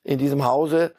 in 0.02 0.18
diesem 0.18 0.44
Hause. 0.44 0.92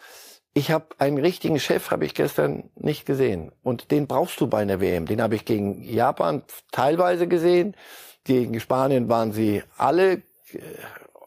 Ich 0.54 0.72
habe 0.72 0.86
einen 0.98 1.18
richtigen 1.18 1.60
Chef, 1.60 1.92
habe 1.92 2.06
ich 2.06 2.16
gestern 2.16 2.70
nicht 2.76 3.06
gesehen. 3.06 3.52
Und 3.64 3.92
den 3.92 4.08
brauchst 4.08 4.40
du 4.40 4.48
bei 4.48 4.60
einer 4.60 4.80
WM. 4.80 5.06
Den 5.06 5.22
habe 5.22 5.36
ich 5.36 5.46
gegen 5.46 5.84
Japan 5.84 6.44
teilweise 6.72 7.28
gesehen. 7.28 7.76
Gegen 8.24 8.60
Spanien 8.60 9.10
waren 9.10 9.34
sie 9.34 9.62
alle 9.78 10.14
äh, 10.14 10.22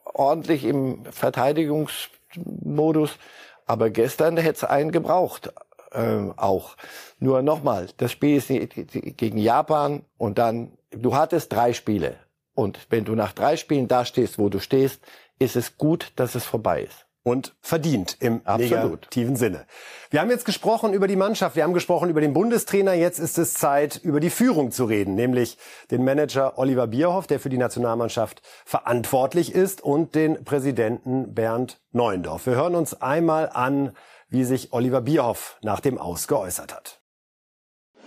ordentlich 0.04 0.64
im 0.64 1.04
Verteidigungsmodus. 1.04 3.18
Aber 3.66 3.90
gestern 3.90 4.38
hätte 4.38 4.56
es 4.56 4.64
einen 4.64 4.90
gebraucht 4.90 5.52
ähm, 5.92 6.34
auch. 6.36 6.76
Nur 7.18 7.42
nochmal, 7.42 7.88
das 7.96 8.12
Spiel 8.12 8.36
ist 8.36 8.48
gegen 8.48 9.38
Japan 9.38 10.02
und 10.18 10.38
dann, 10.38 10.72
du 10.90 11.14
hattest 11.14 11.52
drei 11.52 11.72
Spiele. 11.72 12.16
Und 12.54 12.78
wenn 12.90 13.04
du 13.04 13.14
nach 13.14 13.32
drei 13.32 13.56
Spielen 13.56 13.88
da 13.88 14.04
stehst, 14.04 14.38
wo 14.38 14.48
du 14.48 14.58
stehst, 14.58 15.00
ist 15.38 15.56
es 15.56 15.78
gut, 15.78 16.12
dass 16.16 16.34
es 16.34 16.44
vorbei 16.44 16.82
ist. 16.82 17.06
Und 17.22 17.54
verdient 17.60 18.16
im 18.20 18.40
Absolut. 18.44 19.02
negativen 19.02 19.36
Sinne. 19.36 19.66
Wir 20.08 20.22
haben 20.22 20.30
jetzt 20.30 20.46
gesprochen 20.46 20.94
über 20.94 21.06
die 21.06 21.16
Mannschaft, 21.16 21.54
wir 21.54 21.64
haben 21.64 21.74
gesprochen 21.74 22.08
über 22.08 22.22
den 22.22 22.32
Bundestrainer. 22.32 22.94
Jetzt 22.94 23.18
ist 23.18 23.36
es 23.36 23.52
Zeit, 23.52 24.00
über 24.02 24.20
die 24.20 24.30
Führung 24.30 24.70
zu 24.72 24.86
reden, 24.86 25.16
nämlich 25.16 25.58
den 25.90 26.02
Manager 26.02 26.58
Oliver 26.58 26.86
Bierhoff, 26.86 27.26
der 27.26 27.38
für 27.38 27.50
die 27.50 27.58
Nationalmannschaft 27.58 28.40
verantwortlich 28.64 29.54
ist, 29.54 29.82
und 29.82 30.14
den 30.14 30.44
Präsidenten 30.44 31.34
Bernd 31.34 31.78
Neuendorf. 31.92 32.46
Wir 32.46 32.54
hören 32.54 32.74
uns 32.74 33.00
einmal 33.02 33.50
an, 33.52 33.92
wie 34.30 34.44
sich 34.44 34.72
Oliver 34.72 35.00
Bierhoff 35.00 35.58
nach 35.62 35.80
dem 35.80 35.98
Aus 35.98 36.28
geäußert 36.28 36.72
hat. 36.72 37.00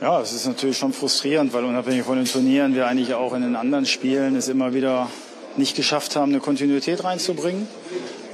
Ja, 0.01 0.19
es 0.19 0.33
ist 0.33 0.47
natürlich 0.47 0.77
schon 0.77 0.91
frustrierend, 0.91 1.53
weil 1.53 1.63
unabhängig 1.63 2.03
von 2.03 2.17
den 2.17 2.25
Turnieren 2.25 2.75
wir 2.75 2.87
eigentlich 2.87 3.13
auch 3.13 3.33
in 3.33 3.41
den 3.41 3.55
anderen 3.55 3.85
Spielen 3.85 4.35
es 4.35 4.47
immer 4.47 4.73
wieder 4.73 5.09
nicht 5.55 5.75
geschafft 5.75 6.15
haben, 6.15 6.31
eine 6.31 6.41
Kontinuität 6.41 7.03
reinzubringen. 7.03 7.67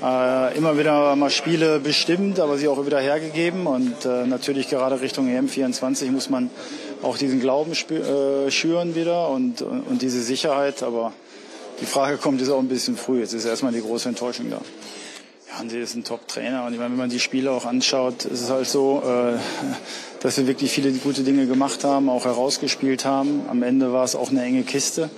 Äh, 0.01 0.57
immer 0.57 0.77
wieder 0.77 1.15
mal 1.17 1.29
Spiele 1.29 1.79
bestimmt, 1.79 2.39
aber 2.39 2.57
sie 2.57 2.69
auch 2.69 2.85
wieder 2.85 2.99
hergegeben. 2.99 3.67
Und 3.67 4.05
äh, 4.05 4.25
natürlich 4.25 4.69
gerade 4.69 5.01
Richtung 5.01 5.27
EM24 5.27 6.11
muss 6.11 6.29
man 6.29 6.49
auch 7.01 7.17
diesen 7.17 7.41
Glauben 7.41 7.73
äh, 7.73 8.49
schüren 8.49 8.95
wieder 8.95 9.29
und, 9.29 9.61
und, 9.61 9.81
und 9.81 10.01
diese 10.01 10.21
Sicherheit. 10.21 10.81
Aber 10.83 11.11
die 11.81 11.85
Frage 11.85 12.17
kommt 12.17 12.39
jetzt 12.39 12.49
auch 12.49 12.59
ein 12.59 12.69
bisschen 12.69 12.95
früh. 12.95 13.19
Jetzt 13.19 13.33
ist 13.33 13.45
erstmal 13.45 13.73
die 13.73 13.81
große 13.81 14.07
Enttäuschung 14.07 14.49
da. 14.49 14.61
Hansi 15.59 15.77
ist 15.77 15.93
ein 15.93 16.05
Top-Trainer 16.05 16.65
und 16.65 16.71
ich 16.71 16.79
meine, 16.79 16.91
wenn 16.91 16.97
man 16.97 17.09
die 17.09 17.19
Spiele 17.19 17.51
auch 17.51 17.65
anschaut, 17.65 18.23
ist 18.23 18.41
es 18.41 18.49
halt 18.49 18.65
so, 18.65 19.03
äh, 19.05 19.37
dass 20.21 20.37
wir 20.37 20.47
wirklich 20.47 20.71
viele 20.71 20.89
gute 20.93 21.23
Dinge 21.23 21.47
gemacht 21.47 21.83
haben, 21.83 22.07
auch 22.07 22.23
herausgespielt 22.23 23.03
haben. 23.03 23.41
Am 23.49 23.61
Ende 23.61 23.91
war 23.91 24.05
es 24.05 24.15
auch 24.15 24.29
eine 24.29 24.41
enge 24.41 24.63
Kiste. 24.63 25.09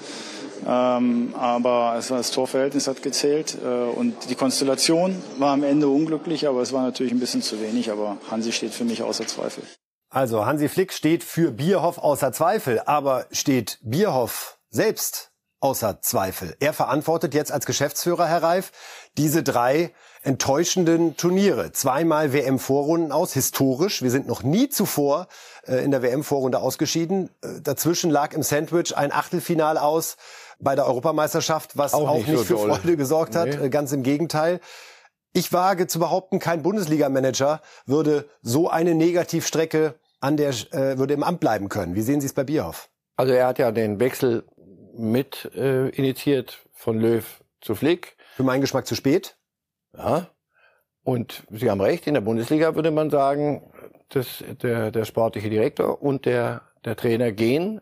Ähm, 0.68 1.36
aber 1.38 1.96
es 1.98 2.10
war 2.10 2.18
das 2.18 2.32
Torverhältnis 2.32 2.88
hat 2.88 3.04
gezählt 3.04 3.56
äh, 3.64 3.68
und 3.68 4.16
die 4.32 4.36
Konstellation 4.36 5.22
war 5.38 5.54
am 5.54 5.64
Ende 5.64 5.88
unglücklich, 5.88 6.48
aber 6.48 6.62
es 6.62 6.74
war 6.74 6.82
natürlich 6.82 7.12
ein 7.12 7.20
bisschen 7.20 7.44
zu 7.44 7.62
wenig. 7.62 7.92
Aber 7.92 8.18
Hansi 8.32 8.52
steht 8.52 8.74
für 8.74 8.84
mich 8.84 9.04
außer 9.04 9.28
Zweifel. 9.28 9.64
Also 10.10 10.46
Hansi 10.48 10.70
Flick 10.70 10.92
steht 10.92 11.24
für 11.24 11.52
Bierhoff 11.52 12.00
außer 12.00 12.32
Zweifel, 12.32 12.80
aber 12.80 13.28
steht 13.32 13.78
Bierhoff 13.84 14.58
selbst 14.72 15.32
außer 15.60 16.02
Zweifel? 16.02 16.56
Er 16.60 16.74
verantwortet 16.74 17.36
jetzt 17.36 17.52
als 17.52 17.68
Geschäftsführer, 17.68 18.28
Herr 18.28 18.42
Reif, 18.42 18.72
diese 19.18 19.44
drei 19.44 19.94
enttäuschenden 20.24 21.18
Turniere. 21.18 21.72
Zweimal 21.72 22.34
WM-Vorrunden 22.34 23.12
aus, 23.12 23.34
historisch. 23.34 24.02
Wir 24.02 24.12
sind 24.12 24.28
noch 24.28 24.44
nie 24.44 24.70
zuvor 24.70 25.28
äh, 25.68 25.84
in 25.84 25.92
der 25.92 26.02
WM-Vorrunde 26.02 26.60
ausgeschieden. 26.60 27.30
Äh, 27.42 27.62
dazwischen 27.62 28.12
lag 28.12 28.34
im 28.34 28.44
Sandwich 28.44 28.96
ein 28.96 29.12
Achtelfinal 29.12 29.78
aus 29.78 30.18
bei 30.60 30.76
der 30.76 30.86
Europameisterschaft, 30.86 31.78
was 31.78 31.94
auch, 31.94 32.08
Auch 32.10 32.18
nicht, 32.18 32.28
nicht 32.28 32.38
so 32.38 32.44
für 32.44 32.54
doll. 32.54 32.76
Freude 32.76 32.98
gesorgt 32.98 33.36
hat. 33.36 33.48
Nee. 33.48 33.66
Äh, 33.66 33.70
Ganz 33.70 33.92
im 33.92 34.04
Gegenteil. 34.04 34.60
Ich 35.34 35.54
wage 35.54 35.88
zu 35.88 35.98
behaupten, 36.00 36.40
kein 36.40 36.62
Bundesliga-Manager 36.62 37.62
würde 37.86 38.30
so 38.42 38.70
eine 38.70 38.94
Negativstrecke 38.94 39.96
an 40.20 40.38
der 40.38 40.50
äh, 40.50 40.98
würde 40.98 41.14
im 41.14 41.24
Amt 41.24 41.40
bleiben 41.40 41.68
können. 41.70 41.96
Wie 41.96 42.02
sehen 42.02 42.22
Sie 42.22 42.28
es 42.28 42.34
bei 42.34 42.44
Bierhoff? 42.44 42.90
Also 43.16 43.34
er 43.34 43.48
hat 43.48 43.58
ja 43.58 43.72
den 43.72 44.00
Wechsel 44.00 44.44
mit 44.94 45.50
äh, 45.56 45.90
initiiert 45.90 46.60
von 46.74 47.00
Löw 47.00 47.26
zu 47.62 47.76
Flick. 47.76 48.18
Für 48.36 48.44
meinen 48.44 48.62
Geschmack 48.62 48.86
zu 48.86 48.96
spät. 48.96 49.38
Ja. 49.98 50.28
Und 51.04 51.44
Sie 51.50 51.70
haben 51.70 51.82
recht, 51.82 52.08
in 52.08 52.14
der 52.14 52.22
Bundesliga 52.22 52.76
würde 52.76 52.92
man 52.92 53.10
sagen, 53.10 53.72
dass 54.10 54.44
der, 54.62 54.92
der 54.92 55.06
sportliche 55.06 55.50
Direktor 55.50 56.02
und 56.02 56.26
der, 56.26 56.62
der 56.86 56.96
Trainer 56.96 57.32
gehen 57.32 57.82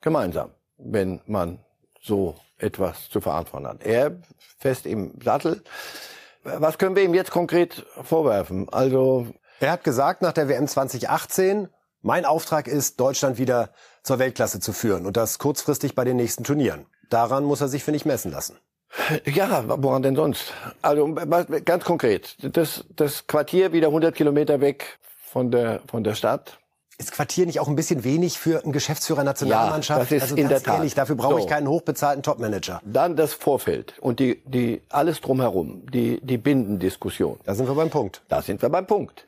gemeinsam, 0.00 0.50
wenn 0.76 1.20
man 1.26 1.60
so 2.00 2.34
etwas 2.58 3.08
zu 3.10 3.20
verantworten 3.20 3.66
hat. 3.66 3.84
Er 3.84 4.16
fest 4.58 4.86
im 4.86 5.12
Sattel. 5.22 5.62
Was 6.42 6.78
können 6.78 6.96
wir 6.96 7.04
ihm 7.04 7.14
jetzt 7.14 7.30
konkret 7.30 7.84
vorwerfen? 8.02 8.68
Also 8.70 9.28
Er 9.60 9.72
hat 9.72 9.84
gesagt 9.84 10.22
nach 10.22 10.32
der 10.32 10.48
WM 10.48 10.66
2018, 10.66 11.68
mein 12.00 12.24
Auftrag 12.24 12.68
ist, 12.68 13.00
Deutschland 13.00 13.38
wieder 13.38 13.70
zur 14.02 14.18
Weltklasse 14.18 14.60
zu 14.60 14.72
führen 14.72 15.04
und 15.04 15.16
das 15.16 15.38
kurzfristig 15.38 15.94
bei 15.94 16.04
den 16.04 16.16
nächsten 16.16 16.44
Turnieren. 16.44 16.86
Daran 17.10 17.44
muss 17.44 17.60
er 17.60 17.68
sich, 17.68 17.84
finde 17.84 17.96
ich, 17.96 18.04
messen 18.04 18.30
lassen. 18.30 18.56
Ja, 19.26 19.64
woran 19.82 20.02
denn 20.02 20.16
sonst? 20.16 20.52
Also 20.82 21.14
ganz 21.64 21.84
konkret, 21.84 22.36
das, 22.40 22.84
das 22.96 23.26
Quartier 23.26 23.72
wieder 23.72 23.88
100 23.88 24.14
Kilometer 24.14 24.60
weg 24.60 24.98
von 25.26 25.50
der, 25.50 25.80
von 25.86 26.04
der 26.04 26.14
Stadt. 26.14 26.58
Ist 27.00 27.12
Quartier 27.12 27.46
nicht 27.46 27.60
auch 27.60 27.68
ein 27.68 27.76
bisschen 27.76 28.02
wenig 28.02 28.40
für 28.40 28.64
einen 28.64 28.72
Geschäftsführer 28.72 29.22
Nationalmannschaft? 29.22 30.00
Ja, 30.00 30.04
das 30.04 30.12
ist 30.12 30.22
also 30.22 30.34
in 30.34 30.48
ganz 30.48 30.62
der 30.62 30.62
Tat. 30.64 30.78
ehrlich, 30.78 30.94
dafür 30.94 31.14
brauche 31.14 31.36
ich 31.36 31.42
So. 31.42 31.48
keinen 31.48 31.68
hochbezahlten 31.68 32.24
Topmanager. 32.24 32.80
Dann 32.84 33.14
das 33.14 33.34
Vorfeld 33.34 33.94
und 34.00 34.18
die, 34.18 34.42
die, 34.46 34.82
alles 34.88 35.20
drumherum, 35.20 35.86
die, 35.86 36.18
die 36.22 36.38
Bindendiskussion. 36.38 37.38
Da 37.44 37.54
sind 37.54 37.68
wir 37.68 37.74
beim 37.76 37.90
Punkt. 37.90 38.22
Da 38.28 38.42
sind 38.42 38.62
wir 38.62 38.68
beim 38.68 38.86
Punkt. 38.86 39.26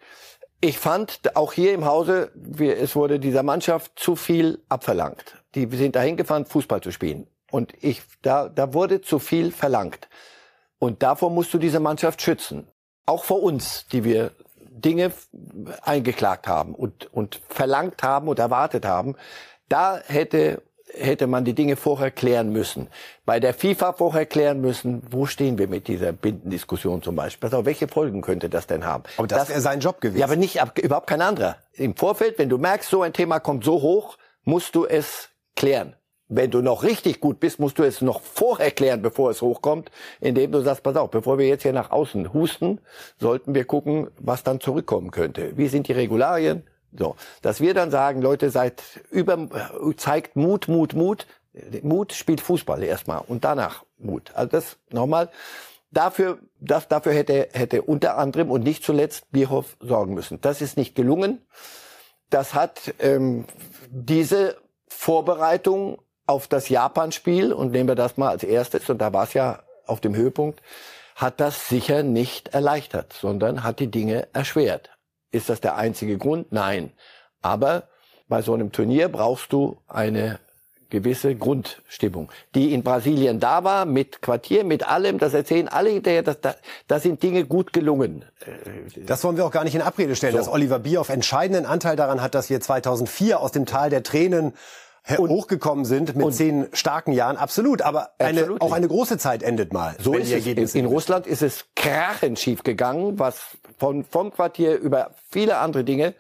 Ich 0.61 0.79
fand 0.79 1.21
auch 1.37 1.53
hier 1.53 1.73
im 1.73 1.85
Hause, 1.85 2.33
wir, 2.35 2.77
es 2.77 2.97
wurde 2.97 3.21
dieser 3.21 3.45
Mannschaft 3.45 3.93
zu 3.95 4.17
viel 4.17 4.59
abverlangt. 4.69 5.37
Die 5.55 5.69
sind 5.77 5.95
dahin 5.95 6.17
gefahren, 6.17 6.47
Fußball 6.47 6.81
zu 6.81 6.91
spielen. 6.91 7.29
Und 7.51 7.75
ich, 7.81 8.03
da, 8.23 8.49
da 8.49 8.75
wurde 8.75 9.01
zu 9.01 9.19
viel 9.19 9.51
verlangt. 9.53 10.09
Und 10.79 11.03
davor 11.03 11.31
musst 11.31 11.53
du 11.53 11.59
diese 11.59 11.81
Mannschaft 11.81 12.23
schützen. 12.23 12.67
Auch 13.07 13.25
vor 13.25 13.43
uns, 13.43 13.87
die 13.93 14.05
wir 14.05 14.33
Dinge 14.57 15.13
eingeklagt 15.83 16.49
haben 16.49 16.75
und, 16.75 17.13
und 17.13 17.41
verlangt 17.49 18.03
haben 18.03 18.29
und 18.29 18.39
erwartet 18.39 18.85
haben. 18.85 19.17
Da 19.69 20.01
hätte, 20.07 20.63
hätte 20.93 21.27
man 21.27 21.45
die 21.45 21.55
Dinge 21.55 21.77
vorher 21.77 22.11
klären 22.11 22.51
müssen. 22.51 22.89
Bei 23.27 23.41
der 23.41 23.53
FIFA 23.55 23.93
vorher 23.93 24.27
klären 24.27 24.61
müssen, 24.61 25.03
wo 25.11 25.27
stehen 25.27 25.59
wir 25.59 25.69
mit 25.69 25.87
dieser 25.87 26.13
Bindendiskussion 26.13 27.03
zum 27.03 27.15
Beispiel. 27.15 27.53
Auf, 27.53 27.65
welche 27.67 27.89
Folgen 27.89 28.23
könnte 28.23 28.49
das 28.49 28.67
denn 28.67 28.85
haben? 28.85 29.05
Aber 29.19 29.27
das, 29.27 29.49
wäre 29.49 29.61
sein 29.61 29.81
Job 29.81 30.01
gewesen. 30.01 30.21
Ja, 30.21 30.27
aber 30.27 30.37
nicht, 30.37 30.61
überhaupt 30.83 31.07
kein 31.07 31.21
anderer. 31.21 31.57
Im 31.73 31.95
Vorfeld, 31.95 32.39
wenn 32.39 32.49
du 32.49 32.59
merkst, 32.59 32.89
so 32.89 33.03
ein 33.03 33.13
Thema 33.13 33.39
kommt 33.39 33.65
so 33.65 33.83
hoch, 33.83 34.17
musst 34.45 34.75
du 34.75 34.87
es 34.87 35.29
klären. 35.57 35.95
Wenn 36.33 36.53
du 36.53 36.63
noch 36.63 36.85
richtig 36.85 37.21
gut 37.21 37.41
bist, 37.41 37.59
musst 37.59 37.81
du 37.81 37.83
es 37.83 38.01
noch 38.03 38.21
vorher 38.21 38.71
klären, 38.71 39.03
bevor 39.03 39.33
es 39.33 39.43
hochkommt, 39.43 39.91
indem 40.21 40.53
du 40.53 40.61
sagst, 40.61 40.85
pass 40.85 40.95
auf, 40.95 41.11
bevor 41.11 41.39
wir 41.39 41.49
jetzt 41.49 41.63
hier 41.63 41.73
nach 41.73 41.91
außen 41.91 42.33
husten, 42.33 42.81
sollten 43.19 43.53
wir 43.53 43.65
gucken, 43.65 44.13
was 44.17 44.45
dann 44.45 44.61
zurückkommen 44.61 45.11
könnte. 45.11 45.57
Wie 45.57 45.67
sind 45.67 45.89
die 45.89 45.93
Regularien? 45.93 46.63
So, 46.97 47.17
dass 47.43 47.61
wir 47.61 47.75
dann 47.75 47.91
sagen, 47.91 48.23
Leute, 48.23 48.51
seid 48.51 48.81
über, 49.11 49.49
zeigt 49.97 50.37
Mut, 50.37 50.69
Mut, 50.69 50.95
Mut. 50.95 51.27
Mut 51.83 52.13
spielt 52.13 52.41
Fußball 52.41 52.85
erstmal 52.85 53.23
und 53.27 53.45
danach 53.45 53.85
Mut. 53.99 54.31
Also 54.35 54.51
das 54.51 54.77
nochmal. 54.91 55.31
Dafür, 55.91 56.39
das, 56.61 56.87
dafür 56.87 57.13
hätte, 57.13 57.49
hätte 57.53 57.83
unter 57.83 58.19
anderem 58.19 58.53
und 58.53 58.63
nicht 58.63 58.85
zuletzt 58.85 59.33
Bierhoff 59.33 59.77
sorgen 59.81 60.15
müssen. 60.15 60.41
Das 60.41 60.63
ist 60.63 60.77
nicht 60.77 60.95
gelungen. 60.95 61.45
das 62.29 62.55
hat 62.55 62.95
ähm, 63.01 63.47
diese 63.91 64.57
Vorbereitung 64.87 65.99
auf 66.31 66.49
das 66.49 66.69
Japan-Spiel, 66.69 67.53
und 67.53 67.73
nehmen 67.73 67.89
wir 67.89 67.95
das 67.95 68.17
mal 68.17 68.29
als 68.29 68.45
erstes, 68.45 68.89
und 68.89 68.99
da 68.99 69.13
war 69.13 69.25
es 69.25 69.35
ja 69.35 69.61
auf 69.87 70.01
dem 70.01 70.15
Höhepunkt, 70.15 70.63
hat 71.17 71.41
das 71.41 71.69
sicher 71.69 72.03
nicht 72.03 72.49
erleichtert, 72.49 73.13
sondern 73.13 73.63
hat 73.63 73.81
die 73.81 73.91
Dinge 73.91 74.29
erschwert. 74.33 74.91
Ist 75.33 75.49
das 75.49 75.61
der 75.61 75.77
einzige 75.77 76.17
Grund? 76.17 76.53
Nein. 76.53 76.93
Aber 77.43 77.89
bei 78.29 78.43
so 78.43 78.55
einem 78.55 78.73
Turnier 78.73 79.09
brauchst 79.09 79.53
du 79.53 79.79
eine 79.87 80.39
gewisse 80.91 81.37
Grundstimmung, 81.37 82.31
die 82.55 82.75
in 82.75 82.83
Brasilien 82.83 83.41
da 83.41 83.65
war, 83.65 83.85
mit 83.87 84.23
Quartier, 84.23 84.65
mit 84.65 84.87
allem, 84.87 85.19
das 85.19 85.35
erzählen 85.35 85.69
alle 85.69 85.91
hinterher, 85.91 86.23
da, 86.23 86.35
da, 86.35 86.55
da 86.89 86.99
sind 86.99 87.23
Dinge 87.23 87.45
gut 87.45 87.73
gelungen. 87.73 88.25
Das 88.97 89.23
wollen 89.25 89.37
wir 89.37 89.47
auch 89.47 89.53
gar 89.53 89.65
nicht 89.65 89.75
in 89.75 89.83
Abrede 89.83 90.17
stellen, 90.17 90.33
so. 90.33 90.39
dass 90.39 90.49
Oliver 90.49 90.81
Bierhoff 90.81 91.09
entscheidenden 91.09 91.65
Anteil 91.65 91.97
daran 91.97 92.21
hat, 92.21 92.35
dass 92.35 92.51
wir 92.51 92.61
2004 92.61 93.41
aus 93.41 93.53
dem 93.53 93.67
Tal 93.67 93.91
der 93.91 94.03
Tränen 94.03 94.53
und, 95.19 95.31
hochgekommen 95.31 95.85
sind 95.85 96.15
mit 96.15 96.35
zehn 96.35 96.69
starken 96.73 97.13
Jahren, 97.13 97.37
absolut. 97.37 97.83
Aber 97.83 98.11
eine, 98.19 98.57
auch 98.61 98.73
eine 98.73 98.89
große 98.89 99.19
Zeit 99.19 99.43
endet 99.43 99.73
mal. 99.73 99.97
So 99.99 100.15
ist 100.15 100.33
es. 100.33 100.47
In, 100.47 100.59
in 100.59 100.87
Russland 100.87 101.27
ist 101.27 101.43
es 101.43 101.67
krachend 101.75 102.39
schief 102.39 102.63
gegangen, 102.63 103.19
was 103.19 103.57
von, 103.79 104.05
vom 104.05 104.31
Quartier 104.33 104.79
über 104.79 105.13
viele 105.31 105.59
andere 105.59 105.85
Dinge 105.85 106.15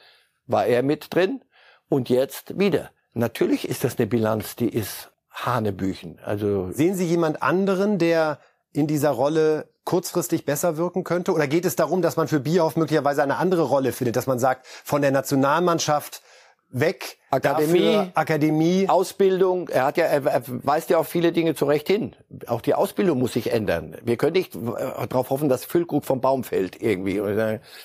war 0.47 0.67
er 0.67 0.83
mit 0.83 1.15
drin 1.15 1.43
und 1.89 2.09
jetzt 2.09 2.59
wieder. 2.59 2.91
Natürlich 3.13 3.69
ist 3.69 3.85
das 3.85 3.99
eine 3.99 4.07
Bilanz, 4.07 4.57
die 4.57 4.69
ist 4.69 5.11
Hanebüchen. 5.31 6.19
Also 6.25 6.71
sehen 6.73 6.95
Sie 6.95 7.07
jemand 7.07 7.43
anderen, 7.43 7.99
der 7.99 8.39
in 8.73 8.87
dieser 8.87 9.11
Rolle 9.11 9.69
kurzfristig 9.85 10.45
besser 10.45 10.77
wirken 10.77 11.05
könnte? 11.05 11.33
Oder 11.33 11.49
geht 11.49 11.65
es 11.65 11.77
darum, 11.77 12.03
dass 12.03 12.17
man 12.17 12.29
für 12.29 12.41
Bierhoff 12.41 12.77
möglicherweise 12.77 13.23
eine 13.23 13.37
andere 13.37 13.63
Rolle 13.63 13.93
findet, 13.93 14.17
dass 14.17 14.27
man 14.27 14.39
sagt, 14.39 14.67
von 14.67 15.03
der 15.03 15.11
Nationalmannschaft 15.11 16.23
weg. 16.71 17.19
Akademie, 17.31 17.93
dafür, 17.93 18.11
Akademie, 18.15 18.89
Ausbildung. 18.89 19.69
Er 19.69 19.85
hat 19.85 19.97
ja, 19.97 20.07
er, 20.07 20.43
weist 20.47 20.91
ja 20.91 20.99
auf 20.99 21.09
viele 21.09 21.33
Dinge 21.33 21.55
zurecht 21.55 21.87
hin. 21.87 22.17
Auch 22.47 22.61
die 22.61 22.75
Ausbildung 22.75 23.19
muss 23.19 23.35
sich 23.35 23.53
ändern. 23.53 23.97
Wir 24.03 24.17
können 24.17 24.33
nicht 24.33 24.55
äh, 24.57 24.59
darauf 25.09 25.31
hoffen, 25.31 25.49
dass 25.49 25.65
Füllkrug 25.65 26.05
vom 26.05 26.21
Baum 26.21 26.43
fällt 26.43 26.83
irgendwie. 26.83 27.21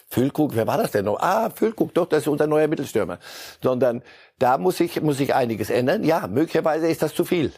Füllkrug, 0.07 0.55
wer 0.55 0.67
war 0.67 0.77
das 0.77 0.91
denn 0.91 1.05
noch? 1.05 1.19
Ah, 1.19 1.51
Füllkrug, 1.51 1.93
doch, 1.93 2.07
das 2.07 2.21
ist 2.21 2.27
unser 2.27 2.47
neuer 2.47 2.67
Mittelstürmer. 2.67 3.19
Sondern 3.61 4.01
da 4.39 4.57
muss 4.57 4.77
sich 4.77 5.01
muss 5.01 5.17
sich 5.17 5.35
einiges 5.35 5.69
ändern. 5.69 6.03
Ja, 6.03 6.27
möglicherweise 6.27 6.87
ist 6.87 7.01
das 7.01 7.13
zu 7.13 7.23
viel. 7.25 7.53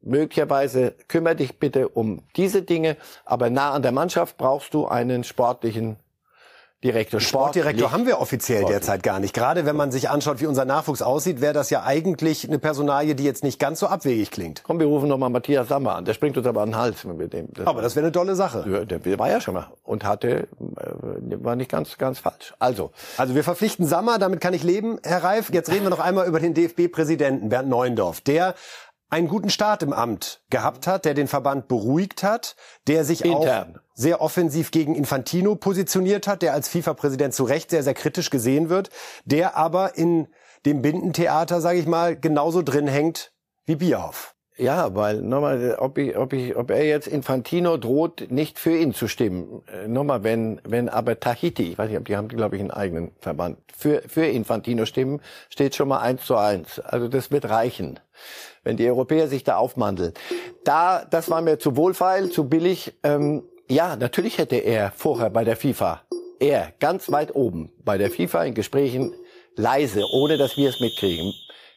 Möglicherweise 0.00 0.94
kümmere 1.08 1.36
dich 1.36 1.58
bitte 1.58 1.88
um 1.88 2.22
diese 2.36 2.62
Dinge, 2.62 2.96
aber 3.24 3.50
nah 3.50 3.72
an 3.72 3.82
der 3.82 3.92
Mannschaft 3.92 4.36
brauchst 4.36 4.72
du 4.72 4.86
einen 4.86 5.24
sportlichen 5.24 5.96
Direktor. 6.84 7.18
Sportdirektor 7.18 7.90
haben 7.90 8.06
wir 8.06 8.20
offiziell 8.20 8.60
Sportlich. 8.60 8.78
derzeit 8.78 9.02
gar 9.02 9.18
nicht. 9.18 9.34
Gerade 9.34 9.66
wenn 9.66 9.74
man 9.74 9.90
sich 9.90 10.10
anschaut, 10.10 10.40
wie 10.40 10.46
unser 10.46 10.64
Nachwuchs 10.64 11.02
aussieht, 11.02 11.40
wäre 11.40 11.52
das 11.52 11.70
ja 11.70 11.82
eigentlich 11.82 12.46
eine 12.46 12.60
Personalie, 12.60 13.16
die 13.16 13.24
jetzt 13.24 13.42
nicht 13.42 13.58
ganz 13.58 13.80
so 13.80 13.88
abwegig 13.88 14.30
klingt. 14.30 14.62
Komm, 14.62 14.78
wir 14.78 14.86
rufen 14.86 15.08
nochmal 15.08 15.28
Matthias 15.28 15.66
Sammer 15.66 15.96
an. 15.96 16.04
Der 16.04 16.14
springt 16.14 16.36
uns 16.38 16.46
aber 16.46 16.62
an 16.62 16.70
den 16.70 16.76
Hals. 16.76 17.02
Mit 17.02 17.32
dem. 17.32 17.48
Das 17.52 17.66
aber 17.66 17.82
das 17.82 17.96
wäre 17.96 18.06
eine 18.06 18.12
tolle 18.12 18.36
Sache. 18.36 18.64
Ja, 18.70 18.84
der 18.84 19.18
war 19.18 19.28
ja 19.28 19.40
schon 19.40 19.54
mal 19.54 19.66
und 19.82 20.04
hatte, 20.04 20.28
äh, 20.28 20.46
war 21.42 21.56
nicht 21.56 21.70
ganz, 21.70 21.98
ganz 21.98 22.20
falsch. 22.20 22.54
Also. 22.60 22.92
Also 23.16 23.34
wir 23.34 23.42
verpflichten 23.42 23.84
Sammer, 23.84 24.18
damit 24.18 24.40
kann 24.40 24.54
ich 24.54 24.62
leben, 24.62 25.00
Herr 25.02 25.24
Reif. 25.24 25.50
Jetzt 25.52 25.72
reden 25.72 25.82
wir 25.82 25.90
noch 25.90 25.98
einmal 25.98 26.28
über 26.28 26.38
den 26.38 26.54
DFB-Präsidenten 26.54 27.48
Bernd 27.48 27.68
Neuendorf. 27.68 28.20
Der 28.20 28.54
einen 29.10 29.28
guten 29.28 29.50
Start 29.50 29.82
im 29.82 29.92
Amt 29.92 30.42
gehabt 30.50 30.86
hat, 30.86 31.04
der 31.04 31.14
den 31.14 31.28
Verband 31.28 31.68
beruhigt 31.68 32.22
hat, 32.22 32.56
der 32.86 33.04
sich 33.04 33.24
Intern. 33.24 33.76
auch 33.76 33.80
sehr 33.94 34.20
offensiv 34.20 34.70
gegen 34.70 34.94
Infantino 34.94 35.54
positioniert 35.54 36.26
hat, 36.26 36.42
der 36.42 36.52
als 36.52 36.68
FIFA-Präsident 36.68 37.34
zu 37.34 37.44
Recht 37.44 37.70
sehr, 37.70 37.82
sehr 37.82 37.94
kritisch 37.94 38.30
gesehen 38.30 38.68
wird, 38.68 38.90
der 39.24 39.56
aber 39.56 39.96
in 39.96 40.28
dem 40.66 40.82
Bindentheater, 40.82 41.60
sage 41.60 41.78
ich 41.78 41.86
mal, 41.86 42.16
genauso 42.16 42.62
drin 42.62 42.86
hängt 42.86 43.32
wie 43.64 43.76
Bierhoff. 43.76 44.34
Ja, 44.58 44.92
weil 44.96 45.22
nochmal, 45.22 45.76
ob, 45.78 45.98
ich, 45.98 46.16
ob, 46.16 46.32
ich, 46.32 46.56
ob 46.56 46.72
er 46.72 46.84
jetzt 46.84 47.06
Infantino 47.06 47.76
droht, 47.76 48.26
nicht 48.30 48.58
für 48.58 48.76
ihn 48.76 48.92
zu 48.92 49.06
stimmen. 49.06 49.62
Äh, 49.72 49.86
nochmal, 49.86 50.24
wenn, 50.24 50.60
wenn 50.64 50.88
aber 50.88 51.20
Tahiti, 51.20 51.70
ich 51.70 51.78
weiß 51.78 51.88
nicht, 51.90 52.08
die 52.08 52.16
haben, 52.16 52.26
glaube 52.26 52.56
ich, 52.56 52.60
einen 52.60 52.72
eigenen 52.72 53.12
Verband, 53.20 53.58
für, 53.72 54.02
für 54.08 54.26
Infantino 54.26 54.84
stimmen, 54.84 55.20
steht 55.48 55.76
schon 55.76 55.86
mal 55.86 56.00
eins 56.00 56.24
zu 56.24 56.36
eins. 56.36 56.80
Also 56.80 57.06
das 57.06 57.30
wird 57.30 57.48
reichen, 57.48 58.00
wenn 58.68 58.76
die 58.76 58.86
Europäer 58.86 59.28
sich 59.28 59.44
da 59.44 59.56
aufmandeln. 59.56 60.12
Da, 60.62 61.06
das 61.10 61.30
war 61.30 61.40
mir 61.40 61.58
zu 61.58 61.74
wohlfeil, 61.74 62.28
zu 62.28 62.50
billig. 62.50 62.92
Ähm, 63.02 63.42
ja, 63.66 63.96
natürlich 63.96 64.36
hätte 64.36 64.56
er 64.56 64.92
vorher 64.94 65.30
bei 65.30 65.42
der 65.42 65.56
FIFA, 65.56 66.02
er 66.38 66.74
ganz 66.78 67.10
weit 67.10 67.34
oben 67.34 67.72
bei 67.82 67.96
der 67.96 68.10
FIFA 68.10 68.44
in 68.44 68.54
Gesprächen 68.54 69.14
leise, 69.56 70.04
ohne 70.12 70.36
dass 70.36 70.58
wir 70.58 70.68
es 70.68 70.80
mitkriegen, 70.80 71.32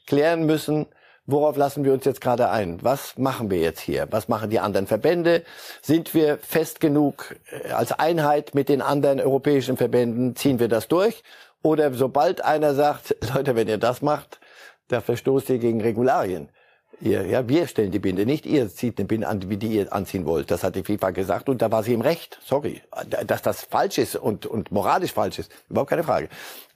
klären 0.05 0.45
müssen, 0.45 0.85
Worauf 1.27 1.55
lassen 1.55 1.85
wir 1.85 1.93
uns 1.93 2.03
jetzt 2.03 2.19
gerade 2.19 2.49
ein? 2.49 2.79
Was 2.81 3.17
machen 3.17 3.51
wir 3.51 3.59
jetzt 3.59 3.79
hier? 3.79 4.07
Was 4.09 4.27
machen 4.27 4.49
die 4.49 4.59
anderen 4.59 4.87
Verbände? 4.87 5.43
Sind 5.81 6.15
wir 6.15 6.39
fest 6.39 6.79
genug 6.79 7.35
äh, 7.51 7.69
als 7.71 7.91
Einheit 7.91 8.55
mit 8.55 8.69
den 8.69 8.81
anderen 8.81 9.21
europäischen 9.21 9.77
Verbänden? 9.77 10.35
Ziehen 10.35 10.59
wir 10.59 10.67
das 10.67 10.87
durch? 10.87 11.23
Oder 11.61 11.93
sobald 11.93 12.43
einer 12.43 12.73
sagt, 12.73 13.15
Leute, 13.35 13.55
wenn 13.55 13.67
ihr 13.67 13.77
das 13.77 14.01
macht, 14.01 14.39
da 14.87 14.99
verstoßt 14.99 15.51
ihr 15.51 15.59
gegen 15.59 15.79
Regularien. 15.79 16.49
Ihr, 16.99 17.25
ja, 17.25 17.47
wir 17.47 17.67
stellen 17.67 17.91
die 17.91 17.99
Binde, 17.99 18.25
nicht 18.25 18.45
ihr 18.45 18.69
zieht 18.69 18.99
eine 18.99 19.07
Binde 19.07 19.27
an, 19.27 19.49
wie 19.49 19.57
die 19.57 19.67
ihr 19.67 19.91
anziehen 19.91 20.25
wollt. 20.25 20.51
Das 20.51 20.63
hat 20.63 20.75
die 20.75 20.83
FIFA 20.83 21.11
gesagt 21.11 21.49
und 21.49 21.61
da 21.61 21.71
war 21.71 21.81
sie 21.83 21.93
im 21.93 22.01
Recht. 22.01 22.39
Sorry. 22.45 22.81
Dass 23.25 23.41
das 23.41 23.63
falsch 23.63 23.97
ist 23.97 24.15
und, 24.15 24.45
und 24.45 24.71
moralisch 24.71 25.13
falsch 25.13 25.39
ist, 25.39 25.51
überhaupt 25.69 25.89
keine 25.89 26.03
Frage. 26.03 26.29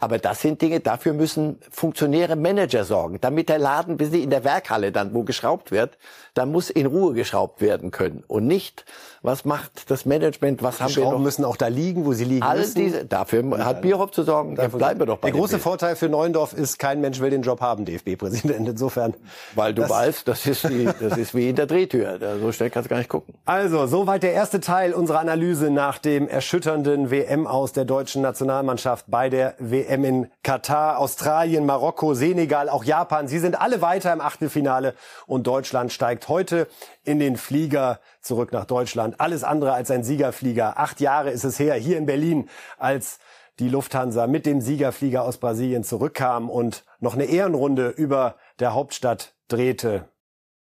Aber 0.05 0.19
das 0.19 0.39
sind 0.39 0.61
Dinge, 0.61 0.81
dafür 0.81 1.13
müssen 1.13 1.57
funktionäre 1.71 2.35
Manager 2.35 2.83
sorgen, 2.83 3.17
damit 3.21 3.49
der 3.49 3.57
Laden, 3.57 3.97
bis 3.97 4.13
in 4.13 4.29
der 4.29 4.43
Werkhalle 4.43 4.91
dann, 4.91 5.15
wo 5.15 5.23
geschraubt 5.23 5.71
wird, 5.71 5.97
da 6.35 6.45
muss 6.45 6.69
in 6.69 6.85
Ruhe 6.85 7.15
geschraubt 7.15 7.59
werden 7.59 7.89
können 7.89 8.23
und 8.27 8.45
nicht, 8.45 8.85
was 9.23 9.45
macht 9.45 9.89
das 9.89 10.05
Management, 10.05 10.61
was 10.61 10.77
die 10.77 10.83
haben 10.83 10.91
Schrauben 10.91 11.07
wir 11.07 11.11
noch? 11.13 11.19
müssen 11.23 11.43
auch 11.43 11.57
da 11.57 11.67
liegen, 11.67 12.05
wo 12.05 12.13
sie 12.13 12.25
liegen 12.25 12.43
All 12.43 12.59
müssen. 12.59 12.75
diese, 12.75 13.05
dafür 13.05 13.65
hat 13.65 13.81
Bierhoff 13.81 14.11
zu 14.11 14.21
sorgen, 14.21 14.55
dann 14.55 14.69
bleiben 14.69 14.99
wir 14.99 15.07
doch 15.07 15.17
bei 15.17 15.31
Der 15.31 15.39
große 15.39 15.57
Vorteil 15.57 15.95
für 15.95 16.07
Neuendorf 16.07 16.53
ist, 16.53 16.77
kein 16.77 17.01
Mensch 17.01 17.19
will 17.19 17.31
den 17.31 17.41
Job 17.41 17.61
haben, 17.61 17.85
DFB-Präsident. 17.85 18.69
Insofern. 18.69 19.15
Weil 19.55 19.73
du 19.73 19.81
das 19.81 19.89
weißt, 19.89 20.27
das 20.27 20.45
ist, 20.45 20.65
die, 20.65 20.87
das 20.99 21.17
ist 21.17 21.33
wie 21.33 21.49
in 21.49 21.55
der 21.55 21.65
Drehtür. 21.65 22.19
So 22.39 22.51
schnell 22.51 22.69
kannst 22.69 22.87
du 22.87 22.89
gar 22.91 22.99
nicht 22.99 23.09
gucken. 23.09 23.33
Also, 23.45 23.87
soweit 23.87 24.21
der 24.21 24.33
erste 24.33 24.59
Teil 24.59 24.93
unserer 24.93 25.19
Analyse 25.19 25.71
nach 25.71 25.97
dem 25.97 26.27
erschütternden 26.27 27.09
WM 27.09 27.47
aus 27.47 27.73
der 27.73 27.85
deutschen 27.85 28.21
Nationalmannschaft 28.21 29.05
bei 29.07 29.29
der 29.29 29.55
WM 29.57 29.94
in 30.03 30.31
Katar, 30.43 30.97
Australien, 30.99 31.65
Marokko, 31.65 32.13
Senegal, 32.13 32.69
auch 32.69 32.83
Japan. 32.83 33.27
Sie 33.27 33.39
sind 33.39 33.59
alle 33.59 33.81
weiter 33.81 34.11
im 34.11 34.21
Achtelfinale 34.21 34.95
und 35.27 35.47
Deutschland 35.47 35.91
steigt 35.91 36.27
heute 36.27 36.67
in 37.03 37.19
den 37.19 37.37
Flieger 37.37 37.99
zurück 38.21 38.51
nach 38.51 38.65
Deutschland. 38.65 39.19
Alles 39.19 39.43
andere 39.43 39.73
als 39.73 39.91
ein 39.91 40.03
Siegerflieger. 40.03 40.79
Acht 40.79 40.99
Jahre 40.99 41.29
ist 41.29 41.43
es 41.43 41.59
her, 41.59 41.75
hier 41.75 41.97
in 41.97 42.05
Berlin, 42.05 42.49
als 42.77 43.19
die 43.59 43.69
Lufthansa 43.69 44.27
mit 44.27 44.45
dem 44.45 44.59
Siegerflieger 44.59 45.23
aus 45.23 45.37
Brasilien 45.37 45.83
zurückkam 45.83 46.49
und 46.49 46.83
noch 46.99 47.13
eine 47.13 47.25
Ehrenrunde 47.25 47.89
über 47.89 48.35
der 48.59 48.73
Hauptstadt 48.73 49.33
drehte. 49.47 50.09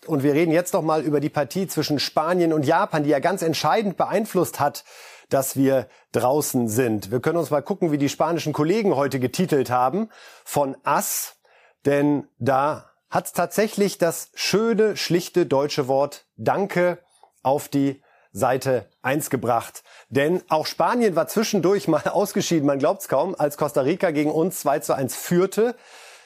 Und 0.07 0.23
wir 0.23 0.35
reden 0.35 0.53
jetzt 0.53 0.75
noch 0.75 0.83
mal 0.83 1.03
über 1.03 1.19
die 1.21 1.31
Partie 1.31 1.67
zwischen 1.67 1.99
Spanien 1.99 2.53
und 2.53 2.67
Japan, 2.67 3.05
die 3.05 3.11
ja 3.11 3.21
ganz 3.21 3.43
entscheidend 3.43 3.97
beeinflusst 3.97 4.61
hat, 4.61 4.85
dass 5.29 5.57
wir 5.57 5.89
draußen 6.13 6.69
sind. 6.69 7.11
Wir 7.11 7.21
können 7.21 7.39
uns 7.39 7.51
mal 7.51 7.63
gucken, 7.63 7.93
wie 7.93 7.99
die 7.99 8.09
spanischen 8.09 8.53
Kollegen 8.53 8.97
heute 8.97 9.21
getitelt 9.21 9.71
haben. 9.71 10.09
Von 10.45 10.77
Ass, 10.85 11.37
denn 11.87 12.29
da 12.39 12.91
hat 13.11 13.33
tatsächlich 13.35 13.99
das 13.99 14.31
schöne, 14.35 14.97
schlichte 14.97 15.47
deutsche 15.47 15.89
Wort 15.89 16.27
Danke 16.37 16.99
auf 17.43 17.69
die 17.69 18.03
Seite 18.33 18.87
1 19.03 19.31
gebracht. 19.31 19.85
Denn 20.09 20.43
auch 20.49 20.67
Spanien 20.67 21.15
war 21.17 21.29
zwischendurch 21.29 21.89
mal 21.89 22.03
ausgeschieden, 22.11 22.67
man 22.67 22.79
glaubt's 22.79 23.09
kaum, 23.09 23.35
als 23.39 23.57
Costa 23.57 23.83
Rica 23.83 24.11
gegen 24.11 24.33
uns 24.33 24.61
2 24.61 24.81
zu 24.81 24.95
1 24.95 25.15
führte. 25.15 25.77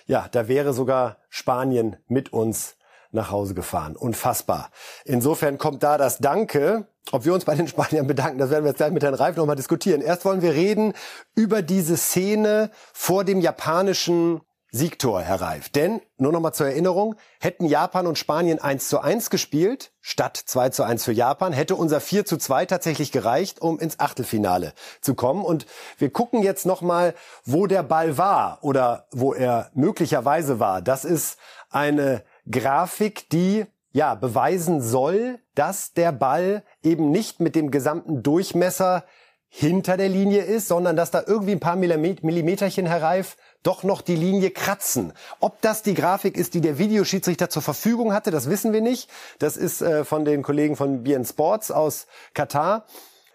Ja, 0.06 0.26
da 0.30 0.48
wäre 0.48 0.72
sogar 0.72 1.18
Spanien 1.28 1.96
mit 2.08 2.32
uns 2.32 2.76
nach 3.10 3.30
Hause 3.30 3.54
gefahren. 3.54 3.94
Unfassbar. 3.94 4.70
Insofern 5.04 5.58
kommt 5.58 5.82
da 5.82 5.98
das 5.98 6.18
Danke. 6.18 6.86
Ob 7.12 7.24
wir 7.24 7.32
uns 7.32 7.44
bei 7.44 7.54
den 7.54 7.68
Spaniern 7.68 8.06
bedanken, 8.06 8.38
das 8.38 8.50
werden 8.50 8.64
wir 8.64 8.70
jetzt 8.70 8.78
gleich 8.78 8.92
mit 8.92 9.02
Herrn 9.02 9.14
Reif 9.14 9.36
nochmal 9.36 9.56
diskutieren. 9.56 10.02
Erst 10.02 10.24
wollen 10.24 10.42
wir 10.42 10.52
reden 10.52 10.92
über 11.34 11.62
diese 11.62 11.96
Szene 11.96 12.70
vor 12.92 13.24
dem 13.24 13.40
japanischen 13.40 14.42
Siegtor, 14.70 15.22
Herr 15.22 15.40
Reif. 15.40 15.70
Denn, 15.70 16.02
nur 16.18 16.30
noch 16.30 16.40
mal 16.40 16.52
zur 16.52 16.66
Erinnerung, 16.66 17.14
hätten 17.40 17.64
Japan 17.64 18.06
und 18.06 18.18
Spanien 18.18 18.58
1 18.58 18.88
zu 18.88 19.00
1 19.00 19.30
gespielt, 19.30 19.92
statt 20.02 20.36
2 20.36 20.68
zu 20.68 20.82
1 20.82 21.04
für 21.04 21.12
Japan, 21.12 21.54
hätte 21.54 21.74
unser 21.74 22.02
4 22.02 22.26
zu 22.26 22.36
2 22.36 22.66
tatsächlich 22.66 23.10
gereicht, 23.10 23.62
um 23.62 23.78
ins 23.78 23.98
Achtelfinale 23.98 24.74
zu 25.00 25.14
kommen. 25.14 25.42
Und 25.42 25.64
wir 25.96 26.10
gucken 26.10 26.42
jetzt 26.42 26.66
noch 26.66 26.82
mal, 26.82 27.14
wo 27.46 27.66
der 27.66 27.82
Ball 27.82 28.18
war 28.18 28.58
oder 28.60 29.06
wo 29.10 29.32
er 29.32 29.70
möglicherweise 29.72 30.60
war. 30.60 30.82
Das 30.82 31.06
ist 31.06 31.38
eine 31.70 32.22
Grafik, 32.50 33.30
die 33.30 33.64
ja 33.92 34.14
beweisen 34.14 34.82
soll, 34.82 35.38
dass 35.54 35.92
der 35.92 36.12
Ball 36.12 36.62
eben 36.88 37.10
nicht 37.10 37.40
mit 37.40 37.54
dem 37.54 37.70
gesamten 37.70 38.22
Durchmesser 38.22 39.04
hinter 39.50 39.96
der 39.96 40.08
Linie 40.08 40.42
ist, 40.42 40.68
sondern 40.68 40.96
dass 40.96 41.10
da 41.10 41.22
irgendwie 41.26 41.52
ein 41.52 41.60
paar 41.60 41.76
Millimeterchen, 41.76 42.86
Herr 42.86 43.02
Reif, 43.02 43.36
doch 43.62 43.82
noch 43.82 44.02
die 44.02 44.14
Linie 44.14 44.50
kratzen. 44.50 45.12
Ob 45.40 45.60
das 45.62 45.82
die 45.82 45.94
Grafik 45.94 46.36
ist, 46.36 46.54
die 46.54 46.60
der 46.60 46.78
Videoschiedsrichter 46.78 47.48
zur 47.48 47.62
Verfügung 47.62 48.12
hatte, 48.12 48.30
das 48.30 48.50
wissen 48.50 48.72
wir 48.72 48.82
nicht. 48.82 49.08
Das 49.38 49.56
ist 49.56 49.80
äh, 49.80 50.04
von 50.04 50.24
den 50.24 50.42
Kollegen 50.42 50.76
von 50.76 51.02
BN 51.02 51.24
Sports 51.24 51.70
aus 51.70 52.06
Katar. 52.34 52.84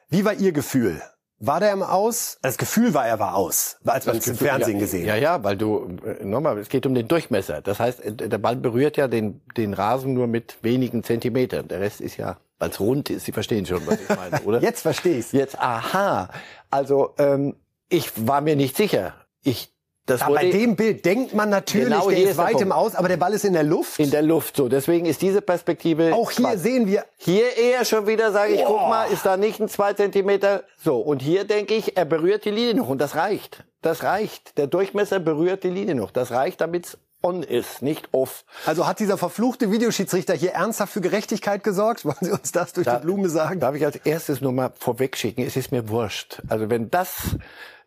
Wie 0.09 0.23
war 0.23 0.33
Ihr 0.33 0.51
Gefühl? 0.51 1.01
War 1.45 1.59
der 1.59 1.73
im 1.73 1.83
Aus? 1.83 2.37
Das 2.41 2.57
Gefühl 2.57 2.93
war, 2.93 3.05
er 3.05 3.19
war 3.19 3.35
aus, 3.35 3.77
als 3.83 4.05
man 4.05 4.15
es 4.15 4.27
im 4.27 4.37
Fernsehen 4.37 4.75
ja, 4.75 4.79
gesehen 4.79 5.05
Ja, 5.05 5.15
ja, 5.17 5.43
weil 5.43 5.57
du, 5.57 5.97
äh, 6.05 6.23
nochmal, 6.23 6.57
es 6.57 6.69
geht 6.69 6.85
um 6.85 6.95
den 6.95 7.09
Durchmesser. 7.09 7.61
Das 7.61 7.81
heißt, 7.81 7.99
äh, 7.99 8.13
der 8.13 8.37
Ball 8.37 8.55
berührt 8.55 8.95
ja 8.95 9.09
den, 9.09 9.41
den 9.57 9.73
Rasen 9.73 10.13
nur 10.13 10.27
mit 10.27 10.57
wenigen 10.61 11.03
Zentimetern. 11.03 11.67
Der 11.67 11.81
Rest 11.81 11.99
ist 11.99 12.15
ja, 12.15 12.37
weil 12.59 12.69
es 12.69 12.79
rund 12.79 13.09
ist. 13.09 13.25
Sie 13.25 13.33
verstehen 13.33 13.65
schon, 13.65 13.85
was 13.85 13.99
ich 13.99 14.07
meine, 14.07 14.41
oder? 14.45 14.61
Jetzt 14.61 14.83
verstehe 14.83 15.17
ich's. 15.17 15.33
Jetzt, 15.33 15.59
aha. 15.59 16.29
Also, 16.69 17.13
ähm, 17.17 17.57
ich 17.89 18.25
war 18.25 18.39
mir 18.39 18.55
nicht 18.55 18.77
sicher. 18.77 19.13
Ich 19.43 19.72
das 20.05 20.19
ja, 20.19 20.29
bei 20.29 20.49
dem 20.49 20.75
Bild 20.75 21.05
denkt 21.05 21.33
man 21.33 21.49
natürlich, 21.49 21.87
genau 21.87 22.09
der 22.09 22.17
ist 22.23 22.37
weit 22.37 22.59
im 22.59 22.73
Aus, 22.73 22.93
aber 22.93 23.07
der 23.07 23.15
Ball 23.15 23.33
ist 23.33 23.45
in 23.45 23.53
der 23.53 23.63
Luft. 23.63 23.99
In 23.99 24.11
der 24.11 24.21
Luft, 24.21 24.57
so. 24.57 24.67
Deswegen 24.67 25.05
ist 25.05 25.21
diese 25.21 25.41
Perspektive. 25.41 26.13
Auch 26.13 26.29
hier 26.29 26.45
Quatsch. 26.45 26.59
sehen 26.59 26.87
wir. 26.87 27.05
Hier 27.17 27.55
eher 27.55 27.85
schon 27.85 28.05
wieder, 28.05 28.33
sage 28.33 28.53
ich, 28.53 28.61
oh. 28.61 28.65
guck 28.67 28.89
mal, 28.89 29.05
ist 29.05 29.25
da 29.25 29.37
nicht 29.37 29.61
ein 29.61 29.69
zwei 29.69 29.93
Zentimeter. 29.93 30.63
So. 30.83 30.97
Und 30.97 31.21
hier 31.21 31.45
denke 31.45 31.73
ich, 31.73 31.95
er 31.95 32.03
berührt 32.03 32.43
die 32.43 32.51
Linie 32.51 32.75
noch. 32.75 32.89
Und 32.89 32.99
das 32.99 33.15
reicht. 33.15 33.63
Das 33.81 34.03
reicht. 34.03 34.57
Der 34.57 34.67
Durchmesser 34.67 35.19
berührt 35.19 35.63
die 35.63 35.69
Linie 35.69 35.95
noch. 35.95 36.11
Das 36.11 36.31
reicht, 36.31 36.59
damit's 36.59 36.97
on 37.23 37.41
ist, 37.41 37.81
nicht 37.81 38.09
off. 38.11 38.43
Also 38.65 38.85
hat 38.85 38.99
dieser 38.99 39.17
verfluchte 39.17 39.71
Videoschiedsrichter 39.71 40.33
hier 40.33 40.51
ernsthaft 40.51 40.91
für 40.91 41.01
Gerechtigkeit 41.01 41.63
gesorgt? 41.63 42.03
Wollen 42.05 42.17
Sie 42.19 42.31
uns 42.31 42.51
das 42.51 42.73
durch 42.73 42.85
da, 42.85 42.97
die 42.97 43.03
Blume 43.03 43.29
sagen? 43.29 43.61
Darf 43.61 43.75
ich 43.75 43.85
als 43.85 43.95
erstes 43.95 44.41
nur 44.41 44.51
mal 44.51 44.73
vorwegschicken, 44.77 45.45
es 45.45 45.55
ist 45.55 45.71
mir 45.71 45.87
wurscht. 45.89 46.41
Also 46.49 46.69
wenn 46.69 46.91
das 46.91 47.37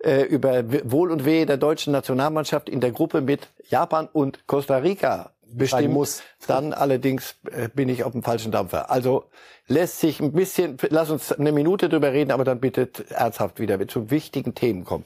äh, 0.00 0.22
über 0.22 0.64
Wohl 0.90 1.10
und 1.10 1.24
Wehe 1.24 1.46
der 1.46 1.56
deutschen 1.56 1.92
Nationalmannschaft 1.92 2.68
in 2.68 2.80
der 2.80 2.92
Gruppe 2.92 3.20
mit 3.20 3.48
Japan 3.68 4.08
und 4.12 4.46
Costa 4.46 4.78
Rica 4.78 5.32
bestimmen 5.48 5.92
muss, 5.92 6.22
dann 6.46 6.72
allerdings 6.72 7.36
äh, 7.50 7.68
bin 7.68 7.88
ich 7.88 8.04
auf 8.04 8.12
dem 8.12 8.22
falschen 8.22 8.52
Dampfer. 8.52 8.90
Also 8.90 9.24
lässt 9.68 10.00
sich 10.00 10.20
ein 10.20 10.32
bisschen, 10.32 10.76
lass 10.90 11.10
uns 11.10 11.32
eine 11.32 11.52
Minute 11.52 11.88
drüber 11.88 12.12
reden, 12.12 12.30
aber 12.30 12.44
dann 12.44 12.60
bitte 12.60 12.88
ernsthaft 13.10 13.60
wieder 13.60 13.86
zu 13.88 14.10
wichtigen 14.10 14.54
Themen 14.54 14.84
kommen. 14.84 15.04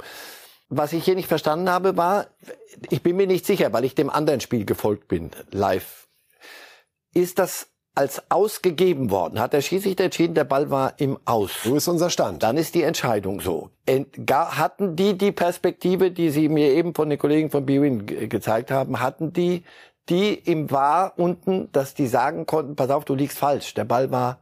Was 0.68 0.92
ich 0.92 1.04
hier 1.04 1.16
nicht 1.16 1.28
verstanden 1.28 1.68
habe, 1.68 1.96
war, 1.96 2.28
ich 2.90 3.02
bin 3.02 3.16
mir 3.16 3.26
nicht 3.26 3.44
sicher, 3.44 3.72
weil 3.72 3.84
ich 3.84 3.94
dem 3.94 4.08
anderen 4.08 4.40
Spiel 4.40 4.64
gefolgt 4.64 5.08
bin, 5.08 5.30
live. 5.50 6.08
Ist 7.12 7.38
das 7.38 7.69
als 7.94 8.22
ausgegeben 8.30 9.10
worden. 9.10 9.40
Hat 9.40 9.52
der 9.52 9.62
Schiedsrichter 9.62 10.04
entschieden, 10.04 10.34
der 10.34 10.44
Ball 10.44 10.70
war 10.70 10.94
im 10.98 11.18
Aus. 11.24 11.50
So 11.64 11.74
ist 11.76 11.88
unser 11.88 12.10
Stand. 12.10 12.42
Dann 12.42 12.56
ist 12.56 12.74
die 12.74 12.82
Entscheidung 12.82 13.40
so. 13.40 13.70
hatten 14.28 14.96
die 14.96 15.18
die 15.18 15.32
Perspektive, 15.32 16.10
die 16.10 16.30
Sie 16.30 16.48
mir 16.48 16.72
eben 16.72 16.94
von 16.94 17.10
den 17.10 17.18
Kollegen 17.18 17.50
von 17.50 17.66
Biwin 17.66 18.06
gezeigt 18.06 18.70
haben, 18.70 19.00
hatten 19.00 19.32
die 19.32 19.64
die 20.08 20.34
im 20.34 20.70
War 20.70 21.14
unten, 21.18 21.70
dass 21.72 21.94
die 21.94 22.08
sagen 22.08 22.44
konnten, 22.44 22.74
pass 22.74 22.90
auf, 22.90 23.04
du 23.04 23.14
liegst 23.14 23.38
falsch, 23.38 23.74
der 23.74 23.84
Ball 23.84 24.10
war 24.10 24.40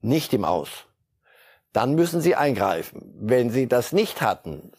nicht 0.00 0.32
im 0.32 0.44
Aus. 0.44 0.86
Dann 1.72 1.94
müssen 1.94 2.20
sie 2.20 2.34
eingreifen. 2.34 3.14
Wenn 3.20 3.50
sie 3.50 3.68
das 3.68 3.92
nicht 3.92 4.22
hatten, 4.22 4.72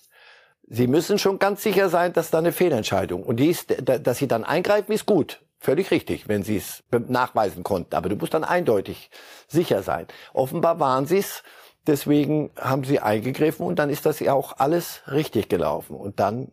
sie 0.67 0.87
müssen 0.87 1.19
schon 1.19 1.39
ganz 1.39 1.63
sicher 1.63 1.89
sein, 1.89 2.11
dass 2.13 2.31
da 2.31 2.39
eine 2.39 2.51
Fehlentscheidung 2.51 3.23
und 3.23 3.37
die 3.37 3.49
ist, 3.49 3.75
dass 3.81 4.17
sie 4.17 4.27
dann 4.27 4.43
eingreifen, 4.43 4.91
ist 4.91 5.05
gut. 5.05 5.44
Völlig 5.65 5.89
richtig, 5.89 6.27
wenn 6.27 6.43
sie 6.43 6.57
es 6.57 6.83
nachweisen 6.91 7.63
konnten. 7.63 7.95
Aber 7.95 8.07
du 8.07 8.15
musst 8.15 8.35
dann 8.35 8.43
eindeutig 8.43 9.09
sicher 9.47 9.81
sein. 9.81 10.05
Offenbar 10.31 10.79
waren 10.79 11.07
sie 11.07 11.17
es. 11.17 11.41
Deswegen 11.87 12.51
haben 12.55 12.83
sie 12.83 12.99
eingegriffen 12.99 13.65
und 13.65 13.79
dann 13.79 13.89
ist 13.89 14.05
das 14.05 14.19
ja 14.19 14.33
auch 14.33 14.59
alles 14.59 15.01
richtig 15.07 15.49
gelaufen. 15.49 15.95
Und 15.95 16.19
dann 16.19 16.51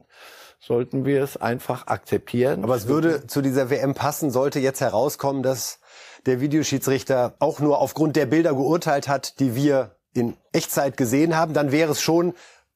sollten 0.61 1.05
wir 1.05 1.23
es 1.23 1.37
einfach 1.37 1.89
akzeptieren. 1.89 2.65
Aber 2.65 2.75
es 2.75 2.89
würde 2.89 3.27
zu 3.27 3.43
dieser 3.43 3.69
WM 3.69 3.93
passen, 3.93 4.31
sollte 4.31 4.61
jetzt 4.61 4.81
herauskommen, 4.81 5.43
dass 5.43 5.81
der 6.25 6.41
Videoschiedsrichter 6.41 7.35
auch 7.39 7.61
nur 7.61 7.81
aufgrund 7.81 8.17
der 8.17 8.25
Bilder 8.25 8.55
geurteilt 8.55 9.09
hat, 9.09 9.41
die 9.41 9.55
wir 9.55 9.97
in 10.15 10.39
Echtzeit 10.53 10.97
gesehen 10.97 11.37
haben, 11.37 11.53
dann 11.53 11.71
wäre 11.71 11.93
es 11.93 12.01
schon 12.01 12.33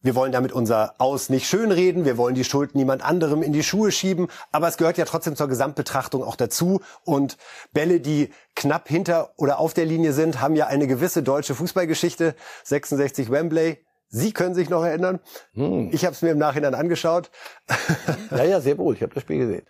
wir 0.07 0.15
wollen 0.15 0.33
damit 0.33 0.53
unser 0.53 0.95
Aus 0.99 1.29
nicht 1.29 1.49
schönreden, 1.49 2.05
wir 2.05 2.17
wollen 2.17 2.35
die 2.35 2.45
Schuld 2.45 2.75
niemand 2.75 3.05
anderem 3.05 3.43
in 3.43 3.53
die 3.53 3.65
Schuhe 3.65 3.91
schieben, 3.91 4.29
aber 4.53 4.69
es 4.69 4.77
gehört 4.77 4.99
ja 4.99 5.05
trotzdem 5.05 5.35
zur 5.35 5.49
Gesamtbetrachtung 5.49 6.23
auch 6.23 6.37
dazu. 6.37 6.81
Und 7.05 7.37
Bälle, 7.73 8.01
die 8.01 8.31
knapp 8.55 8.89
hinter 8.89 9.33
oder 9.37 9.59
auf 9.59 9.75
der 9.75 9.85
Linie 9.85 10.13
sind, 10.13 10.41
haben 10.41 10.55
ja 10.55 10.69
eine 10.69 10.87
gewisse 10.87 11.23
deutsche 11.23 11.55
Fußballgeschichte. 11.55 12.37
66 12.65 13.31
Wembley, 13.31 13.85
Sie 14.09 14.33
können 14.33 14.55
sich 14.55 14.71
noch 14.71 14.85
erinnern. 14.85 15.19
Hm. 15.55 15.91
Ich 15.93 16.05
habe 16.05 16.15
es 16.15 16.23
mir 16.23 16.31
im 16.31 16.39
Nachhinein 16.39 16.75
angeschaut. 16.75 17.31
Ja, 18.31 18.45
ja, 18.45 18.61
sehr 18.61 18.79
wohl. 18.79 18.95
Ich 18.95 19.03
habe 19.03 19.13
das 19.13 19.25
Spiel 19.25 19.39
gesehen. 19.39 19.67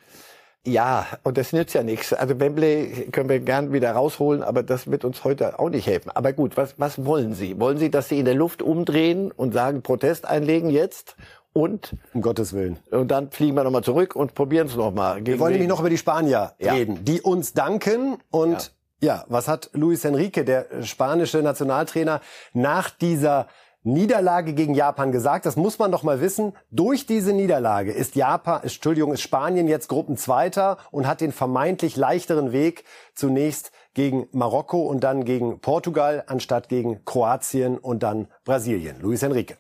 Ja, 0.66 1.06
und 1.22 1.38
das 1.38 1.52
nützt 1.52 1.74
ja 1.74 1.84
nichts. 1.84 2.12
Also 2.12 2.40
Wembley 2.40 3.08
können 3.12 3.28
wir 3.28 3.38
gern 3.38 3.72
wieder 3.72 3.92
rausholen, 3.92 4.42
aber 4.42 4.64
das 4.64 4.90
wird 4.90 5.04
uns 5.04 5.22
heute 5.22 5.60
auch 5.60 5.70
nicht 5.70 5.86
helfen. 5.86 6.10
Aber 6.10 6.32
gut, 6.32 6.56
was, 6.56 6.74
was 6.76 7.04
wollen 7.04 7.34
Sie? 7.34 7.60
Wollen 7.60 7.78
Sie, 7.78 7.88
dass 7.88 8.08
Sie 8.08 8.18
in 8.18 8.24
der 8.24 8.34
Luft 8.34 8.62
umdrehen 8.62 9.30
und 9.30 9.54
sagen, 9.54 9.82
Protest 9.82 10.26
einlegen 10.26 10.68
jetzt? 10.68 11.14
Und 11.52 11.94
um 12.12 12.20
Gottes 12.20 12.52
Willen. 12.52 12.78
Und 12.90 13.12
dann 13.12 13.30
fliegen 13.30 13.54
wir 13.54 13.62
nochmal 13.62 13.84
zurück 13.84 14.16
und 14.16 14.34
probieren 14.34 14.66
es 14.66 14.74
nochmal. 14.74 15.24
Wir 15.24 15.38
wollen 15.38 15.52
nämlich 15.52 15.68
noch 15.68 15.80
über 15.80 15.88
die 15.88 15.98
Spanier 15.98 16.52
ja. 16.58 16.72
reden, 16.72 17.04
die 17.04 17.22
uns 17.22 17.54
danken. 17.54 18.18
Und 18.30 18.74
ja. 19.00 19.14
ja, 19.14 19.24
was 19.28 19.46
hat 19.46 19.70
Luis 19.72 20.04
Enrique, 20.04 20.44
der 20.44 20.82
spanische 20.82 21.38
Nationaltrainer, 21.38 22.20
nach 22.52 22.90
dieser 22.90 23.46
Niederlage 23.86 24.52
gegen 24.52 24.74
Japan 24.74 25.12
gesagt. 25.12 25.46
Das 25.46 25.54
muss 25.56 25.78
man 25.78 25.92
doch 25.92 26.02
mal 26.02 26.20
wissen. 26.20 26.52
Durch 26.70 27.06
diese 27.06 27.32
Niederlage 27.32 27.92
ist 27.92 28.16
Japan, 28.16 28.62
Entschuldigung, 28.62 29.12
ist 29.12 29.22
Spanien 29.22 29.68
jetzt 29.68 29.88
Gruppenzweiter 29.88 30.78
und 30.90 31.06
hat 31.06 31.20
den 31.20 31.32
vermeintlich 31.32 31.96
leichteren 31.96 32.50
Weg 32.50 32.84
zunächst 33.14 33.70
gegen 33.94 34.26
Marokko 34.32 34.82
und 34.82 35.04
dann 35.04 35.24
gegen 35.24 35.60
Portugal 35.60 36.24
anstatt 36.26 36.68
gegen 36.68 37.04
Kroatien 37.04 37.78
und 37.78 38.02
dann 38.02 38.26
Brasilien. 38.44 39.00
Luis 39.00 39.22
Enrique. 39.22 39.56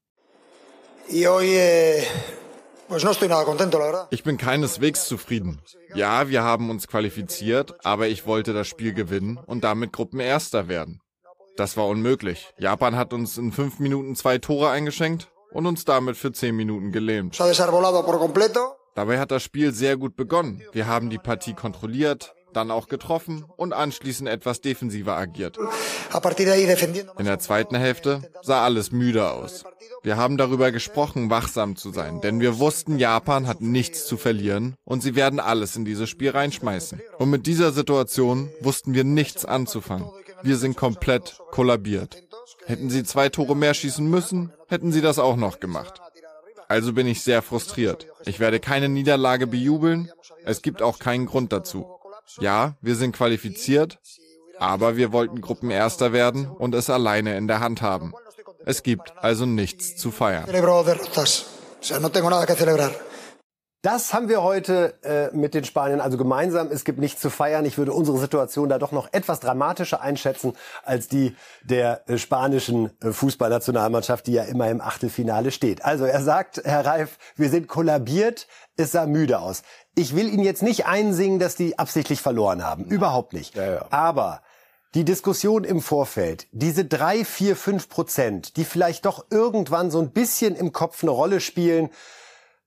Ich 4.10 4.24
bin 4.24 4.38
keineswegs 4.38 5.06
zufrieden. 5.06 5.60
Ja, 5.94 6.28
wir 6.28 6.42
haben 6.42 6.70
uns 6.70 6.88
qualifiziert, 6.88 7.74
aber 7.84 8.08
ich 8.08 8.26
wollte 8.26 8.52
das 8.52 8.66
Spiel 8.66 8.92
gewinnen 8.92 9.38
und 9.38 9.62
damit 9.64 9.92
Gruppenerster 9.92 10.68
werden. 10.68 11.00
Das 11.56 11.76
war 11.76 11.86
unmöglich. 11.86 12.52
Japan 12.58 12.96
hat 12.96 13.12
uns 13.12 13.38
in 13.38 13.52
fünf 13.52 13.78
Minuten 13.78 14.14
zwei 14.14 14.38
Tore 14.38 14.70
eingeschenkt 14.70 15.28
und 15.50 15.66
uns 15.66 15.84
damit 15.84 16.16
für 16.16 16.32
zehn 16.32 16.54
Minuten 16.54 16.92
gelähmt. 16.92 17.38
Dabei 18.94 19.18
hat 19.18 19.30
das 19.30 19.42
Spiel 19.42 19.72
sehr 19.72 19.96
gut 19.96 20.16
begonnen. 20.16 20.62
Wir 20.72 20.86
haben 20.86 21.10
die 21.10 21.18
Partie 21.18 21.54
kontrolliert, 21.54 22.34
dann 22.52 22.70
auch 22.70 22.88
getroffen 22.88 23.44
und 23.56 23.72
anschließend 23.74 24.28
etwas 24.28 24.60
defensiver 24.60 25.16
agiert. 25.16 25.58
In 27.18 27.24
der 27.26 27.38
zweiten 27.38 27.76
Hälfte 27.76 28.30
sah 28.42 28.64
alles 28.64 28.92
müde 28.92 29.30
aus. 29.30 29.64
Wir 30.02 30.16
haben 30.16 30.36
darüber 30.36 30.72
gesprochen, 30.72 31.30
wachsam 31.30 31.76
zu 31.76 31.90
sein, 31.90 32.20
denn 32.20 32.40
wir 32.40 32.58
wussten, 32.58 32.98
Japan 32.98 33.46
hat 33.46 33.60
nichts 33.60 34.06
zu 34.06 34.16
verlieren 34.16 34.76
und 34.84 35.02
sie 35.02 35.14
werden 35.16 35.40
alles 35.40 35.76
in 35.76 35.84
dieses 35.84 36.08
Spiel 36.08 36.30
reinschmeißen. 36.30 37.00
Und 37.18 37.28
mit 37.30 37.46
dieser 37.46 37.72
Situation 37.72 38.50
wussten 38.60 38.94
wir 38.94 39.04
nichts 39.04 39.44
anzufangen. 39.44 40.08
Wir 40.46 40.56
sind 40.58 40.76
komplett 40.76 41.40
kollabiert. 41.50 42.22
Hätten 42.66 42.88
sie 42.88 43.02
zwei 43.02 43.28
Tore 43.30 43.56
mehr 43.56 43.74
schießen 43.74 44.08
müssen, 44.08 44.52
hätten 44.68 44.92
sie 44.92 45.00
das 45.00 45.18
auch 45.18 45.34
noch 45.34 45.58
gemacht. 45.58 46.00
Also 46.68 46.92
bin 46.92 47.08
ich 47.08 47.22
sehr 47.22 47.42
frustriert. 47.42 48.06
Ich 48.26 48.38
werde 48.38 48.60
keine 48.60 48.88
Niederlage 48.88 49.48
bejubeln. 49.48 50.08
Es 50.44 50.62
gibt 50.62 50.82
auch 50.82 51.00
keinen 51.00 51.26
Grund 51.26 51.52
dazu. 51.52 51.90
Ja, 52.38 52.76
wir 52.80 52.94
sind 52.94 53.16
qualifiziert, 53.16 53.98
aber 54.60 54.96
wir 54.96 55.10
wollten 55.10 55.40
Gruppenerster 55.40 56.12
werden 56.12 56.46
und 56.46 56.76
es 56.76 56.90
alleine 56.90 57.36
in 57.36 57.48
der 57.48 57.58
Hand 57.58 57.82
haben. 57.82 58.14
Es 58.64 58.84
gibt 58.84 59.14
also 59.16 59.46
nichts 59.46 59.96
zu 59.96 60.12
feiern. 60.12 60.44
Das 63.86 64.12
haben 64.12 64.28
wir 64.28 64.42
heute 64.42 64.94
äh, 65.04 65.28
mit 65.32 65.54
den 65.54 65.62
Spaniern 65.62 66.00
also 66.00 66.18
gemeinsam. 66.18 66.72
Es 66.72 66.84
gibt 66.84 66.98
nichts 66.98 67.20
zu 67.20 67.30
feiern. 67.30 67.64
Ich 67.64 67.78
würde 67.78 67.92
unsere 67.92 68.18
Situation 68.18 68.68
da 68.68 68.80
doch 68.80 68.90
noch 68.90 69.12
etwas 69.12 69.38
dramatischer 69.38 70.00
einschätzen 70.00 70.54
als 70.82 71.06
die 71.06 71.36
der 71.62 72.02
äh, 72.10 72.18
spanischen 72.18 72.90
äh, 73.00 73.12
Fußballnationalmannschaft, 73.12 74.26
die 74.26 74.32
ja 74.32 74.42
immer 74.42 74.68
im 74.70 74.80
Achtelfinale 74.80 75.52
steht. 75.52 75.84
Also 75.84 76.04
er 76.04 76.20
sagt, 76.20 76.62
Herr 76.64 76.84
Reif, 76.84 77.16
wir 77.36 77.48
sind 77.48 77.68
kollabiert. 77.68 78.48
Es 78.76 78.90
sah 78.90 79.06
müde 79.06 79.38
aus. 79.38 79.62
Ich 79.94 80.16
will 80.16 80.30
Ihnen 80.30 80.42
jetzt 80.42 80.64
nicht 80.64 80.86
einsingen, 80.86 81.38
dass 81.38 81.54
die 81.54 81.78
absichtlich 81.78 82.20
verloren 82.20 82.64
haben. 82.64 82.86
Überhaupt 82.86 83.34
nicht. 83.34 83.54
Ja, 83.54 83.70
ja. 83.74 83.86
Aber 83.90 84.42
die 84.96 85.04
Diskussion 85.04 85.62
im 85.62 85.80
Vorfeld, 85.80 86.48
diese 86.50 86.86
drei, 86.86 87.24
vier, 87.24 87.54
fünf 87.54 87.88
Prozent, 87.88 88.56
die 88.56 88.64
vielleicht 88.64 89.06
doch 89.06 89.26
irgendwann 89.30 89.92
so 89.92 90.00
ein 90.00 90.10
bisschen 90.10 90.56
im 90.56 90.72
Kopf 90.72 91.04
eine 91.04 91.12
Rolle 91.12 91.38
spielen, 91.38 91.90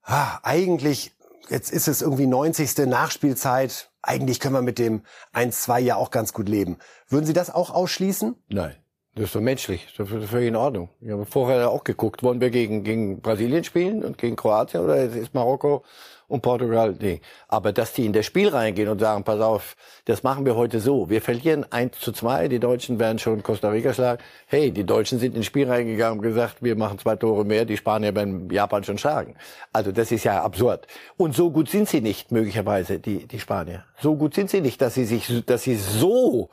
ah, 0.10 0.40
eigentlich, 0.44 1.16
jetzt 1.50 1.72
ist 1.72 1.88
es 1.88 2.02
irgendwie 2.02 2.28
90. 2.28 2.78
Nachspielzeit, 2.88 3.92
eigentlich 4.02 4.40
können 4.40 4.56
wir 4.56 4.62
mit 4.62 4.80
dem 4.80 5.04
1-2 5.34 5.80
ja 5.80 5.96
auch 5.96 6.12
ganz 6.12 6.34
gut 6.34 6.50
leben. 6.50 6.78
Würden 7.08 7.26
Sie 7.26 7.34
das 7.34 7.50
auch 7.50 7.70
ausschließen? 7.70 8.36
Nein. 8.50 8.76
Das 9.16 9.26
ist 9.26 9.34
so 9.34 9.42
menschlich, 9.42 9.88
das 9.98 10.10
ist 10.12 10.30
völlig 10.30 10.50
in 10.50 10.56
Ordnung. 10.56 10.90
Ich 11.02 11.10
habe 11.10 11.26
vorher 11.26 11.70
auch 11.72 11.84
geguckt, 11.84 12.22
wollen 12.22 12.40
wir 12.40 12.52
gegen, 12.52 12.84
gegen 12.84 13.22
Brasilien 13.22 13.64
spielen 13.64 14.04
und 14.04 14.18
gegen 14.18 14.36
Kroatien 14.36 14.84
oder 14.84 14.98
ist 14.98 15.34
Marokko 15.34 15.84
und 16.30 16.42
Portugal? 16.42 16.96
Nee. 17.00 17.20
Aber 17.48 17.74
dass 17.74 17.92
die 17.92 18.06
in 18.06 18.14
das 18.14 18.26
Spiel 18.26 18.48
reingehen 18.50 18.88
und 18.88 19.00
sagen, 19.00 19.24
pass 19.24 19.42
auf, 19.42 19.76
das 20.06 20.24
machen 20.24 20.46
wir 20.46 20.56
heute 20.56 20.80
so. 20.80 21.10
Wir 21.10 21.22
verlieren 21.22 21.66
1 21.70 22.00
zu 22.00 22.12
2, 22.12 22.48
die 22.48 22.60
Deutschen 22.60 23.00
werden 23.00 23.20
schon 23.20 23.44
Costa 23.44 23.70
Rica 23.70 23.94
schlagen. 23.94 24.22
Hey, 24.46 24.72
die 24.72 24.86
Deutschen 24.86 25.20
sind 25.20 25.36
ins 25.36 25.48
Spiel 25.48 25.68
reingegangen 25.68 26.20
und 26.20 26.24
gesagt, 26.24 26.62
wir 26.62 26.76
machen 26.76 27.00
zwei 27.00 27.16
Tore 27.16 27.44
mehr, 27.44 27.66
die 27.66 27.78
Spanier 27.78 28.16
werden 28.16 28.50
Japan 28.50 28.84
schon 28.84 29.00
schlagen. 29.00 29.36
Also 29.74 29.92
das 29.92 30.12
ist 30.12 30.24
ja 30.24 30.44
absurd. 30.44 30.88
Und 31.18 31.36
so 31.36 31.50
gut 31.50 31.68
sind 31.68 31.90
sie 31.90 32.02
nicht, 32.02 32.32
möglicherweise, 32.32 33.00
die, 33.00 33.28
die 33.28 33.40
Spanier. 33.40 33.84
So 34.00 34.16
gut 34.16 34.36
sind 34.36 34.50
sie 34.52 34.62
nicht, 34.62 34.82
dass 34.82 34.94
sie 34.94 35.06
sich, 35.06 35.44
dass 35.46 35.64
sie 35.64 35.76
so 35.76 36.50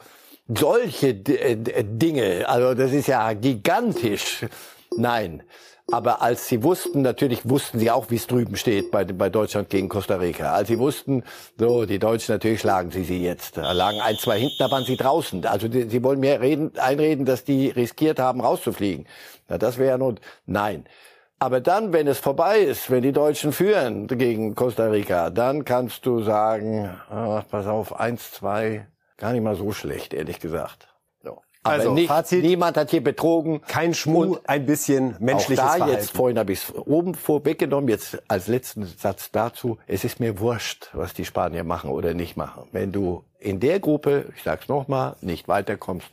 solche 0.49 1.09
äh, 1.09 1.57
Dinge, 1.85 2.49
also 2.49 2.75
das 2.75 2.93
ist 2.93 3.09
ja 3.09 3.33
gigantisch. 3.33 4.47
Nein. 4.97 5.43
Aber 5.93 6.21
als 6.21 6.49
sie 6.49 6.65
wussten, 6.65 7.03
natürlich 7.03 7.49
wussten 7.49 7.79
sie 7.79 7.93
auch, 7.93 8.11
wie 8.11 8.17
es 8.17 8.27
drüben 8.27 8.57
steht 8.57 8.91
bei, 8.91 9.05
bei 9.05 9.31
Deutschland 9.31 9.71
gegen 9.71 9.89
Costa 9.89 10.17
Rica. 10.17 10.53
Als 10.53 10.67
sie 10.67 10.81
wussten, 10.81 11.23
so, 11.57 11.87
die 11.87 12.01
Deutschen, 12.01 12.33
natürlich 12.33 12.61
schlagen 12.61 12.91
sie 12.91 13.05
sie 13.05 13.23
jetzt. 13.23 13.57
Da 13.57 13.71
lagen 13.71 14.01
ein, 14.01 14.17
zwei 14.17 14.41
hinten, 14.41 14.57
da 14.59 14.69
waren 14.69 14.85
sie 14.85 14.97
draußen. 14.97 15.47
Also 15.47 15.69
die, 15.69 15.89
sie 15.89 16.03
wollen 16.03 16.19
mir 16.19 16.41
reden, 16.41 16.73
einreden, 16.77 17.25
dass 17.25 17.45
die 17.45 17.69
riskiert 17.69 18.19
haben, 18.19 18.41
rauszufliegen. 18.41 19.07
Na, 19.49 19.59
das 19.59 19.79
wäre 19.79 19.91
ja 19.91 19.99
nur, 19.99 20.17
nein. 20.47 20.87
Aber 21.39 21.61
dann, 21.61 21.93
wenn 21.93 22.09
es 22.09 22.19
vorbei 22.19 22.59
ist, 22.59 22.91
wenn 22.91 23.03
die 23.03 23.13
Deutschen 23.13 23.53
führen 23.53 24.09
gegen 24.09 24.57
Costa 24.57 24.87
Rica, 24.87 25.31
dann 25.31 25.65
kannst 25.65 26.05
du 26.05 26.23
sagen, 26.23 26.91
ach, 27.11 27.45
pass 27.49 27.67
auf, 27.67 28.01
eins, 28.01 28.33
zwei, 28.33 28.89
Gar 29.19 29.33
nicht 29.33 29.43
mal 29.43 29.57
so 29.57 29.73
schlecht, 29.73 30.13
ehrlich 30.15 30.41
gesagt. 30.41 30.89
So. 31.23 31.39
Aber 31.63 31.75
Also, 31.75 31.93
nicht, 31.95 32.09
Fazit. 32.09 32.45
niemand 32.45 32.77
hat 32.77 32.91
hier 32.91 33.03
betrogen. 33.03 33.61
Kein 33.67 33.95
Schmuh, 33.95 34.39
ein 34.45 34.67
bisschen 34.67 35.17
menschliches 35.21 35.65
auch 35.65 35.69
da 35.69 35.77
Verhalten. 35.77 35.97
jetzt, 35.99 36.11
vorhin 36.17 36.39
habe 36.39 36.53
ich 36.53 36.65
es 36.65 36.75
oben 36.75 37.15
vorweggenommen, 37.15 37.89
jetzt 37.89 38.19
als 38.29 38.47
letzten 38.47 38.85
Satz 38.85 39.31
dazu, 39.33 39.79
es 39.87 40.05
ist 40.05 40.21
mir 40.21 40.39
wurscht, 40.39 40.91
was 40.93 41.15
die 41.15 41.25
Spanier 41.25 41.65
machen 41.65 41.91
oder 41.91 42.15
nicht 42.15 42.37
machen. 42.37 42.69
Wenn 42.73 42.93
du 42.93 43.25
in 43.39 43.59
der 43.61 43.81
Gruppe, 43.81 44.27
ich 44.37 44.43
sag's 44.43 44.69
nochmal, 44.69 45.17
nicht 45.21 45.49
weiterkommst, 45.49 46.07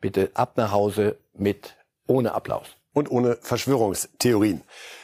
bitte 0.00 0.30
ab 0.34 0.52
nach 0.56 0.72
Hause 0.72 1.16
mit, 1.34 1.76
ohne 2.06 2.34
Applaus. 2.34 2.66
und 2.92 3.08
ohne 3.10 3.38
Verschwörungstheorien. 3.40 4.62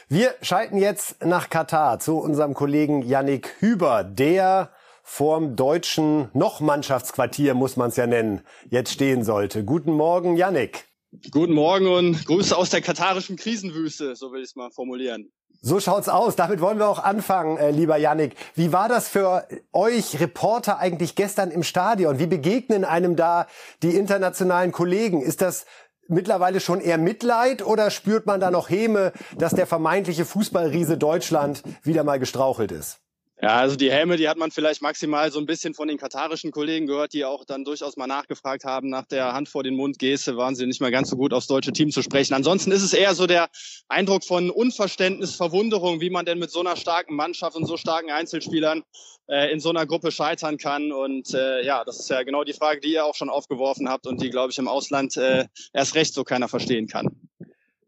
Wir 0.09 0.35
schalten 0.41 0.77
jetzt 0.77 1.23
nach 1.23 1.49
Katar 1.49 1.99
zu 1.99 2.17
unserem 2.19 2.53
Kollegen 2.53 3.01
Yannick 3.01 3.55
Hüber, 3.59 4.03
der 4.03 4.71
vorm 5.07 5.55
deutschen 5.55 6.27
noch 6.33 6.59
Mannschaftsquartier, 6.59 7.53
muss 7.53 7.77
man 7.77 7.89
es 7.89 7.95
ja 7.95 8.05
nennen, 8.05 8.41
jetzt 8.69 8.91
stehen 8.91 9.23
sollte. 9.23 9.63
Guten 9.63 9.93
Morgen, 9.93 10.35
Yannick. 10.35 10.83
Guten 11.31 11.53
Morgen 11.53 11.87
und 11.87 12.25
Grüße 12.25 12.55
aus 12.55 12.69
der 12.69 12.81
katarischen 12.81 13.37
Krisenwüste, 13.37 14.17
so 14.17 14.33
will 14.33 14.41
ich 14.41 14.49
es 14.49 14.55
mal 14.57 14.69
formulieren. 14.69 15.31
So 15.61 15.79
schaut's 15.79 16.09
aus. 16.09 16.35
Damit 16.35 16.59
wollen 16.59 16.77
wir 16.77 16.89
auch 16.89 16.99
anfangen, 16.99 17.57
äh, 17.57 17.71
lieber 17.71 17.95
Yannick. 17.97 18.35
Wie 18.53 18.73
war 18.73 18.89
das 18.89 19.07
für 19.07 19.47
euch 19.71 20.19
Reporter 20.19 20.77
eigentlich 20.77 21.15
gestern 21.15 21.51
im 21.51 21.63
Stadion? 21.63 22.19
Wie 22.19 22.27
begegnen 22.27 22.83
einem 22.83 23.15
da 23.15 23.47
die 23.83 23.95
internationalen 23.95 24.73
Kollegen? 24.73 25.21
Ist 25.21 25.41
das 25.41 25.65
mittlerweile 26.09 26.59
schon 26.59 26.81
eher 26.81 26.97
Mitleid 26.97 27.65
oder 27.65 27.91
spürt 27.91 28.25
man 28.25 28.41
da 28.41 28.51
noch 28.51 28.69
Häme, 28.69 29.13
dass 29.37 29.55
der 29.55 29.67
vermeintliche 29.67 30.25
Fußballriese 30.25 30.97
Deutschland 30.97 31.63
wieder 31.81 32.03
mal 32.03 32.19
gestrauchelt 32.19 32.73
ist? 32.73 32.99
Ja, 33.39 33.49
also 33.57 33.75
die 33.75 33.91
Helme, 33.91 34.17
die 34.17 34.27
hat 34.27 34.37
man 34.37 34.49
vielleicht 34.49 34.81
maximal 34.81 35.31
so 35.31 35.37
ein 35.37 35.45
bisschen 35.45 35.75
von 35.75 35.87
den 35.87 35.99
katarischen 35.99 36.49
Kollegen 36.49 36.87
gehört, 36.87 37.13
die 37.13 37.23
auch 37.23 37.45
dann 37.45 37.63
durchaus 37.63 37.95
mal 37.95 38.07
nachgefragt 38.07 38.63
haben 38.63 38.89
nach 38.89 39.05
der 39.05 39.33
Hand 39.33 39.47
vor 39.47 39.61
den 39.61 39.75
Mund 39.75 39.99
Geste, 39.99 40.37
waren 40.37 40.55
sie 40.55 40.65
nicht 40.65 40.81
mehr 40.81 40.89
ganz 40.89 41.11
so 41.11 41.17
gut 41.17 41.33
aufs 41.33 41.45
deutsche 41.45 41.71
Team 41.71 41.91
zu 41.91 42.01
sprechen. 42.01 42.33
Ansonsten 42.33 42.71
ist 42.71 42.81
es 42.81 42.93
eher 42.93 43.13
so 43.13 43.27
der 43.27 43.49
Eindruck 43.89 44.23
von 44.23 44.49
Unverständnis, 44.49 45.35
Verwunderung, 45.35 46.01
wie 46.01 46.09
man 46.09 46.25
denn 46.25 46.39
mit 46.39 46.49
so 46.49 46.61
einer 46.61 46.75
starken 46.75 47.15
Mannschaft 47.15 47.55
und 47.55 47.67
so 47.67 47.77
starken 47.77 48.09
Einzelspielern 48.09 48.81
äh, 49.27 49.51
in 49.51 49.59
so 49.59 49.69
einer 49.69 49.85
Gruppe 49.85 50.11
scheitern 50.11 50.57
kann. 50.57 50.91
Und 50.91 51.31
äh, 51.35 51.63
ja, 51.63 51.83
das 51.85 51.99
ist 51.99 52.09
ja 52.09 52.23
genau 52.23 52.43
die 52.43 52.53
Frage, 52.53 52.81
die 52.81 52.93
ihr 52.93 53.05
auch 53.05 53.13
schon 53.13 53.29
aufgeworfen 53.29 53.87
habt 53.87 54.07
und 54.07 54.19
die, 54.19 54.31
glaube 54.31 54.51
ich, 54.51 54.57
im 54.57 54.67
Ausland 54.67 55.15
äh, 55.15 55.45
erst 55.73 55.93
recht 55.93 56.15
so 56.15 56.23
keiner 56.23 56.47
verstehen 56.47 56.87
kann. 56.87 57.11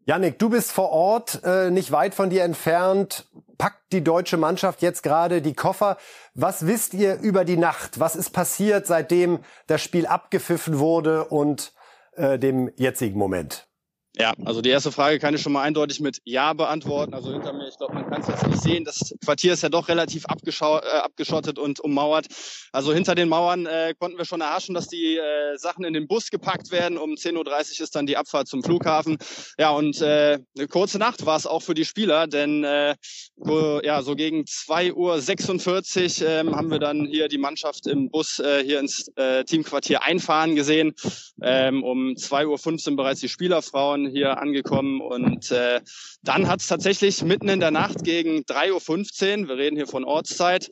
Yannick, 0.06 0.38
du 0.38 0.48
bist 0.48 0.70
vor 0.70 0.90
Ort, 0.90 1.40
äh, 1.42 1.70
nicht 1.70 1.90
weit 1.90 2.14
von 2.14 2.30
dir 2.30 2.44
entfernt. 2.44 3.26
Packt 3.60 3.92
die 3.92 4.02
deutsche 4.02 4.38
Mannschaft 4.38 4.80
jetzt 4.80 5.02
gerade 5.02 5.42
die 5.42 5.52
Koffer? 5.52 5.98
Was 6.32 6.66
wisst 6.66 6.94
ihr 6.94 7.20
über 7.20 7.44
die 7.44 7.58
Nacht? 7.58 8.00
Was 8.00 8.16
ist 8.16 8.30
passiert, 8.30 8.86
seitdem 8.86 9.40
das 9.66 9.82
Spiel 9.82 10.06
abgepfiffen 10.06 10.78
wurde 10.78 11.26
und 11.26 11.74
äh, 12.12 12.38
dem 12.38 12.72
jetzigen 12.76 13.18
Moment? 13.18 13.69
Ja, 14.16 14.34
also 14.44 14.60
die 14.60 14.70
erste 14.70 14.90
Frage 14.90 15.20
kann 15.20 15.34
ich 15.34 15.40
schon 15.40 15.52
mal 15.52 15.62
eindeutig 15.62 16.00
mit 16.00 16.18
Ja 16.24 16.52
beantworten. 16.52 17.14
Also 17.14 17.32
hinter 17.32 17.52
mir, 17.52 17.68
ich 17.68 17.76
glaube, 17.76 17.94
man 17.94 18.10
kann 18.10 18.20
es 18.20 18.26
jetzt 18.26 18.44
nicht 18.44 18.60
sehen. 18.60 18.84
Das 18.84 19.14
Quartier 19.24 19.52
ist 19.52 19.62
ja 19.62 19.68
doch 19.68 19.88
relativ 19.88 20.24
äh, 20.24 20.78
abgeschottet 20.98 21.60
und 21.60 21.78
ummauert. 21.78 22.26
Also 22.72 22.92
hinter 22.92 23.14
den 23.14 23.28
Mauern 23.28 23.66
äh, 23.66 23.94
konnten 23.96 24.18
wir 24.18 24.24
schon 24.24 24.40
erhaschen, 24.40 24.74
dass 24.74 24.88
die 24.88 25.16
äh, 25.16 25.56
Sachen 25.58 25.84
in 25.84 25.94
den 25.94 26.08
Bus 26.08 26.30
gepackt 26.30 26.72
werden. 26.72 26.98
Um 26.98 27.12
10.30 27.12 27.36
Uhr 27.36 27.84
ist 27.84 27.94
dann 27.94 28.06
die 28.06 28.16
Abfahrt 28.16 28.48
zum 28.48 28.64
Flughafen. 28.64 29.16
Ja, 29.58 29.70
und 29.70 30.00
äh, 30.00 30.40
eine 30.58 30.66
kurze 30.66 30.98
Nacht 30.98 31.24
war 31.24 31.36
es 31.36 31.46
auch 31.46 31.62
für 31.62 31.74
die 31.74 31.84
Spieler, 31.84 32.26
denn 32.26 32.64
äh, 32.64 32.96
so, 33.36 33.80
ja, 33.80 34.02
so 34.02 34.16
gegen 34.16 34.42
2.46 34.42 36.22
Uhr 36.22 36.28
ähm, 36.28 36.56
haben 36.56 36.70
wir 36.70 36.80
dann 36.80 37.06
hier 37.06 37.28
die 37.28 37.38
Mannschaft 37.38 37.86
im 37.86 38.10
Bus 38.10 38.40
äh, 38.40 38.64
hier 38.64 38.80
ins 38.80 39.06
äh, 39.14 39.44
Teamquartier 39.44 40.02
einfahren 40.02 40.56
gesehen. 40.56 40.94
Ähm, 41.42 41.84
um 41.84 42.14
2.15 42.14 42.90
Uhr 42.90 42.96
bereits 42.96 43.20
die 43.20 43.28
Spielerfrauen 43.28 43.99
hier 44.06 44.38
angekommen 44.38 45.00
und 45.00 45.50
äh, 45.50 45.80
dann 46.22 46.48
hat 46.48 46.60
es 46.60 46.66
tatsächlich 46.66 47.22
mitten 47.22 47.48
in 47.48 47.60
der 47.60 47.70
Nacht 47.70 48.04
gegen 48.04 48.40
3.15 48.40 49.42
Uhr, 49.42 49.48
wir 49.48 49.56
reden 49.56 49.76
hier 49.76 49.86
von 49.86 50.04
Ortszeit, 50.04 50.70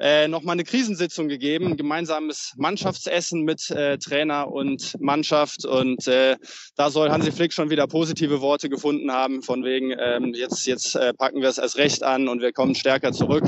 äh, 0.00 0.28
nochmal 0.28 0.54
eine 0.54 0.64
Krisensitzung 0.64 1.28
gegeben, 1.28 1.66
ein 1.66 1.76
gemeinsames 1.76 2.54
Mannschaftsessen 2.56 3.42
mit 3.42 3.70
äh, 3.70 3.98
Trainer 3.98 4.50
und 4.50 4.98
Mannschaft 4.98 5.66
und 5.66 6.06
äh, 6.08 6.36
da 6.74 6.90
soll 6.90 7.10
Hansi 7.10 7.32
Flick 7.32 7.52
schon 7.52 7.68
wieder 7.68 7.86
positive 7.86 8.40
Worte 8.40 8.70
gefunden 8.70 9.12
haben, 9.12 9.42
von 9.42 9.62
wegen 9.62 9.94
ähm, 9.98 10.32
jetzt, 10.32 10.66
jetzt 10.66 10.96
äh, 10.96 11.12
packen 11.12 11.42
wir 11.42 11.48
es 11.50 11.58
erst 11.58 11.76
recht 11.76 12.02
an 12.02 12.28
und 12.28 12.40
wir 12.40 12.52
kommen 12.52 12.74
stärker 12.74 13.12
zurück. 13.12 13.44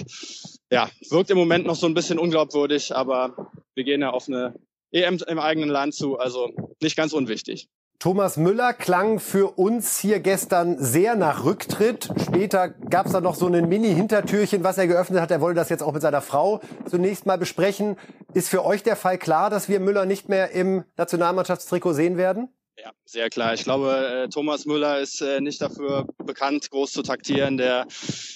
Ja, 0.70 0.90
wirkt 1.08 1.30
im 1.30 1.38
Moment 1.38 1.66
noch 1.66 1.76
so 1.76 1.86
ein 1.86 1.94
bisschen 1.94 2.18
unglaubwürdig, 2.18 2.94
aber 2.94 3.50
wir 3.74 3.84
gehen 3.84 4.02
ja 4.02 4.10
auf 4.10 4.28
eine 4.28 4.54
EM 4.92 5.18
im 5.26 5.38
eigenen 5.38 5.70
Land 5.70 5.94
zu, 5.94 6.18
also 6.18 6.50
nicht 6.82 6.96
ganz 6.96 7.14
unwichtig. 7.14 7.68
Thomas 8.02 8.36
Müller 8.36 8.72
klang 8.72 9.20
für 9.20 9.56
uns 9.56 9.96
hier 9.96 10.18
gestern 10.18 10.76
sehr 10.76 11.14
nach 11.14 11.44
Rücktritt. 11.44 12.10
Später 12.20 12.68
gab 12.68 13.06
es 13.06 13.12
da 13.12 13.20
noch 13.20 13.36
so 13.36 13.46
ein 13.46 13.68
Mini-Hintertürchen, 13.68 14.64
was 14.64 14.76
er 14.76 14.88
geöffnet 14.88 15.20
hat. 15.20 15.30
Er 15.30 15.40
wollte 15.40 15.60
das 15.60 15.68
jetzt 15.68 15.84
auch 15.84 15.92
mit 15.92 16.02
seiner 16.02 16.20
Frau 16.20 16.60
zunächst 16.90 17.26
mal 17.26 17.38
besprechen. 17.38 17.94
Ist 18.34 18.48
für 18.48 18.64
euch 18.64 18.82
der 18.82 18.96
Fall 18.96 19.18
klar, 19.18 19.50
dass 19.50 19.68
wir 19.68 19.78
Müller 19.78 20.04
nicht 20.04 20.28
mehr 20.28 20.50
im 20.50 20.82
Nationalmannschaftstrikot 20.96 21.92
sehen 21.92 22.16
werden? 22.16 22.48
Ja, 22.82 22.90
sehr 23.04 23.30
klar. 23.30 23.54
Ich 23.54 23.62
glaube, 23.62 24.24
äh, 24.24 24.28
Thomas 24.28 24.66
Müller 24.66 24.98
ist 24.98 25.20
äh, 25.20 25.40
nicht 25.40 25.62
dafür 25.62 26.04
bekannt, 26.18 26.68
groß 26.68 26.90
zu 26.90 27.02
taktieren. 27.02 27.56
Der, 27.56 27.86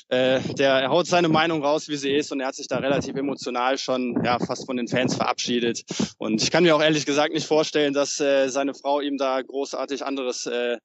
äh, 0.09 0.39
der 0.55 0.89
haut 0.89 1.09
seine 1.09 1.29
Meinung 1.29 1.65
raus, 1.65 1.89
wie 1.89 1.97
sie 1.97 2.13
ist, 2.13 2.31
und 2.31 2.39
er 2.39 2.47
hat 2.47 2.55
sich 2.55 2.69
da 2.69 2.79
relativ 2.79 3.17
emotional 3.17 3.77
schon 3.77 4.17
ja, 4.25 4.39
fast 4.39 4.67
von 4.67 4.77
den 4.77 4.87
Fans 4.87 5.17
verabschiedet. 5.17 5.83
Und 6.19 6.41
ich 6.41 6.53
kann 6.53 6.63
mir 6.63 6.77
auch 6.77 6.81
ehrlich 6.81 7.07
gesagt 7.07 7.33
nicht 7.35 7.47
vorstellen, 7.47 7.93
dass 7.93 8.17
seine 8.17 8.75
Frau 8.75 9.01
ihm 9.01 9.17
da 9.19 9.43
großartig 9.43 10.05
anderes 10.05 10.47
äh, 10.47 10.77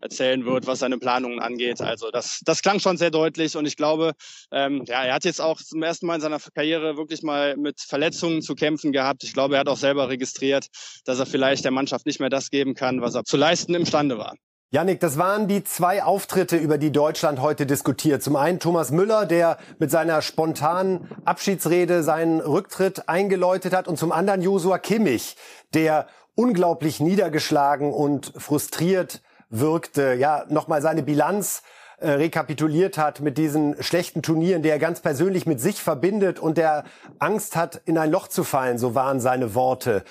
erzählen 0.00 0.46
wird, 0.46 0.66
was 0.66 0.78
seine 0.78 0.96
Planungen 0.96 1.40
angeht. 1.40 1.82
Also 1.82 2.10
das, 2.10 2.40
das 2.44 2.62
klang 2.62 2.80
schon 2.80 2.96
sehr 2.96 3.10
deutlich 3.10 3.54
und 3.54 3.66
ich 3.66 3.76
glaube, 3.76 4.12
ähm, 4.50 4.84
ja, 4.86 5.04
er 5.04 5.14
hat 5.14 5.24
jetzt 5.24 5.42
auch 5.42 5.60
zum 5.60 5.82
ersten 5.82 6.06
Mal 6.06 6.14
in 6.14 6.20
seiner 6.22 6.38
Karriere 6.54 6.96
wirklich 6.96 7.22
mal 7.22 7.56
mit 7.58 7.80
Verletzungen 7.80 8.40
zu 8.40 8.54
kämpfen 8.54 8.92
gehabt. 8.92 9.24
Ich 9.24 9.34
glaube, 9.34 9.56
er 9.56 9.60
hat 9.60 9.68
auch 9.68 9.76
selber 9.76 10.08
registriert, 10.08 10.68
dass 11.04 11.18
er 11.18 11.26
vielleicht 11.26 11.64
der 11.64 11.72
Mannschaft 11.72 12.06
nicht 12.06 12.20
mehr 12.20 12.30
das 12.30 12.50
geben 12.50 12.74
kann, 12.74 13.00
was 13.00 13.09
er 13.14 13.24
zu 13.24 13.36
leisten 13.36 13.74
imstande 13.74 14.18
war. 14.18 14.34
Yannick, 14.72 15.00
das 15.00 15.18
waren 15.18 15.48
die 15.48 15.64
zwei 15.64 16.04
Auftritte, 16.04 16.56
über 16.56 16.78
die 16.78 16.92
Deutschland 16.92 17.40
heute 17.40 17.66
diskutiert. 17.66 18.22
Zum 18.22 18.36
einen 18.36 18.60
Thomas 18.60 18.92
Müller, 18.92 19.26
der 19.26 19.58
mit 19.80 19.90
seiner 19.90 20.22
spontanen 20.22 21.08
Abschiedsrede 21.24 22.04
seinen 22.04 22.40
Rücktritt 22.40 23.08
eingeläutet 23.08 23.74
hat 23.74 23.88
und 23.88 23.98
zum 23.98 24.12
anderen 24.12 24.42
Josua 24.42 24.78
Kimmich, 24.78 25.36
der 25.74 26.06
unglaublich 26.36 27.00
niedergeschlagen 27.00 27.92
und 27.92 28.32
frustriert 28.36 29.22
wirkte, 29.48 30.14
ja, 30.14 30.44
nochmal 30.48 30.82
seine 30.82 31.02
Bilanz 31.02 31.62
äh, 32.00 32.10
rekapituliert 32.10 32.98
hat 32.98 33.20
mit 33.20 33.38
diesen 33.38 33.80
schlechten 33.82 34.22
Turnieren, 34.22 34.62
der 34.62 34.72
er 34.72 34.78
ganz 34.78 35.00
persönlich 35.00 35.46
mit 35.46 35.60
sich 35.60 35.82
verbindet 35.82 36.38
und 36.38 36.58
der 36.58 36.84
Angst 37.18 37.56
hat, 37.56 37.80
in 37.84 37.98
ein 37.98 38.10
Loch 38.10 38.28
zu 38.28 38.42
fallen, 38.42 38.78
so 38.78 38.94
waren 38.94 39.20
seine 39.20 39.54
Worte. 39.54 40.04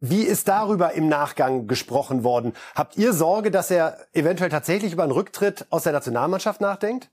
Wie 0.00 0.22
ist 0.22 0.48
darüber 0.48 0.92
im 0.92 1.08
Nachgang 1.08 1.66
gesprochen 1.66 2.24
worden? 2.24 2.52
Habt 2.74 2.96
ihr 2.96 3.12
Sorge, 3.12 3.50
dass 3.50 3.70
er 3.70 3.98
eventuell 4.12 4.50
tatsächlich 4.50 4.92
über 4.92 5.02
einen 5.02 5.12
Rücktritt 5.12 5.66
aus 5.70 5.82
der 5.82 5.92
Nationalmannschaft 5.92 6.60
nachdenkt? 6.60 7.10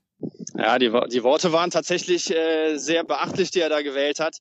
Ja, 0.56 0.78
die, 0.78 0.90
die 1.12 1.22
Worte 1.22 1.52
waren 1.52 1.70
tatsächlich 1.70 2.34
äh, 2.34 2.76
sehr 2.76 3.04
beachtlich, 3.04 3.52
die 3.52 3.60
er 3.60 3.68
da 3.68 3.82
gewählt 3.82 4.18
hat. 4.18 4.38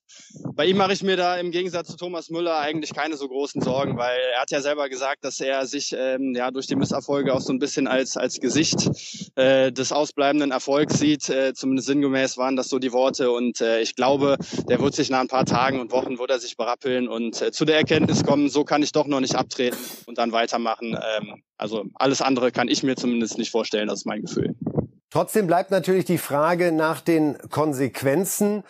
Bei 0.55 0.65
ihm 0.65 0.78
mache 0.78 0.93
ich 0.93 1.03
mir 1.03 1.15
da 1.15 1.36
im 1.36 1.51
Gegensatz 1.51 1.89
zu 1.89 1.97
Thomas 1.97 2.32
Müller 2.32 2.57
eigentlich 2.57 2.95
keine 2.95 3.15
so 3.17 3.28
großen 3.28 3.61
Sorgen, 3.61 3.97
weil 3.97 4.17
er 4.34 4.41
hat 4.41 4.49
ja 4.49 4.61
selber 4.61 4.89
gesagt, 4.89 5.23
dass 5.23 5.39
er 5.39 5.67
sich 5.67 5.95
ähm, 5.95 6.34
ja 6.36 6.49
durch 6.49 6.65
die 6.65 6.75
Misserfolge 6.75 7.34
auch 7.36 7.41
so 7.41 7.53
ein 7.53 7.59
bisschen 7.59 7.86
als 7.88 8.17
als 8.17 8.39
Gesicht 8.39 8.89
äh, 9.36 9.71
des 9.71 9.91
ausbleibenden 9.91 10.49
Erfolgs 10.49 10.97
sieht. 10.97 11.30
Äh, 11.30 11.53
zumindest 11.53 11.88
sinngemäß 11.88 12.38
waren 12.38 12.55
das 12.55 12.69
so 12.69 12.80
die 12.80 12.93
Worte. 12.93 13.30
Und 13.30 13.61
äh, 13.61 13.82
ich 13.82 13.95
glaube, 13.95 14.38
der 14.67 14.82
wird 14.82 14.95
sich 14.95 15.11
nach 15.11 15.19
ein 15.19 15.28
paar 15.28 15.45
Tagen 15.45 15.80
und 15.80 15.91
Wochen 15.91 16.17
wird 16.17 16.32
er 16.32 16.39
sich 16.39 16.57
berappeln 16.57 17.07
und 17.07 17.39
äh, 17.43 17.51
zu 17.51 17.63
der 17.63 17.78
Erkenntnis 17.78 18.23
kommen, 18.23 18.49
so 18.49 18.63
kann 18.63 18.82
ich 18.82 18.91
doch 18.91 19.05
noch 19.05 19.19
nicht 19.19 19.36
abtreten 19.36 19.78
und 20.07 20.17
dann 20.17 20.32
weitermachen. 20.32 20.97
Ähm, 21.17 21.43
also 21.57 21.86
alles 21.95 22.21
andere 22.21 22.51
kann 22.51 22.67
ich 22.67 22.82
mir 22.82 22.95
zumindest 22.95 23.38
nicht 23.38 23.51
vorstellen, 23.51 23.88
das 23.88 23.99
ist 23.99 24.05
mein 24.05 24.23
Gefühl. 24.23 24.55
Trotzdem 25.09 25.47
bleibt 25.47 25.71
natürlich 25.71 26.05
die 26.05 26.17
Frage 26.17 26.71
nach 26.71 27.01
den 27.01 27.37
Konsequenzen. 27.49 28.63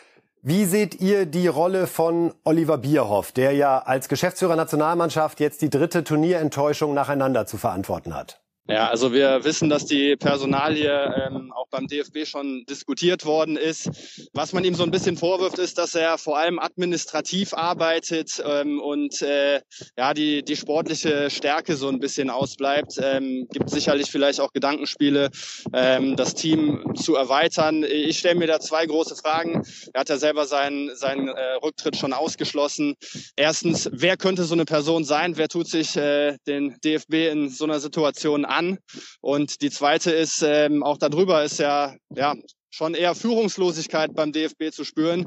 Wie 0.44 0.66
seht 0.66 1.02
ihr 1.02 1.26
die 1.26 1.48
Rolle 1.48 1.88
von 1.88 2.34
Oliver 2.44 2.78
Bierhoff, 2.78 3.32
der 3.32 3.54
ja 3.54 3.80
als 3.80 4.08
Geschäftsführer 4.08 4.56
Nationalmannschaft 4.56 5.40
jetzt 5.40 5.62
die 5.62 5.70
dritte 5.70 6.04
Turnierenttäuschung 6.04 6.94
nacheinander 6.94 7.48
zu 7.48 7.58
verantworten 7.58 8.14
hat? 8.14 8.40
Ja, 8.70 8.90
also 8.90 9.14
wir 9.14 9.46
wissen, 9.46 9.70
dass 9.70 9.86
die 9.86 10.18
Personalie 10.18 10.92
ähm, 10.92 11.54
auch 11.54 11.68
beim 11.70 11.88
DFB 11.88 12.26
schon 12.26 12.66
diskutiert 12.70 13.24
worden 13.24 13.56
ist. 13.56 13.90
Was 14.34 14.52
man 14.52 14.66
ihm 14.66 14.76
so 14.76 14.84
ein 14.84 14.92
bisschen 14.92 15.16
vorwirft, 15.16 15.58
ist, 15.58 15.78
dass 15.78 15.96
er 15.96 16.18
vor 16.18 16.38
allem 16.38 16.60
administrativ 16.60 17.54
arbeitet 17.54 18.44
ähm, 18.46 18.82
und 18.82 19.22
äh, 19.22 19.62
ja 19.98 20.14
die 20.14 20.44
die 20.44 20.58
sportliche 20.58 21.30
Stärke 21.30 21.78
so 21.78 21.88
ein 21.88 22.02
bisschen 22.02 22.30
ausbleibt. 22.30 23.00
Ähm, 23.02 23.48
gibt 23.54 23.70
sicherlich 23.70 24.12
vielleicht 24.12 24.42
auch 24.42 24.52
Gedankenspiele, 24.52 25.30
ähm, 25.74 26.18
das 26.18 26.36
Team 26.36 26.94
zu 26.96 27.16
erweitern. 27.16 27.86
Ich 27.86 28.20
stelle 28.20 28.36
mir 28.36 28.48
da 28.48 28.60
zwei 28.60 28.86
große 28.86 29.16
Fragen. 29.16 29.64
Er 29.94 30.02
hat 30.02 30.10
ja 30.10 30.18
selber 30.18 30.46
seinen 30.46 30.94
seinen 30.94 31.30
äh, 31.30 31.54
Rücktritt 31.64 31.96
schon 31.96 32.12
ausgeschlossen. 32.12 32.96
Erstens, 33.38 33.90
wer 33.94 34.18
könnte 34.18 34.44
so 34.44 34.56
eine 34.56 34.66
Person 34.66 35.06
sein? 35.06 35.38
Wer 35.38 35.48
tut 35.48 35.70
sich 35.70 35.96
äh, 35.96 36.36
den 36.48 36.76
DFB 36.84 37.14
in 37.32 37.50
so 37.50 37.64
einer 37.64 37.80
Situation 37.80 38.44
an? 38.44 38.57
An. 38.58 38.80
Und 39.22 39.62
die 39.62 39.70
zweite 39.70 40.12
ist, 40.12 40.44
ähm, 40.44 40.84
auch 40.84 40.98
darüber 40.98 41.44
ist 41.44 41.60
ja, 41.60 41.96
ja 42.14 42.36
schon 42.70 42.94
eher 42.94 43.16
Führungslosigkeit 43.16 44.14
beim 44.14 44.32
DFB 44.32 44.72
zu 44.72 44.84
spüren. 44.84 45.26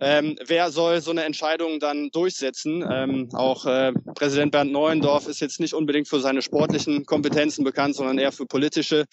Ähm, 0.00 0.36
wer 0.44 0.70
soll 0.70 1.00
so 1.00 1.10
eine 1.10 1.24
Entscheidung 1.24 1.80
dann 1.80 2.10
durchsetzen? 2.12 2.84
Ähm, 2.90 3.28
auch 3.32 3.66
äh, 3.66 3.92
Präsident 4.14 4.52
Bernd 4.52 4.72
Neuendorf 4.72 5.28
ist 5.28 5.40
jetzt 5.40 5.60
nicht 5.60 5.74
unbedingt 5.74 6.08
für 6.08 6.20
seine 6.20 6.42
sportlichen 6.42 7.04
Kompetenzen 7.04 7.64
bekannt, 7.64 7.94
sondern 7.94 8.18
eher 8.18 8.32
für 8.32 8.46
politische. 8.46 9.04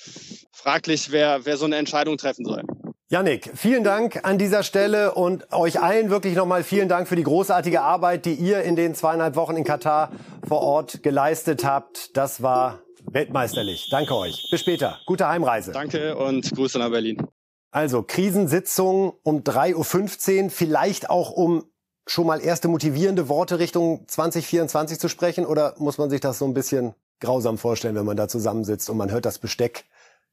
Fraglich, 0.52 1.12
wer, 1.12 1.46
wer 1.46 1.58
so 1.58 1.66
eine 1.66 1.76
Entscheidung 1.76 2.18
treffen 2.18 2.46
soll. 2.46 2.64
Yannick, 3.08 3.52
vielen 3.56 3.84
Dank 3.84 4.22
an 4.24 4.40
dieser 4.40 4.64
Stelle 4.64 5.14
und 5.14 5.54
euch 5.54 5.80
allen 5.80 6.10
wirklich 6.10 6.36
nochmal 6.36 6.64
vielen 6.64 6.90
Dank 6.90 7.08
für 7.08 7.16
die 7.16 7.24
großartige 7.24 7.82
Arbeit, 7.82 8.26
die 8.26 8.34
ihr 8.34 8.64
in 8.64 8.76
den 8.76 8.96
zweieinhalb 8.96 9.36
Wochen 9.36 9.56
in 9.56 9.64
Katar 9.64 10.12
vor 10.48 10.62
Ort 10.62 11.04
geleistet 11.04 11.64
habt. 11.64 12.18
Das 12.18 12.42
war 12.42 12.80
Weltmeisterlich. 13.12 13.90
Danke 13.90 14.16
euch. 14.16 14.48
Bis 14.52 14.62
später. 14.62 15.00
Gute 15.06 15.28
Heimreise. 15.28 15.72
Danke 15.72 16.16
und 16.18 16.52
Grüße 16.52 16.80
nach 16.80 16.90
Berlin. 16.90 17.26
Also 17.72 18.04
Krisensitzung 18.04 19.14
um 19.24 19.44
3.15 19.44 20.44
Uhr, 20.44 20.50
vielleicht 20.50 21.10
auch 21.10 21.32
um 21.32 21.66
schon 22.08 22.28
mal 22.28 22.42
erste 22.42 22.68
motivierende 22.68 23.30
Worte 23.30 23.60
Richtung 23.60 24.08
2024 24.08 25.00
zu 25.00 25.10
sprechen? 25.10 25.46
Oder 25.46 25.76
muss 25.78 25.98
man 25.98 26.10
sich 26.10 26.22
das 26.22 26.40
so 26.40 26.46
ein 26.46 26.54
bisschen 26.54 26.94
grausam 27.20 27.58
vorstellen, 27.58 27.96
wenn 27.96 28.06
man 28.06 28.18
da 28.18 28.28
zusammensitzt 28.28 28.90
und 28.90 28.98
man 28.98 29.12
hört 29.12 29.26
das 29.26 29.40
Besteck 29.40 29.86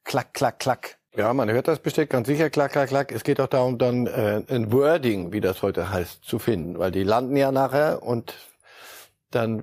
klack, 0.05 0.35
klack, 0.35 0.59
klack? 0.59 0.99
Ja, 1.15 1.33
man 1.35 1.51
hört 1.51 1.69
das 1.69 1.79
Besteck 1.79 2.11
ganz 2.11 2.27
sicher 2.27 2.49
klack, 2.49 2.73
klack, 2.73 2.89
klack. 2.89 3.13
Es 3.13 3.23
geht 3.23 3.41
auch 3.41 3.49
darum, 3.49 3.79
dann 3.79 4.07
äh, 4.07 4.43
ein 4.49 4.73
Wording, 4.73 5.33
wie 5.33 5.41
das 5.41 5.63
heute 5.63 5.91
heißt, 5.91 6.25
zu 6.25 6.39
finden. 6.39 6.79
Weil 6.79 6.91
die 6.91 7.03
landen 7.03 7.37
ja 7.37 7.53
nachher 7.53 8.03
und 8.03 8.35
dann 9.35 9.63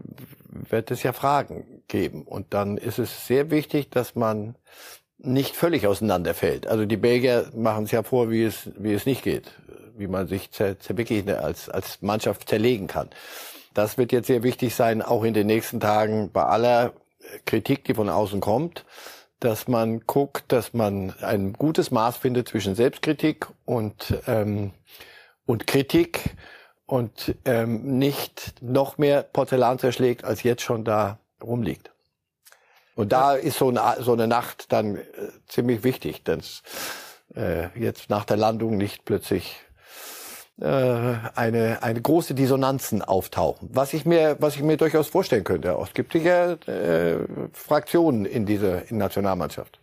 wird 0.50 0.92
es 0.92 1.04
ja 1.04 1.14
Fragen 1.14 1.84
geben. 1.88 2.24
Und 2.24 2.54
dann 2.54 2.78
ist 2.78 3.00
es 3.00 3.28
sehr 3.28 3.52
wichtig, 3.52 3.90
dass 3.90 4.16
man 4.16 4.56
nicht 5.18 5.56
völlig 5.56 5.86
auseinanderfällt. 5.86 6.68
Also 6.68 6.86
die 6.86 6.98
Belgier 6.98 7.50
machen 7.56 7.84
es 7.84 7.92
ja 7.92 8.04
vor, 8.04 8.30
wie 8.30 8.44
es, 8.44 8.70
wie 8.78 8.94
es 8.94 9.06
nicht 9.06 9.24
geht, 9.24 9.52
wie 9.98 10.08
man 10.08 10.28
sich 10.28 10.52
zer, 10.52 10.76
wirklich 10.90 11.28
als, 11.30 11.70
als 11.70 12.02
Mannschaft 12.02 12.48
zerlegen 12.48 12.88
kann. 12.88 13.10
Das 13.74 13.98
wird 13.98 14.12
jetzt 14.12 14.28
sehr 14.28 14.44
wichtig 14.44 14.76
sein, 14.76 15.02
auch 15.02 15.24
in 15.24 15.34
den 15.34 15.48
nächsten 15.48 15.80
Tagen 15.80 16.32
bei 16.32 16.44
aller 16.44 16.94
Kritik, 17.46 17.84
die 17.84 17.94
von 17.94 18.10
außen 18.10 18.40
kommt, 18.40 18.86
dass 19.40 19.68
man 19.68 20.02
guckt, 20.02 20.46
dass 20.52 20.74
man 20.74 21.14
ein 21.22 21.54
gutes 21.54 21.92
Maß 21.92 22.18
findet 22.18 22.48
zwischen 22.48 22.76
Selbstkritik 22.76 23.48
und, 23.66 24.16
ähm, 24.28 24.72
und 25.46 25.68
Kritik 25.68 26.36
und 26.90 27.36
ähm, 27.46 28.00
nicht 28.00 28.56
noch 28.62 28.98
mehr 28.98 29.22
Porzellan 29.22 29.78
zerschlägt, 29.78 30.26
als 30.26 30.42
jetzt 30.42 30.64
schon 30.64 30.84
da 30.84 31.20
rumliegt. 31.42 31.92
Und 32.96 33.12
da 33.12 33.36
ist 33.36 33.60
so 33.60 33.70
eine, 33.70 34.04
so 34.04 34.14
eine 34.14 34.28
Nacht 34.28 34.72
dann 34.74 34.96
äh, 34.96 35.02
ziemlich 35.48 35.84
wichtig, 35.84 36.24
dass 36.24 36.64
äh, 37.36 37.68
jetzt 37.80 38.10
nach 38.10 38.26
der 38.26 38.38
Landung 38.38 38.76
nicht 38.76 39.06
plötzlich 39.06 39.58
äh, 40.60 40.66
eine, 40.66 41.84
eine 41.84 42.02
große 42.02 42.34
Dissonanzen 42.34 43.04
auftauchen. 43.04 43.70
Was 43.72 43.94
ich 43.94 44.06
mir, 44.06 44.38
was 44.40 44.56
ich 44.56 44.64
mir 44.64 44.76
durchaus 44.76 45.08
vorstellen 45.10 45.44
könnte. 45.44 45.78
Es 45.82 45.94
gibt 45.94 46.12
sicher 46.12 46.58
äh, 46.68 47.20
Fraktionen 47.54 48.26
in 48.26 48.48
dieser 48.48 48.90
in 48.90 48.98
Nationalmannschaft. 48.98 49.80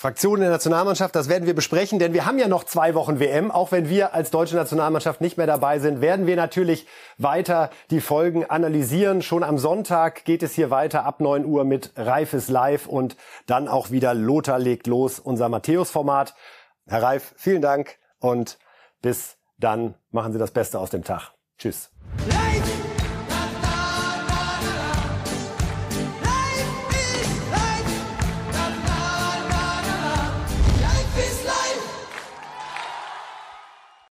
Fraktionen 0.00 0.40
der 0.40 0.48
Nationalmannschaft, 0.48 1.14
das 1.14 1.28
werden 1.28 1.44
wir 1.44 1.54
besprechen, 1.54 1.98
denn 1.98 2.14
wir 2.14 2.24
haben 2.24 2.38
ja 2.38 2.48
noch 2.48 2.64
zwei 2.64 2.94
Wochen 2.94 3.20
WM. 3.20 3.50
Auch 3.50 3.70
wenn 3.70 3.90
wir 3.90 4.14
als 4.14 4.30
deutsche 4.30 4.56
Nationalmannschaft 4.56 5.20
nicht 5.20 5.36
mehr 5.36 5.46
dabei 5.46 5.78
sind, 5.78 6.00
werden 6.00 6.26
wir 6.26 6.36
natürlich 6.36 6.86
weiter 7.18 7.68
die 7.90 8.00
Folgen 8.00 8.46
analysieren. 8.46 9.20
Schon 9.20 9.42
am 9.42 9.58
Sonntag 9.58 10.24
geht 10.24 10.42
es 10.42 10.54
hier 10.54 10.70
weiter 10.70 11.04
ab 11.04 11.20
9 11.20 11.44
Uhr 11.44 11.64
mit 11.64 11.92
Reifes 11.96 12.48
Live 12.48 12.86
und 12.86 13.18
dann 13.44 13.68
auch 13.68 13.90
wieder 13.90 14.14
Lothar 14.14 14.58
legt 14.58 14.86
los, 14.86 15.18
unser 15.18 15.50
Matthäus-Format. 15.50 16.34
Herr 16.86 17.02
Reif, 17.02 17.34
vielen 17.36 17.60
Dank 17.60 17.98
und 18.20 18.56
bis 19.02 19.36
dann 19.58 19.96
machen 20.12 20.32
Sie 20.32 20.38
das 20.38 20.50
Beste 20.50 20.78
aus 20.78 20.88
dem 20.88 21.04
Tag. 21.04 21.32
Tschüss. 21.58 21.90